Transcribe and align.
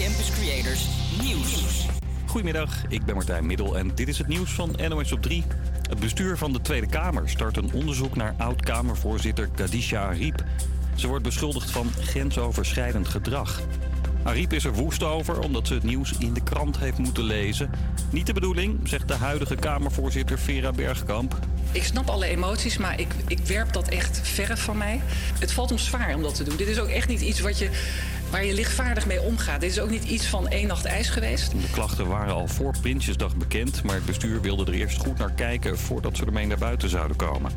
Campus 0.00 0.30
Creators 0.30 0.86
Nieuws. 1.22 1.86
Goedemiddag, 2.26 2.82
ik 2.88 3.04
ben 3.04 3.14
Martijn 3.14 3.46
Middel 3.46 3.78
en 3.78 3.94
dit 3.94 4.08
is 4.08 4.18
het 4.18 4.26
nieuws 4.26 4.50
van 4.50 4.76
NOS 4.88 5.12
op 5.12 5.22
3. 5.22 5.44
Het 5.88 5.98
bestuur 5.98 6.36
van 6.36 6.52
de 6.52 6.60
Tweede 6.60 6.86
Kamer 6.86 7.28
start 7.28 7.56
een 7.56 7.72
onderzoek 7.72 8.16
naar 8.16 8.34
oud-Kamervoorzitter 8.38 9.48
Kadisha 9.54 10.02
Ariep. 10.02 10.44
Ze 10.94 11.06
wordt 11.06 11.24
beschuldigd 11.24 11.70
van 11.70 11.90
grensoverschrijdend 12.00 13.08
gedrag. 13.08 13.60
Ariep 14.22 14.52
is 14.52 14.64
er 14.64 14.72
woest 14.72 15.02
over 15.02 15.40
omdat 15.40 15.66
ze 15.66 15.74
het 15.74 15.82
nieuws 15.82 16.12
in 16.18 16.34
de 16.34 16.42
krant 16.42 16.78
heeft 16.78 16.98
moeten 16.98 17.24
lezen. 17.24 17.70
Niet 18.10 18.26
de 18.26 18.32
bedoeling, 18.32 18.88
zegt 18.88 19.08
de 19.08 19.14
huidige 19.14 19.54
Kamervoorzitter 19.54 20.38
Vera 20.38 20.70
Bergkamp. 20.72 21.38
Ik 21.72 21.84
snap 21.84 22.08
alle 22.08 22.26
emoties, 22.26 22.76
maar 22.76 23.00
ik, 23.00 23.14
ik 23.26 23.38
werp 23.38 23.72
dat 23.72 23.88
echt 23.88 24.20
verre 24.22 24.56
van 24.56 24.76
mij. 24.76 25.00
Het 25.38 25.52
valt 25.52 25.70
me 25.70 25.78
zwaar 25.78 26.14
om 26.14 26.22
dat 26.22 26.34
te 26.34 26.44
doen. 26.44 26.56
Dit 26.56 26.68
is 26.68 26.78
ook 26.78 26.88
echt 26.88 27.08
niet 27.08 27.20
iets 27.20 27.40
wat 27.40 27.58
je, 27.58 27.70
waar 28.30 28.44
je 28.44 28.54
lichtvaardig 28.54 29.06
mee 29.06 29.20
omgaat. 29.20 29.60
Dit 29.60 29.70
is 29.70 29.80
ook 29.80 29.90
niet 29.90 30.04
iets 30.04 30.26
van 30.26 30.48
één 30.48 30.66
nacht 30.66 30.84
ijs 30.84 31.08
geweest. 31.08 31.50
De 31.50 31.70
klachten 31.72 32.06
waren 32.06 32.34
al 32.34 32.46
voor 32.46 32.74
Prinsjesdag 32.80 33.36
bekend, 33.36 33.82
maar 33.82 33.94
het 33.94 34.04
bestuur 34.04 34.40
wilde 34.40 34.64
er 34.64 34.72
eerst 34.72 34.98
goed 34.98 35.18
naar 35.18 35.32
kijken 35.32 35.78
voordat 35.78 36.16
ze 36.16 36.24
ermee 36.24 36.46
naar 36.46 36.58
buiten 36.58 36.88
zouden 36.88 37.16
komen. 37.16 37.52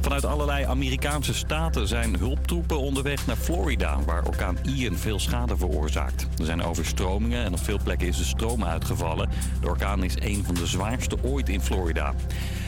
Vanuit 0.00 0.24
allerlei 0.24 0.64
Amerikaanse 0.64 1.34
staten 1.34 1.88
zijn 1.88 2.18
hulptroepen 2.18 2.80
onderweg 2.80 3.26
naar 3.26 3.36
Florida, 3.36 3.98
waar 4.06 4.24
orkaan 4.24 4.58
Ian 4.62 4.96
veel 4.96 5.18
schade 5.18 5.56
veroorzaakt. 5.56 6.26
Er 6.38 6.44
zijn 6.44 6.62
overstromingen 6.62 7.44
en 7.44 7.52
op 7.52 7.64
veel 7.64 7.78
plekken 7.84 8.08
is 8.08 8.16
de 8.16 8.24
stroom 8.24 8.64
uitgevallen. 8.64 9.30
De 9.60 9.68
orkaan 9.68 10.04
is 10.04 10.14
een 10.18 10.44
van 10.44 10.54
de 10.54 10.66
zwaarste 10.66 11.16
ooit 11.22 11.48
in 11.48 11.60
Florida. 11.60 12.14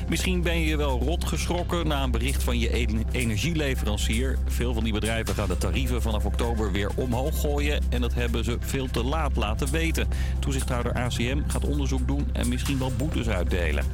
Misschien 0.09 0.43
ben 0.43 0.61
je 0.61 0.77
wel 0.77 1.01
rot 1.01 1.25
geschrokken 1.25 1.87
na 1.87 2.03
een 2.03 2.11
bericht 2.11 2.43
van 2.43 2.59
je 2.59 2.71
energieleverancier. 3.13 4.39
Veel 4.47 4.75
van 4.75 4.85
die 4.85 4.93
bedrijven 4.93 5.35
gaan 5.35 5.49
de 5.49 5.59
tarieven 5.59 6.03
vanaf 6.03 6.25
oktober 6.25 6.73
weer 6.73 6.91
omhoog 6.95 7.41
gooien. 7.41 7.83
En 7.91 8.01
dat 8.01 8.15
hebben 8.15 8.45
ze 8.45 8.57
veel 8.61 8.87
te 8.87 9.05
laat 9.05 9.37
laten 9.37 9.71
weten. 9.71 10.09
Toezichthouder 10.39 10.93
ACM 10.93 11.41
gaat 11.47 11.65
onderzoek 11.65 12.07
doen 12.07 12.29
en 12.33 12.49
misschien 12.49 12.79
wel 12.79 12.93
boetes 12.97 13.29
uitdelen. 13.29 13.85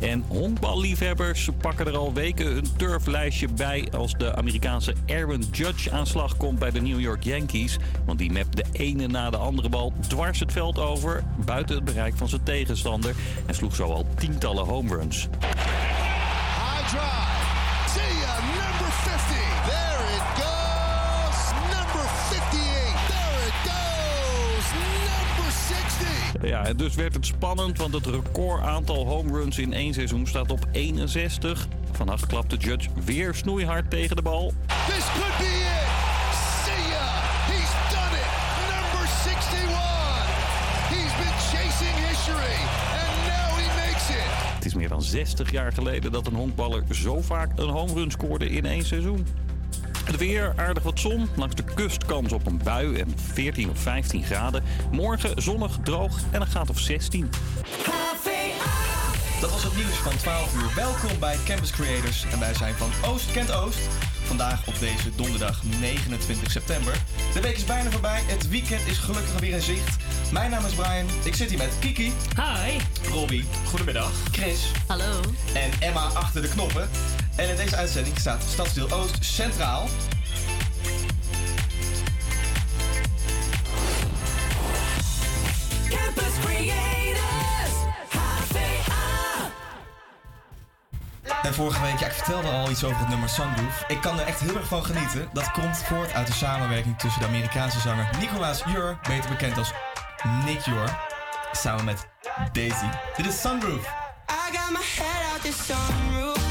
En 0.00 0.24
honkballiefhebbers 0.28 1.48
pakken 1.60 1.86
er 1.86 1.96
al 1.96 2.12
weken 2.12 2.46
hun 2.46 2.66
turflijstje 2.76 3.48
bij 3.48 3.88
als 3.92 4.12
de 4.12 4.34
Amerikaanse 4.34 4.94
Aaron 5.06 5.44
Judge 5.52 5.90
aan 5.90 6.06
slag 6.06 6.36
komt 6.36 6.58
bij 6.58 6.70
de 6.70 6.80
New 6.80 7.00
York 7.00 7.22
Yankees. 7.22 7.78
Want 8.04 8.18
die 8.18 8.32
mapt 8.32 8.56
de 8.56 8.64
ene 8.72 9.06
na 9.06 9.30
de 9.30 9.36
andere 9.36 9.68
bal 9.68 9.92
dwars 10.08 10.40
het 10.40 10.52
veld 10.52 10.78
over, 10.78 11.22
buiten 11.44 11.74
het 11.74 11.84
bereik 11.84 12.16
van 12.16 12.28
zijn 12.28 12.42
tegenstander. 12.42 13.14
En 13.46 13.54
sloeg 13.54 13.74
zo 13.74 13.84
al 13.84 14.06
tientallen 14.18 14.64
home 14.64 14.96
runs. 14.96 15.28
High 15.54 16.84
drive. 16.90 17.46
See 17.94 18.12
ya, 18.24 18.34
number 18.60 18.90
50. 18.90 19.34
There 19.70 20.02
it 20.16 20.26
goes. 20.42 21.38
Number 21.76 22.04
58. 22.30 22.96
There 23.14 23.38
it 23.48 23.58
goes. 23.70 24.66
Number 25.10 25.48
60. 25.50 26.48
Ja, 26.48 26.64
en 26.64 26.76
dus 26.76 26.94
werd 26.94 27.14
het 27.14 27.26
spannend, 27.26 27.78
want 27.78 27.94
het 27.94 28.06
record 28.06 28.62
aantal 28.62 29.06
home 29.06 29.32
runs 29.32 29.58
in 29.58 29.72
één 29.72 29.94
seizoen 29.94 30.26
staat 30.26 30.50
op 30.50 30.66
61. 30.72 31.66
Vannacht 31.92 32.26
klapte 32.26 32.56
Judge 32.56 32.88
weer 33.04 33.34
snoeihard 33.34 33.90
tegen 33.90 34.16
de 34.16 34.22
bal. 34.22 34.52
This 34.86 35.04
could 35.14 35.38
be 35.38 35.61
is 44.72 44.78
meer 44.78 44.88
dan 44.88 45.02
60 45.02 45.50
jaar 45.50 45.72
geleden 45.72 46.12
dat 46.12 46.26
een 46.26 46.34
honkballer 46.34 46.82
zo 46.90 47.20
vaak 47.20 47.50
een 47.58 47.68
home 47.68 47.92
run 47.92 48.10
scoorde 48.10 48.50
in 48.50 48.64
één 48.64 48.84
seizoen. 48.84 49.26
Het 50.04 50.16
weer, 50.16 50.52
aardig 50.56 50.82
wat 50.82 50.98
zon. 50.98 51.28
Langs 51.36 51.54
de 51.54 51.64
kust 51.74 52.04
kans 52.06 52.32
op 52.32 52.46
een 52.46 52.60
bui 52.64 52.96
en 52.96 53.14
14 53.16 53.70
of 53.70 53.78
15 53.78 54.22
graden. 54.22 54.62
Morgen 54.90 55.42
zonnig, 55.42 55.78
droog 55.82 56.18
en 56.30 56.40
een 56.40 56.46
graad 56.46 56.70
of 56.70 56.78
16. 56.78 57.30
Dat 59.40 59.50
was 59.50 59.64
het 59.64 59.76
nieuws 59.76 59.94
van 59.94 60.16
12 60.16 60.54
uur. 60.54 60.74
Welkom 60.74 61.18
bij 61.18 61.36
Campus 61.44 61.70
Creators. 61.70 62.24
En 62.32 62.38
wij 62.38 62.54
zijn 62.54 62.74
van 62.74 62.90
Oost 63.10 63.32
kent 63.32 63.52
Oost. 63.52 63.88
Vandaag 64.32 64.66
op 64.66 64.78
deze 64.78 65.14
donderdag 65.16 65.62
29 65.80 66.50
september. 66.50 66.94
De 67.34 67.40
week 67.40 67.56
is 67.56 67.64
bijna 67.64 67.90
voorbij. 67.90 68.20
Het 68.26 68.48
weekend 68.48 68.86
is 68.86 68.98
gelukkig 68.98 69.40
weer 69.40 69.52
in 69.52 69.62
zicht. 69.62 69.96
Mijn 70.30 70.50
naam 70.50 70.64
is 70.64 70.72
Brian. 70.72 71.06
Ik 71.22 71.34
zit 71.34 71.48
hier 71.48 71.58
met 71.58 71.78
Kiki. 71.78 72.12
Hi. 72.36 72.78
Robbie. 73.10 73.44
Goedemiddag. 73.66 74.12
Chris. 74.30 74.70
Hallo. 74.86 75.20
En 75.54 75.70
Emma 75.80 76.00
achter 76.00 76.42
de 76.42 76.48
knoppen. 76.48 76.90
En 77.36 77.48
in 77.48 77.56
deze 77.56 77.76
uitzending 77.76 78.18
staat 78.18 78.42
Stadsdeel 78.52 78.90
Oost 78.90 79.24
centraal. 79.24 79.88
Campus 85.88 86.34
Creators, 86.44 87.41
En 91.42 91.54
vorige 91.54 91.82
week, 91.82 91.98
ja, 91.98 92.06
ik 92.06 92.12
vertelde 92.12 92.48
al 92.48 92.70
iets 92.70 92.84
over 92.84 92.98
het 92.98 93.08
nummer 93.08 93.28
Sunroof. 93.28 93.84
Ik 93.88 94.00
kan 94.00 94.20
er 94.20 94.26
echt 94.26 94.40
heel 94.40 94.56
erg 94.56 94.66
van 94.66 94.84
genieten. 94.84 95.28
Dat 95.32 95.50
komt 95.50 95.76
voort 95.76 96.12
uit 96.12 96.26
de 96.26 96.32
samenwerking 96.32 96.98
tussen 96.98 97.20
de 97.20 97.26
Amerikaanse 97.26 97.80
zanger 97.80 98.10
Nicolaas 98.18 98.62
Jur, 98.66 98.98
beter 99.08 99.30
bekend 99.30 99.58
als 99.58 99.72
Nick 100.44 100.60
Jur, 100.60 100.98
samen 101.52 101.84
met 101.84 102.06
Daisy. 102.52 102.88
Dit 103.16 103.26
is 103.26 103.40
Sunroof. 103.40 103.86
I 104.30 104.56
got 104.56 104.70
my 104.70 104.80
head 104.96 105.32
out 105.32 105.42
the 105.42 105.52
sunroof. 105.52 106.41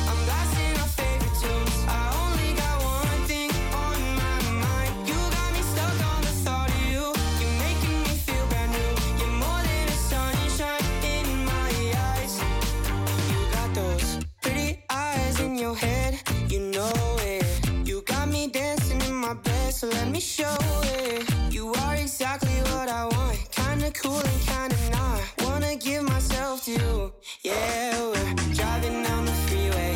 So 19.82 19.88
let 19.88 20.10
me 20.10 20.20
show 20.20 20.56
it. 20.84 21.28
You 21.52 21.74
are 21.74 21.96
exactly 21.96 22.56
what 22.72 22.88
I 22.88 23.06
want. 23.06 23.40
Kinda 23.50 23.90
cool 23.94 24.22
and 24.32 24.42
kinda 24.46 24.78
not. 24.92 25.22
Wanna 25.44 25.76
give 25.76 26.04
myself 26.04 26.66
to 26.66 26.72
you. 26.72 27.12
Yeah, 27.42 28.00
we're 28.00 28.54
driving 28.54 29.02
down 29.02 29.26
the 29.26 29.38
freeway 29.48 29.96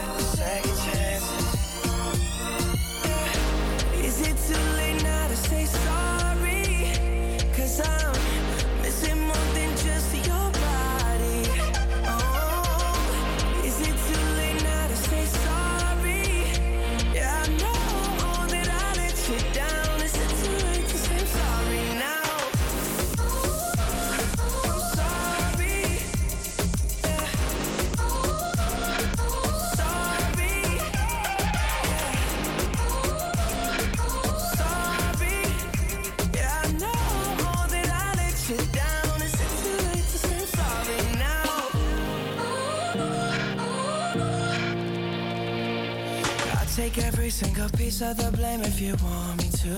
accept 48.01 48.31
the 48.31 48.35
blame 48.35 48.61
if 48.61 48.81
you 48.81 48.95
want 49.03 49.37
me 49.37 49.49
to. 49.61 49.75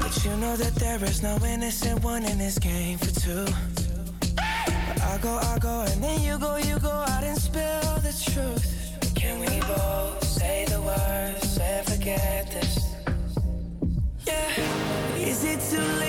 But 0.00 0.22
you 0.22 0.36
know 0.36 0.54
that 0.54 0.74
there 0.74 1.02
is 1.04 1.22
no 1.22 1.38
innocent 1.46 2.04
one 2.04 2.24
in 2.24 2.36
this 2.36 2.58
game 2.58 2.98
for 2.98 3.10
two. 3.20 3.46
But 4.36 5.00
I 5.00 5.18
go, 5.22 5.30
I 5.30 5.58
go, 5.60 5.80
and 5.80 6.02
then 6.02 6.20
you 6.20 6.38
go, 6.38 6.56
you 6.56 6.78
go 6.80 6.90
out 6.90 7.24
and 7.24 7.38
spill 7.38 7.96
the 8.02 8.12
truth. 8.30 8.66
Can 9.14 9.40
we 9.40 9.60
both 9.60 10.24
say 10.24 10.66
the 10.68 10.82
words 10.82 11.58
and 11.58 11.86
forget 11.86 12.50
this? 12.50 12.94
Yeah. 14.26 15.16
Is 15.16 15.42
it 15.42 15.60
too 15.70 15.80
late? 15.80 16.03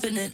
confident. 0.00 0.29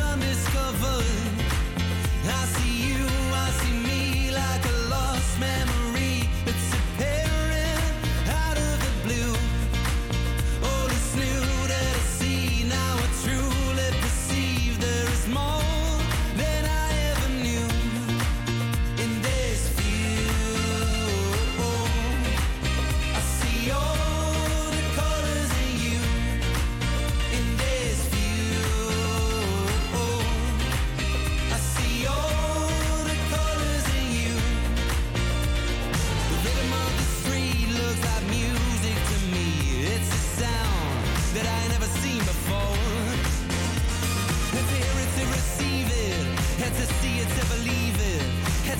Undiscovered. 0.00 1.04
I 2.26 2.44
see 2.54 2.74
you, 2.88 2.93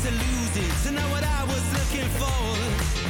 to 0.04 0.11
lose 0.11 0.56
it 0.58 0.87
to 0.87 0.90
know 0.92 1.08
what 1.08 1.25
I 1.25 1.44
was 1.44 1.64
looking 1.73 2.08
for. 2.18 3.03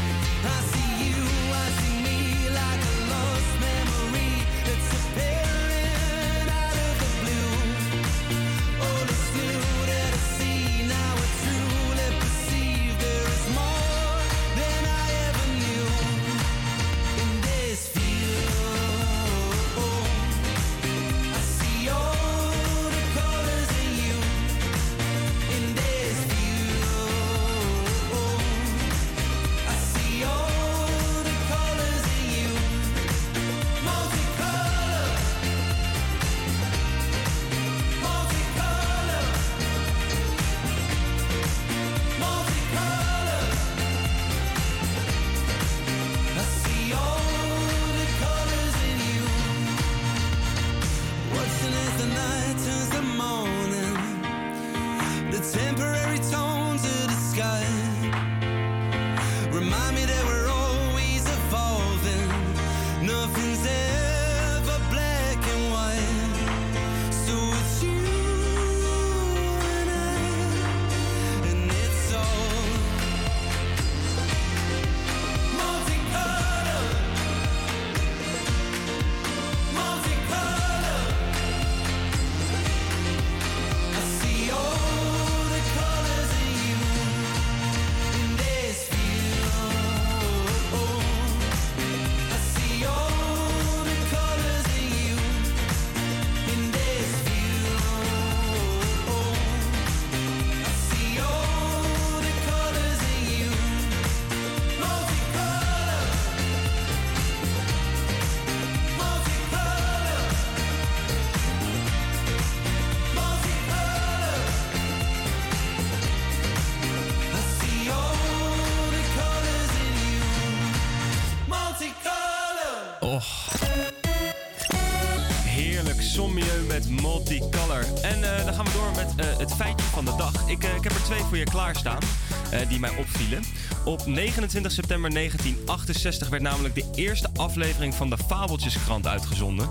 Klaarstaan 131.54 132.02
eh, 132.50 132.68
die 132.68 132.78
mij 132.78 132.96
opvielen. 132.96 133.42
Op 133.84 134.06
29 134.06 134.72
september 134.72 135.10
1968 135.10 136.28
werd 136.28 136.42
namelijk 136.42 136.74
de 136.74 136.90
eerste 136.94 137.28
aflevering 137.36 137.94
van 137.94 138.10
de 138.10 138.18
Fabeltjeskrant 138.28 139.06
uitgezonden. 139.06 139.68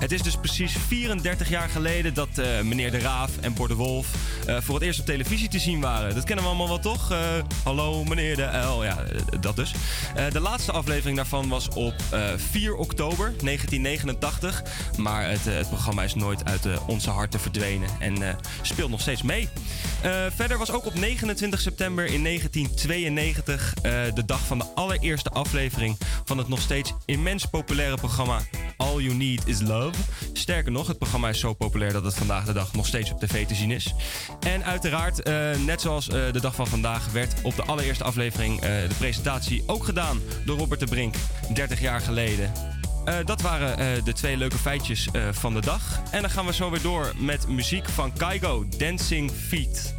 Het 0.00 0.12
is 0.12 0.22
dus 0.22 0.36
precies 0.36 0.72
34 0.86 1.48
jaar 1.48 1.68
geleden 1.68 2.14
dat 2.14 2.38
eh, 2.38 2.60
meneer 2.60 2.90
De 2.90 2.98
Raaf 2.98 3.30
en 3.40 3.54
Bor 3.54 3.68
de 3.68 3.74
Wolf 3.74 4.06
eh, 4.46 4.56
voor 4.60 4.74
het 4.74 4.84
eerst 4.84 5.00
op 5.00 5.06
televisie 5.06 5.48
te 5.48 5.58
zien 5.58 5.80
waren. 5.80 6.14
Dat 6.14 6.24
kennen 6.24 6.44
we 6.44 6.50
allemaal 6.50 6.68
wel 6.68 6.78
toch? 6.78 7.12
Hallo 7.64 8.04
meneer 8.04 8.36
De 8.36 8.58
L. 8.58 8.84
Ja, 8.84 9.04
dat 9.40 9.56
dus. 9.56 9.72
De 10.32 10.40
laatste 10.40 10.72
aflevering 10.72 11.16
daarvan 11.16 11.48
was 11.48 11.68
op 11.68 11.94
eh, 12.10 12.20
4 12.36 12.74
oktober 12.74 13.32
1989. 13.42 14.62
Maar 14.96 15.30
het, 15.30 15.44
het 15.44 15.68
programma 15.68 16.02
is 16.02 16.14
nooit 16.14 16.44
uit 16.44 16.66
onze 16.86 17.10
harten 17.10 17.40
verdwenen 17.40 17.88
en 17.98 18.38
speelt 18.62 18.90
nog 18.90 19.00
steeds 19.00 19.22
mee. 19.22 19.48
Eh, 20.02 20.26
verder 20.34 20.58
was 20.58 20.72
ook 20.72 20.86
op 20.86 20.94
29 20.94 21.60
september 21.60 22.04
in 22.04 22.22
1992 22.22 23.74
eh, 23.74 23.92
de 24.14 24.24
dag 24.24 24.40
van 24.46 24.58
de 24.58 24.64
allereerste 24.74 25.30
aflevering 25.30 25.98
van 26.24 26.38
het 26.38 26.48
nog 26.48 26.60
steeds 26.60 26.92
immens 27.04 27.44
populaire 27.44 27.96
programma 27.96 28.38
All 28.76 29.00
You 29.00 29.14
Need 29.14 29.46
Is 29.46 29.60
Love. 29.60 30.00
Sterker 30.32 30.72
nog, 30.72 30.86
het 30.86 30.98
programma 30.98 31.28
is 31.28 31.40
zo 31.40 31.52
populair 31.52 31.92
dat 31.92 32.04
het 32.04 32.14
vandaag 32.14 32.44
de 32.44 32.52
dag 32.52 32.74
nog 32.74 32.86
steeds 32.86 33.10
op 33.10 33.20
tv 33.20 33.46
te 33.46 33.54
zien 33.54 33.70
is. 33.70 33.94
En 34.40 34.64
uiteraard, 34.64 35.22
eh, 35.22 35.56
net 35.66 35.80
zoals 35.80 36.06
de 36.06 36.40
dag 36.40 36.54
van 36.54 36.66
vandaag, 36.66 37.12
werd 37.12 37.34
op 37.42 37.56
de 37.56 37.62
allereerste 37.62 38.04
aflevering 38.04 38.60
de 38.60 38.94
presentatie 38.98 39.62
ook 39.66 39.84
gedaan 39.84 40.20
door 40.44 40.58
Robert 40.58 40.80
de 40.80 40.86
Brink, 40.86 41.14
30 41.54 41.80
jaar 41.80 42.00
geleden. 42.00 42.52
Eh, 43.04 43.14
dat 43.24 43.40
waren 43.40 43.78
eh, 43.78 44.04
de 44.04 44.12
twee 44.12 44.36
leuke 44.36 44.58
feitjes 44.58 45.08
eh, 45.12 45.22
van 45.30 45.54
de 45.54 45.60
dag. 45.60 46.02
En 46.10 46.20
dan 46.20 46.30
gaan 46.30 46.46
we 46.46 46.52
zo 46.52 46.70
weer 46.70 46.82
door 46.82 47.12
met 47.18 47.48
muziek 47.48 47.88
van 47.88 48.12
Kaigo, 48.12 48.64
Dancing 48.78 49.30
Feet. 49.30 49.94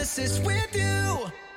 Unless 0.00 0.18
it's 0.18 0.38
with 0.40 0.74
you. 0.74 1.49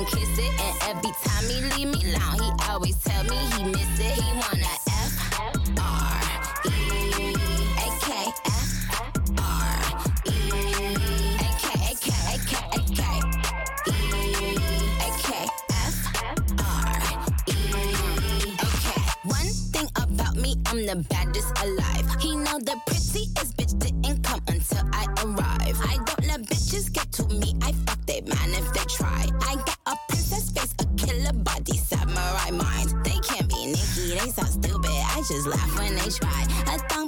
And 0.00 0.08
kiss 0.08 0.38
it. 0.38 0.52
And 0.60 0.96
every 0.96 1.12
time 1.24 1.44
he 1.44 1.56
leave 1.76 1.90
me 1.94 2.00
alone, 2.14 2.40
he 2.40 2.50
always 2.68 2.96
tell 3.04 3.24
me 3.24 3.36
he 3.36 3.64
miss 3.64 4.00
it. 4.00 4.12
He 4.12 4.32
wanna 4.32 4.72
F 4.88 5.12
R 5.78 6.20
E 6.64 7.34
A 7.76 7.88
K 8.00 8.08
F 8.46 8.70
R 9.38 9.78
E 10.26 10.38
A 11.36 11.50
K 11.60 11.66
A 11.84 11.94
K 12.00 12.08
A 12.26 12.38
K 12.48 12.52
A 12.72 12.82
K 12.96 13.00
E 13.86 13.98
A 15.00 15.10
K 15.22 15.28
F 15.70 15.96
R 16.58 17.00
E 17.48 17.58
A 18.58 18.68
K. 18.84 18.86
One 19.24 19.52
thing 19.72 19.88
about 19.96 20.34
me, 20.36 20.50
I'm 20.66 20.80
the 20.86 20.96
baddest 21.10 21.52
alive. 21.62 21.99
Laugh 35.46 35.78
when 35.78 35.94
they 35.94 36.10
try. 36.10 36.99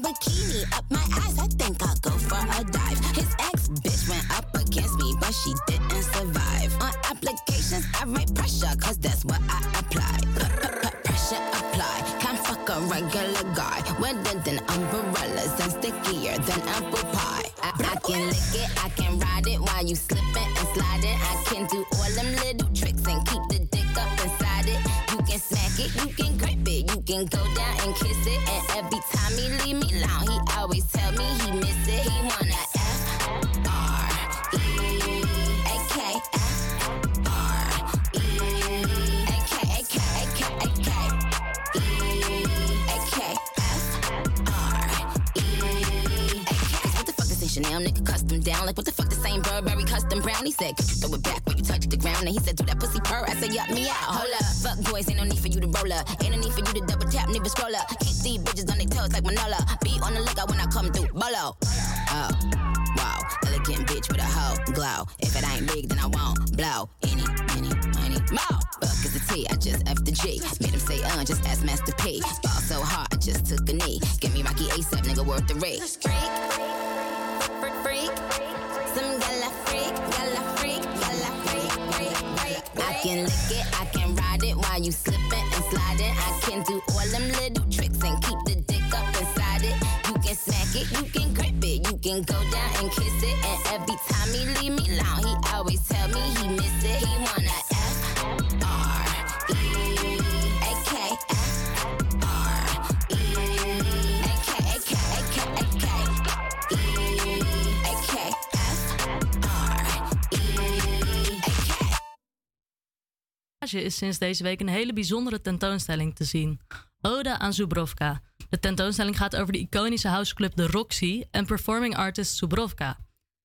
Sinds 114.03 114.19
deze 114.19 114.43
week 114.43 114.61
een 114.61 114.69
hele 114.69 114.93
bijzondere 114.93 115.41
tentoonstelling 115.41 116.15
te 116.15 116.25
zien. 116.25 116.61
Ode 117.01 117.39
aan 117.39 117.53
Zubrovka. 117.53 118.23
De 118.49 118.59
tentoonstelling 118.59 119.17
gaat 119.17 119.37
over 119.37 119.53
de 119.53 119.59
iconische 119.59 120.09
houseclub 120.09 120.57
De 120.57 120.67
Roxy 120.67 121.25
en 121.31 121.47
performing 121.47 121.97
artist 121.97 122.37
Zubrovka. 122.37 122.99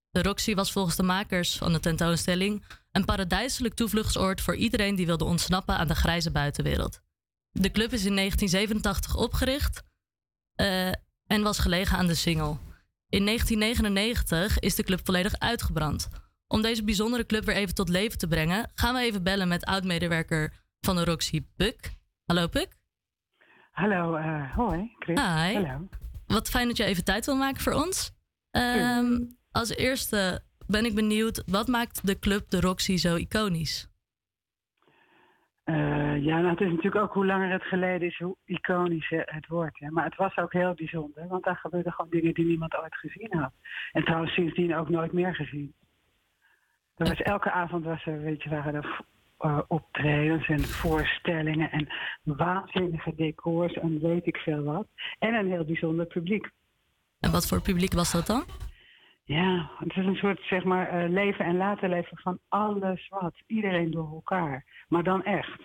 De 0.10 0.22
Roxy 0.22 0.56
was 0.56 0.72
volgens 0.72 0.96
de 0.96 1.04
makers 1.04 1.58
van 1.58 1.74
de 1.74 1.80
tentoonstelling 1.80 2.64
een 2.92 3.06
paradijselijk 3.06 3.74
toevluchtsoord 3.74 4.42
voor 4.42 4.56
iedereen 4.56 4.96
die 4.96 5.06
wilde 5.06 5.26
ontsnappen 5.26 5.78
aan 5.78 5.88
de 5.88 5.96
grijze 5.96 6.32
buitenwereld. 6.32 7.02
De 7.52 7.72
club 7.72 7.94
is 7.94 8.06
in 8.06 8.16
1987 8.16 9.16
opgericht 9.16 9.84
eh, 10.56 10.88
en 11.28 11.42
was 11.42 11.60
gelegen 11.60 11.98
aan 11.98 12.08
de 12.08 12.16
Singel. 12.16 12.60
In 13.10 13.26
1999 13.26 14.60
is 14.60 14.76
de 14.76 14.84
club 14.84 15.00
volledig 15.04 15.40
uitgebrand. 15.40 16.10
Om 16.48 16.62
deze 16.62 16.84
bijzondere 16.84 17.26
club 17.26 17.44
weer 17.44 17.56
even 17.56 17.76
tot 17.76 17.90
leven 17.90 18.18
te 18.18 18.28
brengen, 18.28 18.72
gaan 18.76 18.94
we 18.94 19.02
even 19.02 19.24
bellen 19.24 19.48
met 19.48 19.66
oud-medewerker 19.66 20.54
van 20.82 20.96
de 20.96 21.04
Roxy, 21.04 21.46
Puk. 21.56 21.96
Hallo 22.26 22.48
Puk. 22.48 22.68
Hallo, 23.72 24.16
eh, 24.16 24.56
hoi, 24.56 24.96
Chris. 25.00 25.20
Hi. 25.20 25.54
Hallo. 25.54 25.88
Wat 26.28 26.50
fijn 26.50 26.68
dat 26.68 26.78
je 26.78 26.84
even 26.84 27.04
tijd 27.04 27.26
wil 27.26 27.36
maken 27.36 27.62
voor 27.62 27.74
ons. 27.74 28.12
Ehm, 28.52 29.20
als 29.52 29.76
eerste 29.76 30.42
ben 30.68 30.86
ik 30.86 30.96
benieuwd, 30.96 31.44
wat 31.46 31.68
maakt 31.68 32.08
de 32.08 32.20
club 32.20 32.50
de 32.50 32.60
Roxy 32.60 32.98
zo 32.98 33.16
iconisch? 33.16 33.88
Eh, 35.64 36.24
ja, 36.24 36.40
nou, 36.40 36.50
het 36.50 36.62
is 36.62 36.68
natuurlijk 36.70 37.04
ook 37.04 37.14
hoe 37.14 37.26
langer 37.26 37.52
het 37.52 37.64
geleden 37.64 38.08
is, 38.08 38.18
hoe 38.18 38.38
iconisch 38.46 39.10
het 39.10 39.48
wordt. 39.48 39.80
Hè. 39.80 39.90
Maar 39.90 40.06
het 40.06 40.16
was 40.16 40.38
ook 40.38 40.54
heel 40.54 40.74
bijzonder, 40.74 41.28
want 41.28 41.44
daar 41.44 41.56
gebeurden 41.56 41.92
gewoon 41.92 42.12
dingen 42.12 42.34
die 42.34 42.46
niemand 42.46 42.78
ooit 42.78 42.96
gezien 42.96 43.38
had. 43.38 43.52
En 43.92 44.04
trouwens 44.04 44.34
sindsdien 44.34 44.76
ook 44.76 44.90
nooit 44.90 45.12
meer 45.12 45.36
gezien. 45.36 45.74
Er 46.98 47.08
was, 47.08 47.22
elke 47.22 47.52
avond 47.52 47.86
was 47.86 48.06
er, 48.06 48.22
weet 48.22 48.44
je, 48.44 48.50
waren 48.50 48.76
er 48.76 49.02
eh, 49.38 49.60
optredens 49.68 50.48
en 50.48 50.64
voorstellingen 50.64 51.72
en 51.72 51.88
waanzinnige 52.24 53.14
decors 53.16 53.74
en 53.74 54.00
weet 54.00 54.26
ik 54.26 54.38
veel 54.38 54.64
wat. 54.64 54.88
En 55.20 55.34
een 55.34 55.52
heel 55.52 55.66
bijzonder 55.66 56.06
publiek. 56.06 56.50
En 57.20 57.32
wat 57.32 57.48
voor 57.48 57.62
publiek 57.62 57.94
was 57.94 58.12
dat 58.12 58.26
dan? 58.26 58.44
Ja, 59.24 59.70
het 59.78 59.90
is 59.90 60.06
een 60.06 60.16
soort 60.16 60.40
zeg 60.42 60.64
maar 60.64 60.88
eh, 60.88 61.10
leven 61.10 61.46
en 61.46 61.58
laten 61.58 61.90
leven 61.90 62.18
van 62.18 62.40
alles 62.48 63.08
wat. 63.10 63.34
Iedereen 63.48 63.92
door 63.92 64.12
elkaar. 64.14 64.66
Maar 64.88 65.04
dan 65.04 65.24
echt. 65.24 65.62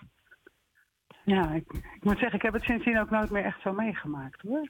Ja, 1.24 1.50
ik, 1.50 1.64
ik 1.72 2.04
moet 2.04 2.18
zeggen, 2.18 2.36
ik 2.36 2.42
heb 2.42 2.52
het 2.52 2.62
sindsdien 2.62 3.00
ook 3.00 3.10
nooit 3.10 3.30
meer 3.30 3.44
echt 3.44 3.60
zo 3.60 3.72
meegemaakt 3.72 4.40
hoor. 4.40 4.68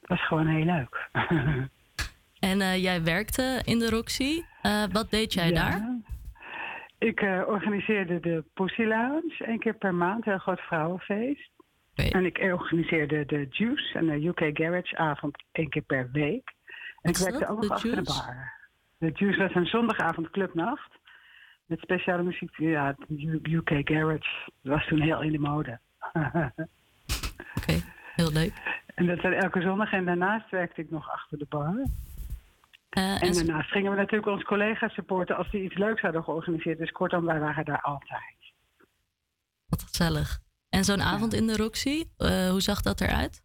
Het 0.00 0.08
was 0.08 0.26
gewoon 0.26 0.46
heel 0.46 0.64
leuk. 0.64 1.08
En 2.38 2.60
eh, 2.60 2.82
jij 2.82 3.02
werkte 3.02 3.62
in 3.64 3.78
de 3.78 3.90
Roxy. 3.90 4.42
Eh, 4.68 4.84
wat 4.92 5.10
deed 5.10 5.32
jij 5.32 5.48
Ja. 5.50 5.54
daar? 5.70 5.96
Ik 6.98 7.20
eh, 7.20 7.42
organiseerde 7.46 8.20
de 8.20 8.44
Pussy 8.54 8.82
Lounge 8.82 9.34
één 9.38 9.58
keer 9.58 9.74
per 9.74 9.94
maand, 9.94 10.26
een 10.26 10.32
heel 10.32 10.40
groot 10.40 10.60
vrouwenfeest. 10.60 11.50
En 11.94 12.24
ik 12.24 12.38
organiseerde 12.38 13.26
de 13.26 13.46
Juice 13.50 13.98
en 13.98 14.06
de 14.06 14.26
UK 14.26 14.50
Garage 14.58 14.96
avond 14.96 15.36
één 15.52 15.68
keer 15.68 15.82
per 15.82 16.08
week. 16.12 16.52
En 17.00 17.10
ik 17.10 17.16
werkte 17.16 17.48
ook 17.48 17.62
nog 17.62 17.70
achter 17.70 17.96
de 17.96 18.02
bar. 18.02 18.52
De 18.98 19.10
Juice 19.14 19.38
was 19.38 19.54
een 19.54 19.66
zondagavond 19.66 20.30
clubnacht. 20.30 20.90
Met 21.66 21.80
speciale 21.80 22.22
muziek. 22.22 22.56
Ja, 22.56 22.94
de 23.08 23.40
UK 23.50 23.70
Garage 23.84 24.50
was 24.62 24.86
toen 24.86 25.00
heel 25.00 25.22
in 25.22 25.32
de 25.32 25.38
mode. 25.38 25.78
Oké, 27.54 27.80
heel 28.14 28.32
leuk. 28.32 28.52
En 28.94 29.06
dat 29.06 29.20
was 29.20 29.32
elke 29.32 29.60
zondag. 29.60 29.92
En 29.92 30.04
daarnaast 30.04 30.50
werkte 30.50 30.80
ik 30.80 30.90
nog 30.90 31.10
achter 31.10 31.38
de 31.38 31.46
bar. 31.48 31.74
Eh, 32.88 33.22
en 33.22 33.32
daarnaast 33.32 33.70
gingen 33.70 33.90
we 33.90 33.96
natuurlijk 33.96 34.32
onze 34.32 34.44
collega's 34.44 34.92
supporten 34.92 35.36
als 35.36 35.50
die 35.50 35.62
iets 35.62 35.76
leuks 35.76 36.00
hadden 36.00 36.24
georganiseerd. 36.24 36.78
Dus 36.78 36.90
kortom, 36.90 37.24
wij 37.24 37.40
waren 37.40 37.64
daar 37.64 37.80
altijd. 37.80 38.36
Wat 39.66 39.82
gezellig. 39.82 40.38
En 40.68 40.84
zo'n 40.84 41.02
avond 41.02 41.34
in 41.34 41.46
de 41.46 41.56
Roxy, 41.56 42.04
eh, 42.16 42.50
hoe 42.50 42.60
zag 42.60 42.82
dat 42.82 43.00
eruit? 43.00 43.42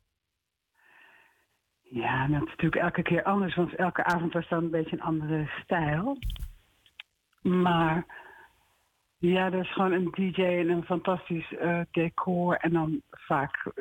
Ja, 1.82 2.28
dat 2.28 2.42
is 2.42 2.48
natuurlijk 2.48 2.82
elke 2.82 3.02
keer 3.02 3.24
anders, 3.24 3.56
want 3.56 3.76
elke 3.76 4.04
avond 4.04 4.34
was 4.34 4.50
dan 4.50 4.64
een 4.64 4.70
beetje 4.70 4.96
een 4.96 5.02
andere 5.02 5.50
stijl. 5.64 6.18
Maar 7.42 8.06
Ja, 9.18 9.50
dat 9.50 9.62
is 9.64 9.74
gewoon 9.74 9.92
een 9.92 10.12
DJ 10.12 10.42
en 10.42 10.70
een 10.70 10.84
fantastisch 10.84 11.54
eh, 11.54 11.80
decor. 11.92 12.56
En 12.56 12.72
dan 12.72 13.02
vaak 13.10 13.72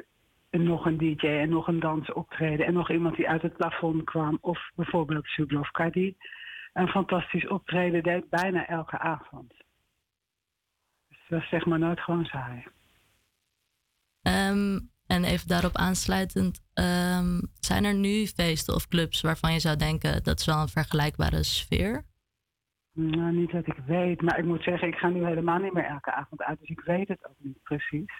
nog 0.60 0.86
een 0.86 0.98
DJ 0.98 1.26
en 1.26 1.48
nog 1.48 1.68
een 1.68 1.80
dansoptreden. 1.80 2.66
En 2.66 2.72
nog 2.72 2.90
iemand 2.90 3.16
die 3.16 3.28
uit 3.28 3.42
het 3.42 3.56
plafond 3.56 4.04
kwam. 4.04 4.38
Of 4.40 4.70
bijvoorbeeld 4.74 5.26
Sublovka 5.26 5.90
die 5.90 6.16
een 6.72 6.88
fantastisch 6.88 7.48
optreden 7.48 8.02
deed 8.02 8.28
bijna 8.28 8.66
elke 8.66 8.98
avond. 8.98 9.52
Dus 11.08 11.18
dat 11.28 11.42
is 11.42 11.48
zeg 11.48 11.64
maar 11.64 11.78
nooit 11.78 12.00
gewoon 12.00 12.24
saai. 12.24 12.64
Ehm, 14.22 14.80
en 15.06 15.24
even 15.24 15.48
daarop 15.48 15.76
aansluitend, 15.76 16.60
ehm, 16.74 17.40
zijn 17.60 17.84
er 17.84 17.94
nu 17.94 18.26
feesten 18.26 18.74
of 18.74 18.88
clubs 18.88 19.20
waarvan 19.20 19.52
je 19.52 19.60
zou 19.60 19.76
denken 19.76 20.22
dat 20.22 20.38
is 20.38 20.46
wel 20.46 20.60
een 20.60 20.68
vergelijkbare 20.68 21.42
sfeer? 21.42 22.04
Nou, 22.92 23.32
niet 23.32 23.50
dat 23.50 23.66
ik 23.66 23.78
weet. 23.86 24.22
Maar 24.22 24.38
ik 24.38 24.44
moet 24.44 24.62
zeggen, 24.62 24.88
ik 24.88 24.94
ga 24.94 25.08
nu 25.08 25.24
helemaal 25.24 25.58
niet 25.58 25.72
meer 25.72 25.84
elke 25.84 26.12
avond 26.12 26.42
uit. 26.42 26.60
Dus 26.60 26.68
ik 26.68 26.80
weet 26.80 27.08
het 27.08 27.28
ook 27.28 27.36
niet 27.38 27.62
precies. 27.62 28.12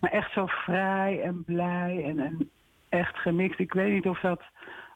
Maar 0.00 0.10
echt 0.10 0.32
zo 0.32 0.46
vrij 0.46 1.22
en 1.22 1.44
blij 1.44 2.04
en, 2.04 2.18
en 2.18 2.50
echt 2.88 3.16
gemixt. 3.16 3.58
Ik 3.58 3.72
weet 3.72 3.92
niet 3.92 4.06
of 4.06 4.20
dat 4.20 4.42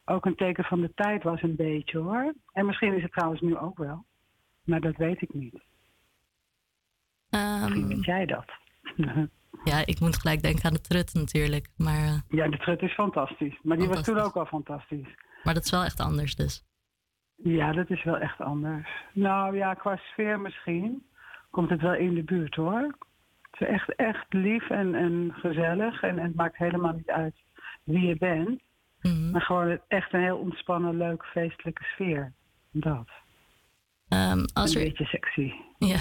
ook 0.04 0.24
een 0.24 0.36
teken 0.36 0.64
van 0.64 0.80
de 0.80 0.92
tijd 0.94 1.22
was, 1.22 1.42
een 1.42 1.56
beetje 1.56 1.98
hoor. 1.98 2.34
En 2.52 2.66
misschien 2.66 2.94
is 2.94 3.02
het 3.02 3.12
trouwens 3.12 3.40
nu 3.40 3.56
ook 3.56 3.78
wel. 3.78 4.04
Maar 4.64 4.80
dat 4.80 4.96
weet 4.96 5.22
ik 5.22 5.34
niet. 5.34 5.62
Misschien 7.30 7.88
weet 7.88 8.04
jij 8.04 8.26
dat. 8.26 8.52
Ja, 9.64 9.86
ik 9.86 10.00
moet 10.00 10.16
gelijk 10.16 10.42
denken 10.42 10.64
aan 10.64 10.72
de 10.72 10.80
trut 10.80 11.14
natuurlijk. 11.14 11.68
Maar, 11.76 12.04
eh, 12.04 12.18
ja, 12.28 12.48
de 12.48 12.58
trut 12.58 12.82
is 12.82 12.94
fantastisch. 12.94 13.58
Maar 13.62 13.76
die 13.76 13.88
was 13.88 14.02
toen 14.02 14.18
ook 14.18 14.36
al 14.36 14.46
fantastisch. 14.46 15.14
maar 15.42 15.54
dat 15.54 15.64
is 15.64 15.70
wel 15.70 15.84
echt 15.84 16.00
anders 16.00 16.34
dus. 16.34 16.64
Ja, 17.36 17.72
dat 17.72 17.90
is 17.90 18.04
wel 18.04 18.18
echt 18.18 18.40
anders. 18.40 18.88
Nou 19.12 19.56
ja, 19.56 19.74
qua 19.74 19.96
sfeer 19.96 20.40
misschien 20.40 21.06
komt 21.50 21.70
het 21.70 21.80
wel 21.80 21.94
in 21.94 22.14
de 22.14 22.22
buurt 22.22 22.54
hoor. 22.54 22.96
Het 23.50 23.60
is 23.60 23.66
echt, 23.66 23.94
echt 23.94 24.32
lief 24.32 24.70
en, 24.70 24.94
en 24.94 25.32
gezellig. 25.34 26.02
En, 26.02 26.18
en 26.18 26.24
het 26.24 26.34
maakt 26.34 26.56
helemaal 26.56 26.92
niet 26.92 27.10
uit 27.10 27.34
wie 27.84 28.06
je 28.06 28.16
bent. 28.16 28.62
Maar 29.32 29.40
gewoon 29.40 29.80
echt 29.88 30.12
een 30.12 30.22
heel 30.22 30.38
ontspannen, 30.38 30.96
leuk, 30.96 31.24
feestelijke 31.24 31.84
sfeer. 31.84 32.32
Dat. 32.70 33.08
Als 34.52 34.74
een 34.74 34.80
er, 34.80 34.86
beetje 34.86 35.04
sexy. 35.04 35.52
ja, 35.78 35.98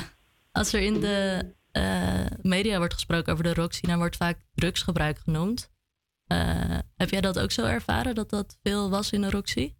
als 0.52 0.74
er 0.74 0.82
in 0.82 1.00
de 1.00 1.52
eh, 1.72 2.26
media 2.42 2.78
wordt 2.78 2.94
gesproken 2.94 3.34
over 3.34 3.44
de 3.44 3.54
Roxy, 3.54 3.88
dan 3.88 3.98
wordt 3.98 4.18
vaak 4.18 4.38
drugsgebruik 4.56 5.18
genoemd. 5.18 5.72
Eh, 6.28 6.78
heb 6.96 7.10
jij 7.10 7.22
dat 7.22 7.40
ook 7.40 7.52
zo 7.52 7.66
ervaren, 7.66 8.16
dat 8.16 8.30
dat 8.30 8.60
veel 8.64 8.90
was 8.90 9.12
in 9.12 9.22
de 9.22 9.30
Roxy? 9.30 9.74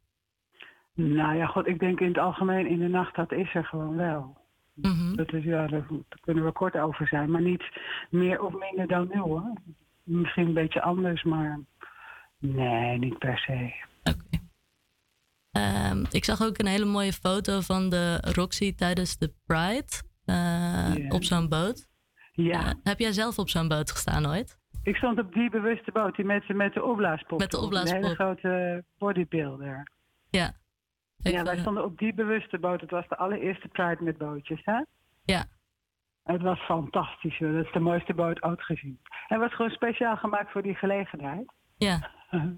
Nou 0.94 1.36
ja, 1.36 1.46
god, 1.46 1.68
ik 1.68 1.80
denk 1.80 2.00
in 2.00 2.08
het 2.08 2.18
algemeen 2.18 2.68
in 2.68 2.80
de 2.80 2.88
nacht, 2.88 3.16
dat 3.16 3.32
is 3.32 3.56
er 3.56 3.66
gewoon 3.66 3.96
wel. 3.96 4.42
Dat 5.16 5.34
is, 5.34 5.44
ja, 5.44 5.68
daar, 5.68 5.86
kunnen 6.22 6.46
we 6.46 6.52
kort 6.52 6.78
over 6.78 7.08
zijn. 7.08 7.32
Maar 7.32 7.42
niet 7.42 7.64
meer 8.10 8.42
of 8.42 8.54
minder 8.54 8.88
dan 8.88 9.10
nu 9.12 9.20
hoor. 9.20 9.54
Misschien 10.04 10.48
een 10.48 10.54
beetje 10.54 10.82
anders, 10.82 11.24
maar 11.24 11.60
nee, 12.38 12.98
niet 12.98 13.18
per 13.18 13.38
se. 13.38 13.74
Ehm, 15.52 16.04
ik 16.12 16.26
zag 16.26 16.42
ook 16.42 16.58
een 16.58 16.68
hele 16.68 16.86
mooie 16.86 17.14
foto 17.14 17.62
van 17.62 17.90
de 17.90 18.18
Roxy 18.36 18.76
tijdens 18.76 19.18
de 19.18 19.34
Pride 19.46 19.92
eh, 20.26 20.94
op 21.10 21.24
zo'n 21.24 21.50
boot. 21.50 21.88
Ja. 22.32 22.66
Eh, 22.66 22.72
heb 22.84 23.00
jij 23.00 23.12
zelf 23.12 23.38
op 23.40 23.50
zo'n 23.50 23.68
boot 23.68 23.92
gestaan 23.92 24.28
ooit? 24.28 24.58
Ik 24.84 24.96
stond 24.96 25.20
op 25.20 25.34
die 25.34 25.50
bewuste 25.50 25.92
boot, 25.92 26.16
die 26.16 26.26
met, 26.26 26.48
met 26.48 26.74
de 26.74 26.84
opblaaspop. 26.84 27.40
Met 27.40 27.52
de 27.52 27.58
erop, 27.58 27.72
Een 27.72 27.78
hele 27.78 27.96
opblaaspop. 27.96 28.40
grote 28.40 28.84
bodybuilder. 28.98 29.88
Ja. 30.30 30.54
Ik, 31.24 31.32
ja, 31.32 31.44
wij 31.44 31.58
stonden 31.58 31.84
op 31.84 31.98
die 31.98 32.14
bewuste 32.14 32.60
boot. 32.60 32.82
Het 32.82 32.92
was 32.92 33.08
de 33.08 33.18
allereerste 33.18 33.68
Pride 33.68 34.04
met 34.04 34.18
bootjes, 34.18 34.62
hè? 34.64 34.82
Ja. 35.26 35.46
Het 36.24 36.42
was 36.42 36.60
fantastisch, 36.60 37.38
hoor. 37.38 37.52
Dat 37.52 37.66
is 37.66 37.72
de 37.72 37.80
mooiste 37.80 38.14
boot 38.14 38.44
ooit 38.44 38.62
gezien. 38.62 39.00
En 39.04 39.40
het 39.40 39.40
was 39.40 39.56
gewoon 39.56 39.72
speciaal 39.72 40.18
gemaakt 40.18 40.52
voor 40.52 40.62
die 40.62 40.76
gelegenheid. 40.76 41.54
Ja. 41.78 42.10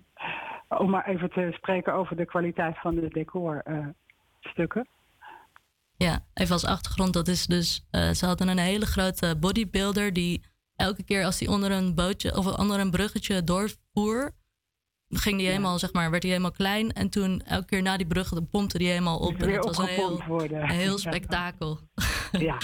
Om 0.81 0.89
maar 0.89 1.07
even 1.07 1.29
te 1.29 1.49
spreken 1.51 1.93
over 1.93 2.15
de 2.15 2.25
kwaliteit 2.25 2.79
van 2.79 2.95
de 2.95 3.07
decorstukken. 3.07 4.87
Ja, 5.97 6.19
even 6.33 6.53
als 6.53 6.65
achtergrond, 6.65 7.13
dat 7.13 7.27
is 7.27 7.45
dus, 7.45 7.87
eh, 7.91 8.09
ze 8.09 8.25
hadden 8.25 8.47
een 8.47 8.57
hele 8.57 8.85
grote 8.85 9.37
bodybuilder 9.39 10.13
die 10.13 10.45
elke 10.75 11.03
keer 11.03 11.25
als 11.25 11.39
hij 11.39 11.49
onder 11.49 11.71
een 11.71 11.95
bootje 11.95 12.37
of 12.37 12.57
onder 12.57 12.79
een 12.79 12.91
bruggetje 12.91 13.43
doorvoer, 13.43 14.31
ging 15.09 15.37
die 15.37 15.47
helemaal, 15.47 15.79
zeg 15.79 15.93
maar, 15.93 16.09
werd 16.11 16.23
hij 16.23 16.31
helemaal 16.31 16.51
klein. 16.51 16.91
En 16.91 17.09
toen 17.09 17.41
elke 17.41 17.65
keer 17.65 17.81
na 17.81 17.97
die 17.97 18.07
brug 18.07 18.49
pompte 18.51 18.77
die 18.77 18.87
helemaal 18.87 19.17
op. 19.17 19.33
En 19.33 19.49
het 19.49 19.65
was 19.65 19.77
een 19.77 19.85
heel, 19.85 20.21
een 20.49 20.69
heel 20.69 20.97
spektakel. 21.07 21.79
ja. 22.31 22.57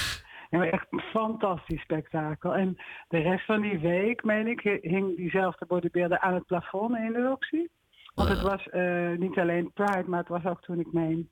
Echt 0.50 0.88
een 0.90 1.00
fantastisch 1.00 1.82
spektakel. 1.82 2.56
En 2.56 2.78
de 3.08 3.18
rest 3.18 3.46
van 3.46 3.62
die 3.62 3.80
week, 3.80 4.24
meen 4.24 4.48
ik, 4.48 4.80
hing 4.82 5.16
diezelfde 5.16 5.66
bodybuilder 5.66 6.20
aan 6.20 6.34
het 6.34 6.46
plafond 6.46 6.96
in 6.96 7.14
de 7.14 7.22
Roxy. 7.22 7.68
Want 8.14 8.30
het 8.30 8.42
was 8.42 8.70
eh, 8.70 9.12
niet 9.18 9.38
alleen 9.38 9.72
Pride, 9.74 10.04
maar 10.08 10.20
het 10.20 10.28
was 10.28 10.44
ook 10.44 10.62
toen 10.62 10.80
ik 10.80 10.94
meen 10.94 11.30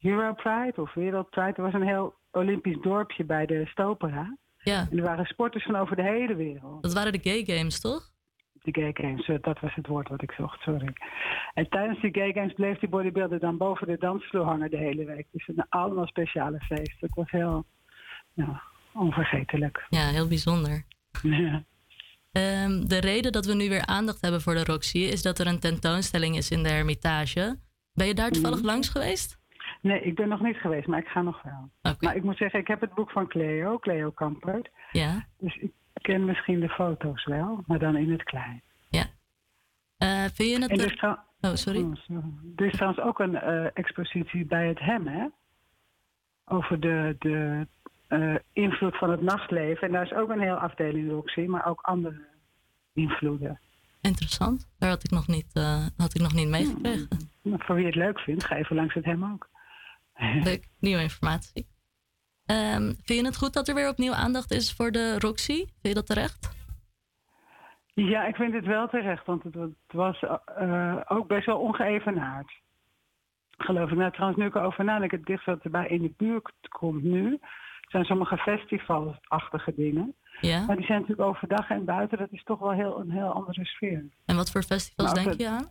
Euro 0.00 0.32
Pride 0.32 0.82
of 0.82 0.94
Wereld 0.94 1.30
Pride. 1.30 1.52
Er 1.56 1.62
was 1.62 1.72
een 1.72 1.86
heel 1.86 2.14
Olympisch 2.30 2.80
dorpje 2.80 3.24
bij 3.24 3.46
de 3.46 3.66
Stopera. 3.66 4.36
Ja. 4.56 4.86
En 4.90 4.98
er 4.98 5.04
waren 5.04 5.24
sporters 5.24 5.64
van 5.64 5.76
over 5.76 5.96
de 5.96 6.02
hele 6.02 6.34
wereld. 6.34 6.82
Dat 6.82 6.92
waren 6.92 7.12
de 7.12 7.20
gay 7.22 7.56
games, 7.56 7.80
toch? 7.80 8.10
De 8.62 8.80
gay 8.80 8.90
games, 8.94 9.28
eh, 9.28 9.36
dat 9.40 9.60
was 9.60 9.74
het 9.74 9.86
woord 9.86 10.08
wat 10.08 10.22
ik 10.22 10.32
zocht, 10.32 10.60
sorry. 10.60 10.92
En 11.54 11.68
tijdens 11.68 12.00
die 12.00 12.14
gay 12.14 12.32
games 12.32 12.52
bleef 12.52 12.78
die 12.78 12.88
bodybuilder 12.88 13.38
dan 13.38 13.56
boven 13.56 13.86
de 13.86 13.96
dansvloer 13.98 14.44
hangen 14.44 14.70
de 14.70 14.76
hele 14.76 15.04
week. 15.04 15.26
Dus 15.32 15.46
waren 15.46 15.66
allemaal 15.68 16.06
speciale 16.06 16.60
feesten. 16.60 16.96
Het 17.00 17.14
was 17.14 17.30
heel 17.30 17.64
ja, 18.34 18.62
onvergetelijk. 18.92 19.86
Ja, 19.88 20.08
heel 20.08 20.28
bijzonder. 20.28 20.84
Ja. 21.22 21.62
Ehm, 22.32 22.84
de 22.86 23.00
reden 23.00 23.32
dat 23.32 23.46
we 23.46 23.54
nu 23.54 23.68
weer 23.68 23.86
aandacht 23.86 24.20
hebben 24.20 24.40
voor 24.40 24.54
de 24.54 24.64
Roxy 24.64 24.98
is 24.98 25.22
dat 25.22 25.38
er 25.38 25.46
een 25.46 25.60
tentoonstelling 25.60 26.36
is 26.36 26.50
in 26.50 26.62
de 26.62 26.68
Hermitage. 26.68 27.58
Ben 27.94 28.06
je 28.06 28.14
daar 28.14 28.30
toevallig 28.30 28.58
Mhm. 28.58 28.66
langs 28.66 28.88
geweest? 28.88 29.38
Nee, 29.82 30.00
ik 30.02 30.14
ben 30.14 30.28
nog 30.28 30.40
niet 30.40 30.56
geweest, 30.56 30.86
maar 30.86 30.98
ik 30.98 31.06
ga 31.06 31.22
nog 31.22 31.42
wel. 31.42 31.94
Maar 32.00 32.16
ik 32.16 32.22
moet 32.22 32.36
zeggen, 32.36 32.60
ik 32.60 32.66
heb 32.66 32.80
het 32.80 32.94
boek 32.94 33.10
van 33.10 33.28
Cleo, 33.28 33.78
Cleo 33.78 34.10
Kampert. 34.10 34.68
Ja. 34.92 35.26
Dus 35.38 35.56
ik 35.56 35.70
ken 36.00 36.24
misschien 36.24 36.60
de 36.60 36.68
foto's 36.68 37.24
wel, 37.24 37.62
maar 37.66 37.78
dan 37.78 37.96
in 37.96 38.10
het 38.10 38.22
klein. 38.22 38.62
Eh, 40.00 40.24
vind 40.34 40.50
je 40.50 40.58
het... 40.60 40.70
En 40.70 40.78
er- 40.80 40.92
is, 40.92 41.00
Oh, 41.40 41.54
sorry. 41.54 41.80
Oh, 41.82 41.94
sorry. 41.94 42.32
Er 42.56 42.66
is 42.66 42.72
trouwens 42.72 43.02
ook 43.02 43.18
een 43.18 43.36
eh, 43.36 43.66
expositie 43.74 44.44
bij 44.44 44.68
het 44.68 44.78
HEM, 44.78 45.06
hè? 45.06 45.26
Over 46.44 46.80
de, 46.80 47.16
de 47.18 47.66
eh, 48.08 48.34
invloed 48.52 48.96
van 48.98 49.10
het 49.10 49.22
nachtleven. 49.22 49.86
En 49.86 49.92
daar 49.92 50.04
is 50.04 50.12
ook 50.12 50.30
een 50.30 50.40
heel 50.40 50.54
afdeling 50.56 51.10
Roxy, 51.10 51.40
maar 51.40 51.66
ook 51.66 51.80
andere 51.80 52.26
invloeden. 52.92 53.60
Interessant. 54.00 54.68
Daar 54.78 54.90
had 54.90 55.04
ik 55.04 55.10
nog 55.10 55.26
niet, 55.26 55.50
had 55.96 56.14
ik 56.14 56.20
nog 56.20 56.34
niet 56.34 56.48
meegekregen. 56.48 57.08
Nou, 57.42 57.64
voor 57.64 57.74
wie 57.74 57.86
het 57.86 57.94
leuk 57.94 58.20
vindt, 58.20 58.44
ga 58.44 58.56
even 58.56 58.76
langs 58.76 58.94
het 58.94 59.04
HEM 59.04 59.24
ook. 59.32 59.48
Leuk, 60.44 60.68
nieuwe 60.78 61.02
informatie. 61.02 61.66
Ehm, 62.50 62.82
vind 62.82 63.20
je 63.20 63.24
het 63.24 63.36
goed 63.36 63.52
dat 63.52 63.68
er 63.68 63.74
weer 63.74 63.88
opnieuw 63.88 64.12
aandacht 64.12 64.50
is 64.50 64.72
voor 64.72 64.90
de 64.90 65.18
Roxy? 65.18 65.56
Vind 65.56 65.68
je 65.82 65.94
dat 65.94 66.06
terecht? 66.06 66.58
Ja, 67.94 68.26
ik 68.26 68.36
vind 68.36 68.54
het 68.54 68.64
wel 68.64 68.88
terecht, 68.88 69.26
want 69.26 69.42
het, 69.42 69.54
het 69.54 69.72
was 69.92 70.22
eh, 70.56 70.96
ook 71.08 71.28
best 71.28 71.46
wel 71.46 71.58
ongeëvenaard. 71.58 72.52
Geloof 73.58 73.90
ik. 73.90 73.96
Nou, 73.96 74.12
trouwens, 74.12 74.40
nu 74.40 74.46
ik 74.46 74.54
erover 74.54 74.84
nadenk, 74.84 75.10
het 75.10 75.24
dichtst 75.24 75.46
wat 75.46 75.62
erbij 75.62 75.88
in 75.88 76.02
de 76.02 76.12
buurt 76.16 76.52
komt 76.68 77.02
nu, 77.02 77.38
zijn 77.88 78.04
sommige 78.04 78.36
festivalachtige 78.36 79.72
dingen. 79.76 80.14
Ja. 80.40 80.66
Maar 80.66 80.76
die 80.76 80.86
zijn 80.86 81.00
natuurlijk 81.00 81.28
overdag 81.28 81.70
en 81.70 81.84
buiten, 81.84 82.18
dat 82.18 82.32
is 82.32 82.42
toch 82.42 82.58
wel 82.58 82.72
heel, 82.72 83.00
een 83.00 83.10
heel 83.10 83.32
andere 83.32 83.64
sfeer. 83.64 84.04
En 84.26 84.36
wat 84.36 84.50
voor 84.50 84.62
festivals 84.62 85.12
Nou, 85.12 85.26
denk 85.26 85.40
je 85.40 85.48
aan? 85.48 85.70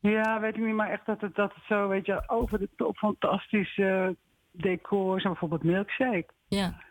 Ja, 0.00 0.40
weet 0.40 0.56
ik 0.56 0.64
niet, 0.64 0.74
maar 0.74 0.90
echt 0.90 1.06
dat 1.06 1.20
het, 1.20 1.34
dat 1.34 1.54
het 1.54 1.64
zo, 1.64 1.88
weet 1.88 2.06
je, 2.06 2.22
over 2.28 2.58
de 2.58 2.68
top 2.76 2.96
fantastische 2.96 4.16
decors, 4.56 5.22
en 5.22 5.30
bijvoorbeeld 5.30 5.62
Milkshake. 5.62 6.26
Ja. 6.48 6.82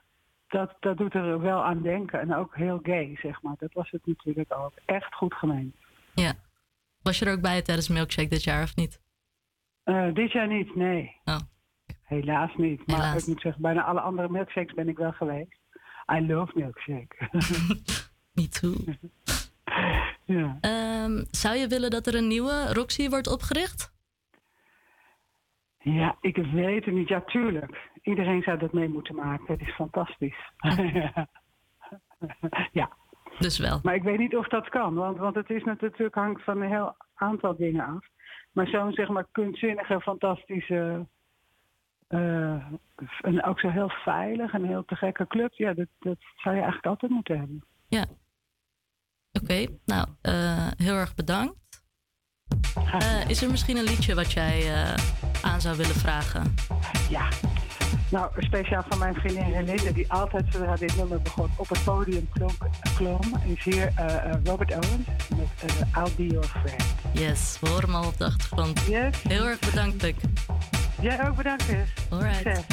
Dat, 0.47 0.76
dat 0.80 0.97
doet 0.97 1.14
er 1.14 1.39
wel 1.41 1.64
aan 1.64 1.82
denken. 1.82 2.20
En 2.20 2.36
ook 2.36 2.55
heel 2.55 2.80
gay, 2.84 3.18
zeg 3.22 3.41
maar. 3.41 3.55
Dat 3.57 3.74
was 3.74 3.91
het 3.91 4.05
natuurlijk 4.05 4.53
ook. 4.57 4.74
Echt 4.86 5.16
goed 5.16 5.34
gemeend. 5.34 5.76
Ja. 6.14 6.34
Was 7.01 7.20
je 7.20 7.26
er 7.26 7.32
ook 7.32 7.41
bij 7.41 7.61
tijdens 7.61 7.88
Milkshake 7.88 8.30
dit 8.30 8.43
jaar 8.43 8.64
of 8.64 8.76
niet? 8.76 9.01
Eh, 9.84 10.14
dit 10.14 10.32
jaar 10.32 10.47
niet, 10.47 10.76
nee. 10.76 11.16
Oh. 11.26 11.39
Helaas 12.03 12.55
niet. 12.55 12.88
Maar 12.88 12.95
Helaas. 12.95 13.22
ik 13.22 13.28
moet 13.28 13.41
zeggen, 13.41 13.61
bijna 13.61 13.84
alle 13.84 13.99
andere 13.99 14.30
milkshakes 14.30 14.74
ben 14.74 14.89
ik 14.89 14.97
wel 14.97 15.11
geweest. 15.11 15.57
I 16.14 16.28
love 16.28 16.51
milkshake. 16.55 17.30
Me 18.36 18.47
too. 18.47 18.76
ja. 20.38 20.57
Ehm, 20.61 21.24
zou 21.32 21.55
je 21.55 21.68
willen 21.68 21.89
dat 21.89 22.07
er 22.07 22.16
een 22.16 22.28
nieuwe 22.28 22.74
Roxy 22.74 23.09
wordt 23.09 23.28
opgericht? 23.28 23.92
Ja, 25.84 26.15
ik 26.21 26.36
weet 26.36 26.86
het 26.86 26.93
niet. 26.93 27.07
Ja, 27.07 27.21
tuurlijk. 27.21 27.89
Iedereen 28.01 28.41
zou 28.41 28.57
dat 28.57 28.73
mee 28.73 28.89
moeten 28.89 29.15
maken. 29.15 29.45
Het 29.53 29.61
is 29.61 29.75
fantastisch. 29.75 30.51
ja. 32.71 32.89
Dus 33.39 33.57
wel. 33.57 33.79
Maar 33.84 33.95
ik 33.95 34.03
weet 34.03 34.19
niet 34.19 34.36
of 34.36 34.47
dat 34.47 34.69
kan. 34.69 34.93
Want, 34.93 35.17
want 35.17 35.36
het 35.36 35.49
is 35.49 35.63
natuurlijk 35.63 36.15
hangt 36.15 36.43
van 36.43 36.61
een 36.61 36.69
heel 36.69 36.95
aantal 37.15 37.55
dingen 37.55 37.86
af. 37.86 38.05
Maar 38.51 38.67
zo'n 38.67 38.91
zeg 38.91 39.09
maar 39.09 39.27
kunstzinnige, 39.31 40.01
fantastische 40.01 41.05
eh, 42.07 42.65
en 43.21 43.43
ook 43.43 43.59
zo 43.59 43.69
heel 43.69 43.89
veilig 43.89 44.53
en 44.53 44.63
heel 44.63 44.86
te 44.86 44.95
gekke 44.95 45.27
club. 45.27 45.53
Ja, 45.53 45.73
dat, 45.73 45.88
dat 45.99 46.17
zou 46.36 46.55
je 46.55 46.61
eigenlijk 46.61 46.86
altijd 46.86 47.11
moeten 47.11 47.38
hebben. 47.38 47.65
Ja. 47.88 48.05
Oké, 49.31 49.65
nou, 49.86 50.07
eh, 50.21 50.67
heel 50.77 50.95
erg 50.95 51.15
bedankt. 51.15 51.84
Eh, 52.75 53.29
is 53.29 53.41
er 53.41 53.51
misschien 53.51 53.77
een 53.77 53.84
liedje 53.84 54.15
wat 54.15 54.31
jij 54.31 54.69
aan 55.43 55.61
zou 55.61 55.77
willen 55.77 55.95
vragen? 55.95 56.55
Ja. 57.09 57.27
Nou, 58.09 58.31
speciaal 58.37 58.83
van 58.89 58.99
mijn 58.99 59.13
vriendin 59.13 59.51
Reninde, 59.51 59.93
die 59.93 60.11
altijd 60.11 60.45
zodra 60.49 60.75
dit 60.75 60.97
nummer 60.97 61.21
begon 61.21 61.49
op 61.55 61.69
het 61.69 61.83
podium 61.83 62.29
klonk, 62.33 62.67
klom, 62.95 63.41
is 63.45 63.63
hier 63.63 63.91
eh, 63.95 64.15
eh, 64.15 64.31
Robert 64.43 64.71
Owens 64.71 65.07
met 65.35 65.71
eh, 65.71 66.03
I'll 66.03 66.11
Be 66.15 66.27
Your 66.27 66.45
Friend. 66.45 66.83
Yes, 67.11 67.57
we 67.61 67.69
horen 67.69 67.83
hem 67.85 67.95
al 67.95 68.07
op 68.07 68.17
de 68.17 68.25
achtergrond. 68.25 68.79
Heel 68.79 69.45
erg 69.45 69.59
bedankt, 69.59 69.97
Puk. 69.97 70.15
Jij 71.01 71.27
ook 71.27 71.35
bedankt, 71.35 71.63
Chris. 71.63 71.93
Alright. 72.09 72.35
Succes. 72.35 72.63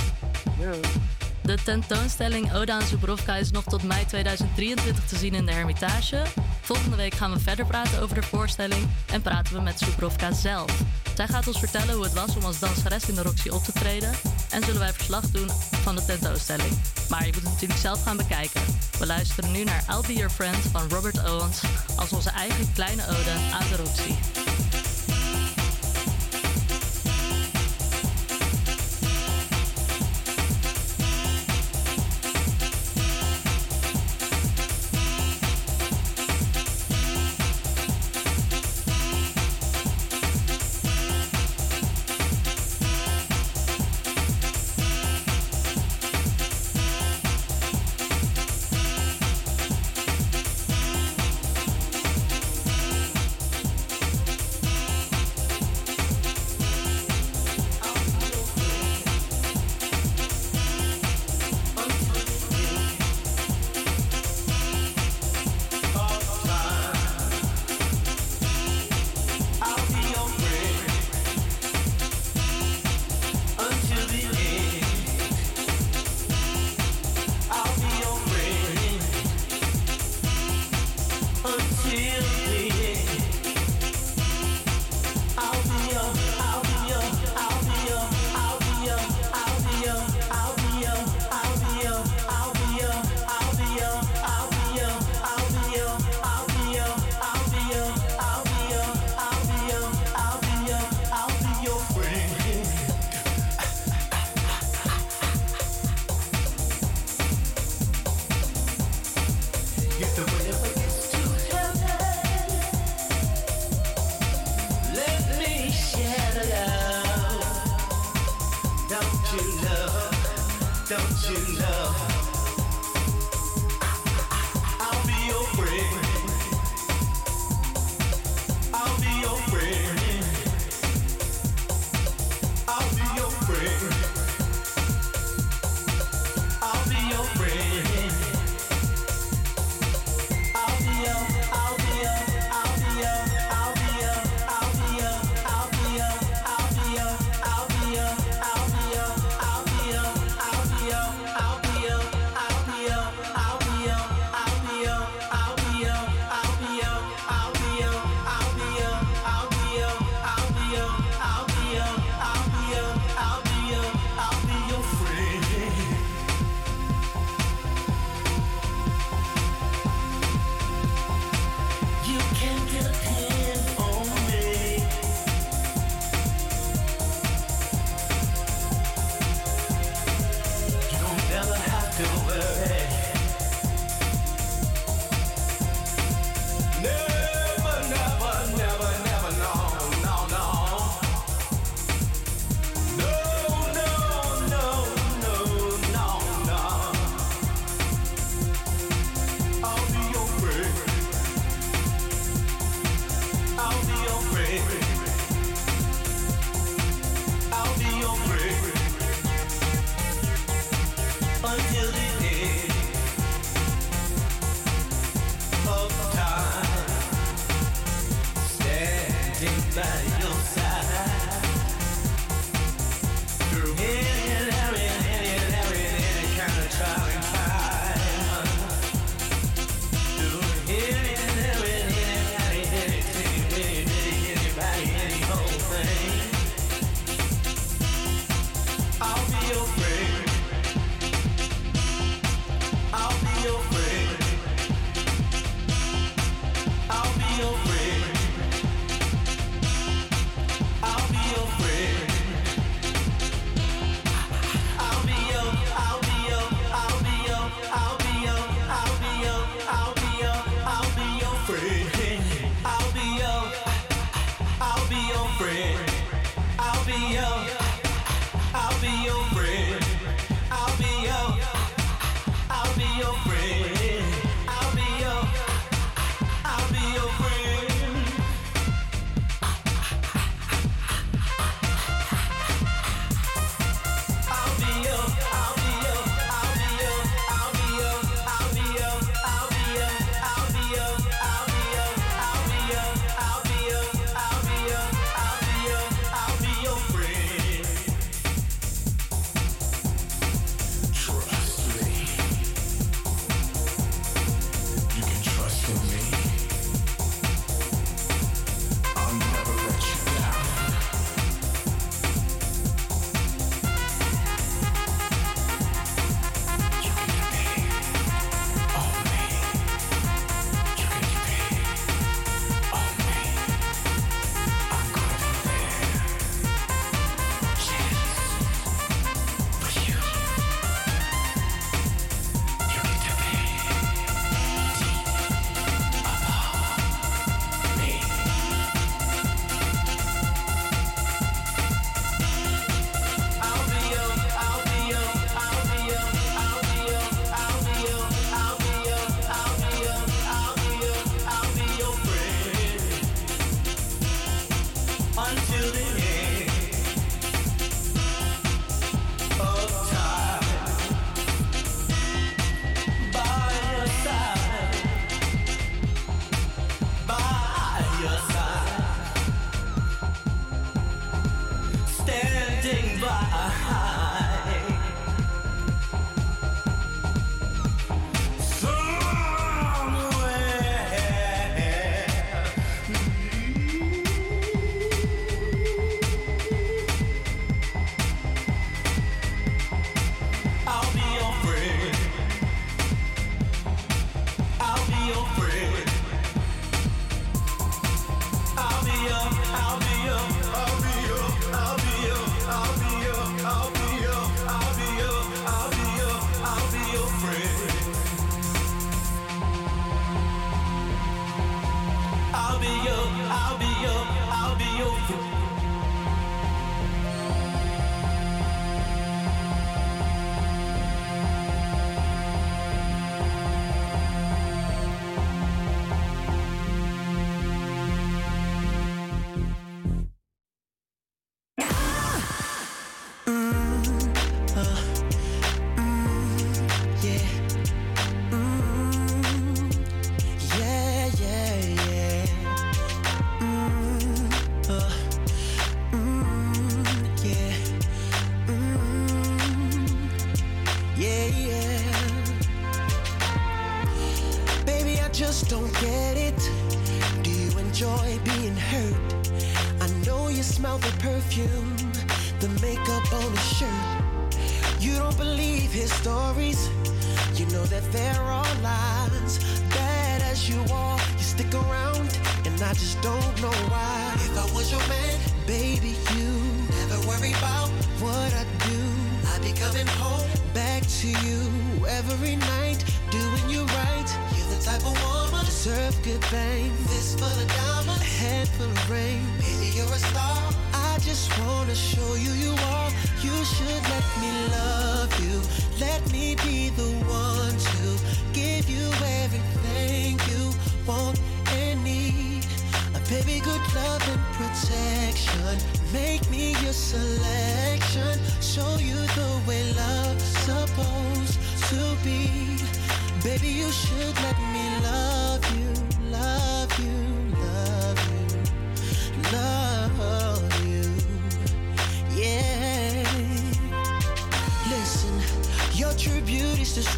De 1.42 1.58
tentoonstelling 1.64 2.54
Oda 2.54 2.74
aan 2.74 2.86
Zubrovka 2.86 3.36
is 3.36 3.50
nog 3.50 3.64
tot 3.64 3.82
mei 3.82 4.06
2023 4.06 5.04
te 5.04 5.16
zien 5.16 5.34
in 5.34 5.46
de 5.46 5.52
Hermitage. 5.52 6.22
Volgende 6.60 6.96
week 6.96 7.14
gaan 7.14 7.32
we 7.32 7.40
verder 7.40 7.66
praten 7.66 8.02
over 8.02 8.14
de 8.14 8.22
voorstelling 8.22 8.88
en 9.12 9.22
praten 9.22 9.54
we 9.54 9.60
met 9.60 9.78
Zubrovka 9.78 10.32
zelf. 10.32 10.82
Zij 11.14 11.28
gaat 11.28 11.46
ons 11.46 11.58
vertellen 11.58 11.94
hoe 11.94 12.04
het 12.04 12.12
was 12.12 12.36
om 12.36 12.44
als 12.44 12.58
danseres 12.58 13.08
in 13.08 13.14
de 13.14 13.22
Roxy 13.22 13.48
op 13.48 13.64
te 13.64 13.72
treden 13.72 14.12
en 14.50 14.64
zullen 14.64 14.80
wij 14.80 14.92
verslag 14.92 15.30
doen 15.30 15.50
van 15.82 15.96
de 15.96 16.04
tentoonstelling. 16.04 16.72
Maar 17.08 17.26
je 17.26 17.32
moet 17.32 17.42
het 17.42 17.52
natuurlijk 17.52 17.80
zelf 17.80 18.02
gaan 18.02 18.16
bekijken. 18.16 18.62
We 18.98 19.06
luisteren 19.06 19.52
nu 19.52 19.64
naar 19.64 19.84
I'll 19.90 20.06
Be 20.06 20.12
Your 20.12 20.30
Friend 20.30 20.56
van 20.56 20.88
Robert 20.88 21.28
Owens 21.30 21.62
als 21.96 22.12
onze 22.12 22.30
eigen 22.30 22.72
kleine 22.72 23.02
ode 23.02 23.32
aan 23.52 23.68
de 23.70 23.76
Roxy. 23.76 24.59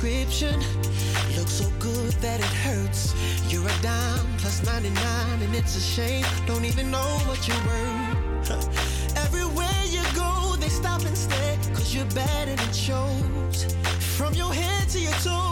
Beauty's 0.02 0.32
description 0.32 0.60
looks 1.36 1.52
so 1.52 1.70
good 1.78 2.12
that 2.20 2.40
it 2.40 2.54
hurts. 2.66 3.14
You're 3.48 3.66
a 3.66 3.82
dime 3.82 4.26
plus 4.38 4.64
99, 4.64 5.42
and 5.42 5.54
it's 5.54 5.76
a 5.76 5.80
shame. 5.80 6.24
Don't 6.46 6.64
even 6.64 6.90
know 6.90 7.10
what 7.26 7.46
you're 7.46 7.64
worth. 7.66 9.16
Everywhere 9.16 9.84
you 9.86 10.02
go, 10.14 10.56
they 10.58 10.68
stop 10.68 11.04
and 11.04 11.16
stare, 11.16 11.56
cause 11.74 11.94
you're 11.94 12.06
and 12.16 12.60
it 12.60 12.74
shows. 12.74 13.74
From 14.16 14.34
your 14.34 14.52
head 14.52 14.88
to 14.90 14.98
your 14.98 15.12
toes, 15.22 15.51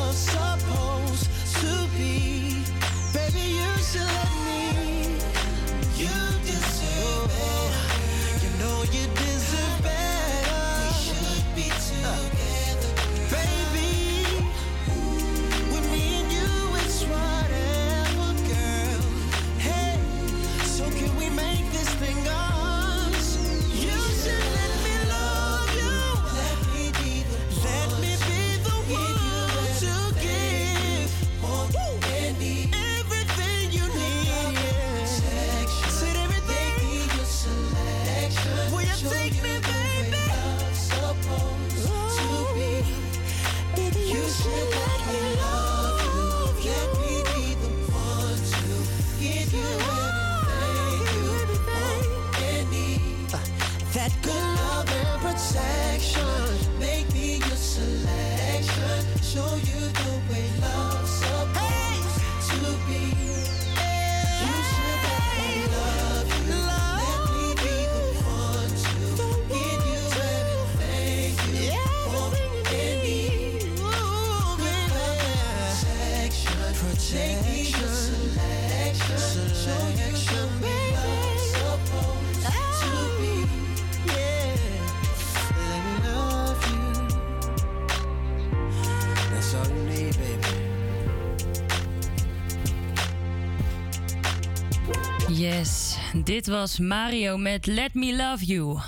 dit 96.15 96.47
was 96.47 96.79
Mario 96.79 97.37
met 97.37 97.65
Let 97.65 97.93
Me 97.93 98.15
Love 98.15 98.45
You. 98.45 98.79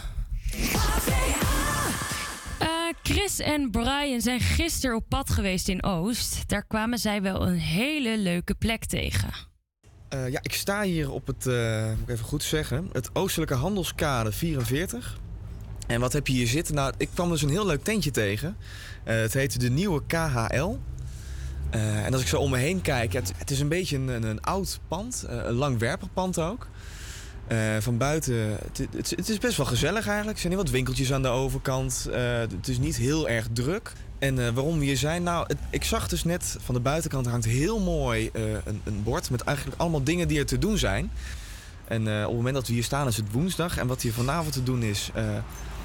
Eh, 2.59 2.67
Chris 3.03 3.39
en 3.39 3.71
Brian 3.71 4.21
zijn 4.21 4.39
gisteren 4.39 4.95
op 4.95 5.05
pad 5.07 5.29
geweest 5.29 5.67
in 5.67 5.83
Oost. 5.83 6.49
Daar 6.49 6.65
kwamen 6.67 6.97
zij 6.97 7.21
wel 7.21 7.47
een 7.47 7.57
hele 7.57 8.17
leuke 8.17 8.55
plek 8.55 8.85
tegen. 8.85 9.29
Eh, 10.09 10.29
ja, 10.29 10.39
ik 10.41 10.53
sta 10.53 10.81
hier 10.81 11.11
op 11.11 11.27
het, 11.27 11.47
eh, 11.47 11.87
moet 11.87 12.07
ik 12.07 12.09
even 12.09 12.25
goed 12.25 12.43
zeggen, 12.43 12.89
het 12.91 13.09
Oostelijke 13.15 13.53
Handelskade 13.53 14.31
44. 14.31 15.17
En 15.87 15.99
wat 15.99 16.13
heb 16.13 16.27
je 16.27 16.33
hier 16.33 16.47
zitten? 16.47 16.75
Nou, 16.75 16.93
ik 16.97 17.09
kwam 17.13 17.29
dus 17.29 17.41
een 17.41 17.49
heel 17.49 17.65
leuk 17.65 17.83
tentje 17.83 18.11
tegen. 18.11 18.57
Het 19.03 19.33
heet 19.33 19.59
de 19.59 19.69
Nieuwe 19.69 20.01
KHL. 20.07 20.77
En 21.69 22.13
als 22.13 22.21
ik 22.21 22.27
zo 22.27 22.37
om 22.39 22.49
me 22.49 22.57
heen 22.57 22.81
kijk, 22.81 23.13
het, 23.13 23.33
het 23.37 23.51
is 23.51 23.59
een 23.59 23.67
beetje 23.67 23.97
een, 23.97 24.07
een, 24.07 24.23
een 24.23 24.41
oud 24.41 24.79
pand, 24.87 25.25
een 25.27 25.53
langwerpig 25.53 26.13
pand 26.13 26.39
ook. 26.39 26.67
Eh, 27.47 27.57
van 27.79 27.97
buiten, 27.97 28.35
het, 28.95 29.09
het, 29.15 29.29
is 29.29 29.37
best 29.37 29.57
wel 29.57 29.65
gezellig 29.65 30.07
eigenlijk. 30.07 30.35
Er 30.35 30.41
zijn 30.41 30.53
heel 30.53 30.61
wat 30.61 30.71
winkeltjes 30.71 31.13
aan 31.13 31.21
de 31.21 31.27
overkant. 31.27 32.07
Eh, 32.11 32.37
het 32.37 32.67
is 32.67 32.77
niet 32.77 32.95
heel 32.95 33.29
erg 33.29 33.47
druk. 33.53 33.91
En 34.19 34.45
eh, 34.45 34.53
waarom 34.53 34.79
we 34.79 34.85
hier 34.85 34.97
zijn? 34.97 35.23
Nou, 35.23 35.47
ik 35.69 35.83
zag 35.83 36.07
dus 36.07 36.23
net 36.23 36.57
van 36.63 36.75
de 36.75 36.81
buitenkant 36.81 37.25
hangt 37.25 37.45
heel 37.45 37.79
mooi 37.79 38.29
een, 38.33 38.81
een 38.83 39.03
bord 39.03 39.29
met 39.29 39.41
eigenlijk 39.41 39.81
allemaal 39.81 40.03
dingen 40.03 40.27
die 40.27 40.39
er 40.39 40.45
te 40.45 40.57
doen 40.57 40.77
zijn. 40.77 41.11
En 41.87 42.01
op 42.01 42.07
het 42.07 42.33
moment 42.33 42.55
dat 42.55 42.67
we 42.67 42.73
hier 42.73 42.83
staan 42.83 43.07
is 43.07 43.17
het 43.17 43.31
woensdag. 43.31 43.77
En 43.77 43.87
wat 43.87 44.01
hier 44.01 44.13
vanavond 44.13 44.53
te 44.53 44.63
doen 44.63 44.83
is... 44.83 45.11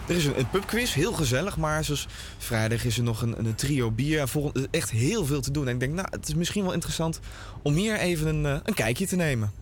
er 0.06 0.16
is 0.16 0.24
een, 0.24 0.38
een 0.38 0.50
pubquiz, 0.50 0.94
heel 0.94 1.12
gezellig. 1.12 1.56
Maar 1.56 1.84
zoals 1.84 2.08
vrijdag 2.38 2.84
is 2.84 2.96
er 2.96 3.02
nog 3.02 3.22
een, 3.22 3.38
een 3.38 3.54
trio 3.54 3.90
bier. 3.90 4.20
En 4.20 4.28
volgende, 4.28 4.68
echt 4.70 4.90
heel 4.90 5.26
veel 5.26 5.40
te 5.40 5.50
doen. 5.50 5.66
En 5.68 5.74
ik 5.74 5.80
denk, 5.80 5.94
nou, 5.94 6.08
het 6.10 6.28
is 6.28 6.34
misschien 6.34 6.64
wel 6.64 6.72
interessant 6.72 7.20
om 7.62 7.74
hier 7.74 7.98
even 7.98 8.26
een, 8.26 8.44
een 8.44 8.74
kijkje 8.74 9.06
te 9.06 9.16
nemen. 9.16 9.52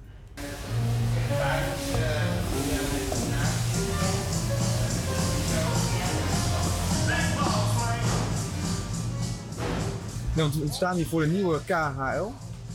Nou, 10.36 10.50
we 10.50 10.72
staan 10.72 10.96
hier 10.96 11.06
voor 11.06 11.20
de 11.20 11.26
nieuwe 11.26 11.60
KHL. 11.64 12.30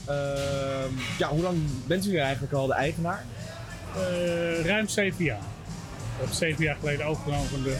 Ehm, 0.05 0.89
ja, 1.17 1.29
hoe 1.29 1.41
lang 1.41 1.57
bent 1.87 2.05
u 2.05 2.09
hier 2.09 2.21
eigenlijk 2.21 2.53
al 2.53 2.67
de 2.67 2.73
eigenaar? 2.73 3.25
Eh, 3.95 4.65
ruim 4.65 4.87
zeven 4.87 5.23
jaar. 5.23 5.41
hebben 6.17 6.35
zeven 6.35 6.63
jaar 6.63 6.75
geleden 6.79 7.05
overgenomen 7.05 7.49
van 7.49 7.63
de 7.63 7.77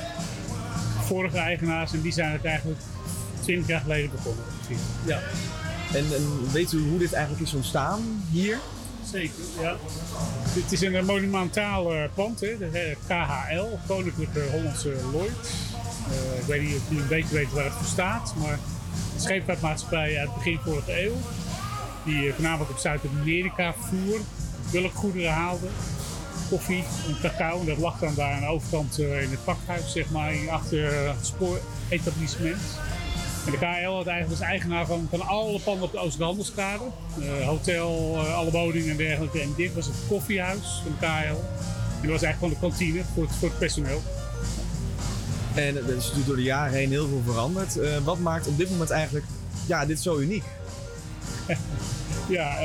vorige 1.01 1.37
eigenaars. 1.37 1.93
En 1.93 2.01
die 2.01 2.11
zijn 2.11 2.31
het 2.31 2.45
eigenlijk 2.45 2.79
twintig 3.39 3.67
jaar 3.67 3.81
geleden 3.81 4.11
begonnen. 4.11 4.43
Ja. 5.05 5.19
En, 5.93 6.05
en 6.13 6.51
weet 6.51 6.71
u 6.71 6.89
hoe 6.89 6.99
dit 6.99 7.13
eigenlijk 7.13 7.43
is 7.43 7.53
ontstaan 7.53 8.23
hier? 8.31 8.57
Zeker, 9.05 9.43
ja. 9.61 9.75
Dit 10.53 10.71
is 10.71 10.81
een 10.81 10.95
eh, 10.95 11.03
monumentaal 11.03 11.93
eh, 11.93 12.03
pand, 12.13 12.39
hè, 12.39 12.57
de 12.57 12.65
eh, 12.65 12.95
KHL, 13.07 13.77
Koninklijke 13.87 14.41
Hollandse 14.51 14.95
Lloyd. 15.11 15.31
Ik 16.39 16.45
weet 16.47 16.61
niet 16.61 16.75
of 16.75 16.81
jullie 16.87 17.01
een 17.01 17.07
beetje 17.07 17.35
weten 17.35 17.55
waar 17.55 17.63
het 17.63 17.73
voor 17.73 17.85
staat, 17.85 18.33
maar 18.37 18.59
een 19.13 19.21
scheepvaartmaatschappij 19.21 20.19
uit 20.19 20.33
begin 20.33 20.59
vorige 20.65 21.05
eeuw. 21.05 21.15
Die 22.05 22.33
voornamelijk 22.33 22.69
op 22.69 22.77
Zuid-Amerika 22.77 23.73
voer, 23.73 24.19
bulkgoederen 24.71 25.31
haalde, 25.31 25.67
koffie 26.49 26.83
en 27.07 27.17
cacao. 27.21 27.59
En 27.59 27.65
dat 27.65 27.77
lag 27.77 27.99
dan 27.99 28.13
daar 28.15 28.33
aan 28.33 28.39
de 28.39 28.47
overkant 28.47 28.99
in 28.99 29.29
het 29.29 29.43
pakhuis, 29.43 29.91
zeg 29.91 30.09
maar, 30.09 30.33
achter 30.49 31.07
het 31.07 31.25
spooretablissement. 31.25 32.61
En 33.45 33.51
de 33.51 33.57
KL 33.57 33.91
had 33.91 34.07
eigenlijk 34.07 34.39
was 34.39 34.39
eigenaar 34.39 34.85
van, 34.85 35.07
van 35.09 35.21
alle 35.21 35.59
panden 35.59 35.83
op 35.83 35.91
de 35.91 35.97
Oosterhandelskade. 35.97 36.83
Eh, 37.19 37.47
hotel, 37.47 38.13
eh, 38.15 38.35
alle 38.35 38.51
woningen 38.51 38.89
en 38.89 38.97
dergelijke. 38.97 39.41
En 39.41 39.53
dit 39.55 39.73
was 39.73 39.85
het 39.85 39.95
koffiehuis 40.07 40.81
van 40.83 40.91
de 40.99 41.05
KL. 41.05 41.05
En 41.05 42.07
dat 42.07 42.11
was 42.11 42.21
eigenlijk 42.21 42.37
gewoon 42.37 42.53
de 42.53 42.59
kantine 42.59 43.01
voor 43.13 43.23
het, 43.23 43.35
voor 43.35 43.49
het 43.49 43.57
personeel. 43.57 44.01
En 45.53 45.75
er 45.75 45.89
is 45.89 45.95
natuurlijk 45.95 46.25
door 46.25 46.35
de 46.35 46.43
jaren 46.43 46.73
heen 46.73 46.89
heel 46.89 47.07
veel 47.07 47.21
veranderd. 47.25 47.77
Eh, 47.77 47.97
wat 48.03 48.19
maakt 48.19 48.47
op 48.47 48.57
dit 48.57 48.69
moment 48.69 48.89
eigenlijk 48.89 49.25
ja, 49.65 49.85
dit 49.85 49.99
zo 49.99 50.17
uniek? 50.17 50.43
Ja, 52.27 52.59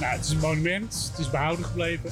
nou, 0.00 0.12
het 0.16 0.24
is 0.24 0.30
een 0.30 0.38
monument. 0.38 1.10
Het 1.10 1.18
is 1.18 1.30
behouden 1.30 1.64
gebleven. 1.64 2.10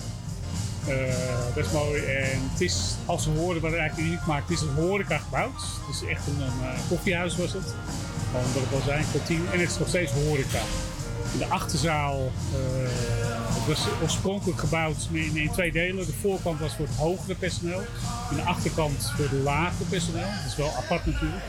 Eh, 0.86 1.54
best 1.54 1.72
mooi. 1.72 2.02
En 2.02 2.50
het 2.52 2.60
is, 2.60 2.94
als 3.06 3.22
ze 3.22 3.30
horen 3.30 3.60
wat 3.60 3.70
het 3.70 3.80
eigenlijk 3.80 4.08
uniek 4.08 4.26
maakt, 4.26 4.48
het 4.48 4.58
is 4.58 4.64
een 4.64 4.74
horeca 4.74 5.18
gebouwd. 5.18 5.62
Het 5.86 5.94
is 5.94 6.08
echt 6.08 6.26
een, 6.26 6.42
eh, 6.42 6.78
koffiehuis 6.88 7.36
was 7.36 7.52
het. 7.52 7.74
Gewoon 8.30 8.52
wat 8.52 8.62
het 8.62 8.72
al 8.72 8.84
zijn, 8.84 9.04
kantine. 9.12 9.50
En 9.52 9.60
het 9.60 9.70
is 9.70 9.78
nog 9.78 9.88
steeds 9.88 10.12
horeca. 10.12 10.60
De 11.38 11.46
achterzaal 11.46 12.32
eh, 12.52 13.66
was 13.66 13.86
oorspronkelijk 14.02 14.58
gebouwd 14.58 15.08
in, 15.12 15.36
in 15.36 15.50
twee 15.50 15.72
delen. 15.72 16.06
De 16.06 16.12
voorkant 16.20 16.60
was 16.60 16.74
voor 16.76 16.86
het 16.86 16.96
hogere 16.96 17.34
personeel. 17.34 17.82
En 18.30 18.36
de 18.36 18.42
achterkant 18.42 19.12
voor 19.16 19.24
het 19.24 19.42
lagere 19.42 19.84
personeel. 19.88 20.26
Dat 20.42 20.50
is 20.50 20.56
wel 20.56 20.72
apart 20.76 21.06
natuurlijk. 21.06 21.42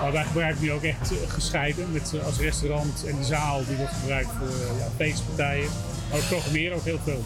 Maar 0.00 0.12
wij 0.12 0.24
gebruiken 0.24 0.62
nu 0.62 0.72
ook 0.72 0.82
echt 0.82 1.12
gescheiden. 1.28 1.92
Met 1.92 2.14
als 2.24 2.38
restaurant 2.38 3.04
en 3.04 3.16
de 3.16 3.24
zaal 3.24 3.64
die 3.66 3.76
wordt 3.76 3.92
gebruikt 4.00 4.30
voor 4.38 4.76
ja, 4.78 4.88
feestpartijen. 4.96 5.70
Maar 6.10 6.18
we 6.20 6.26
programmeren 6.26 6.76
ook 6.76 6.84
heel 6.84 7.00
veel. 7.04 7.24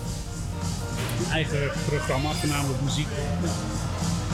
Een 1.18 1.32
eigen 1.32 1.70
programma, 1.88 2.32
voornamelijk 2.32 2.82
muziek. 2.82 3.06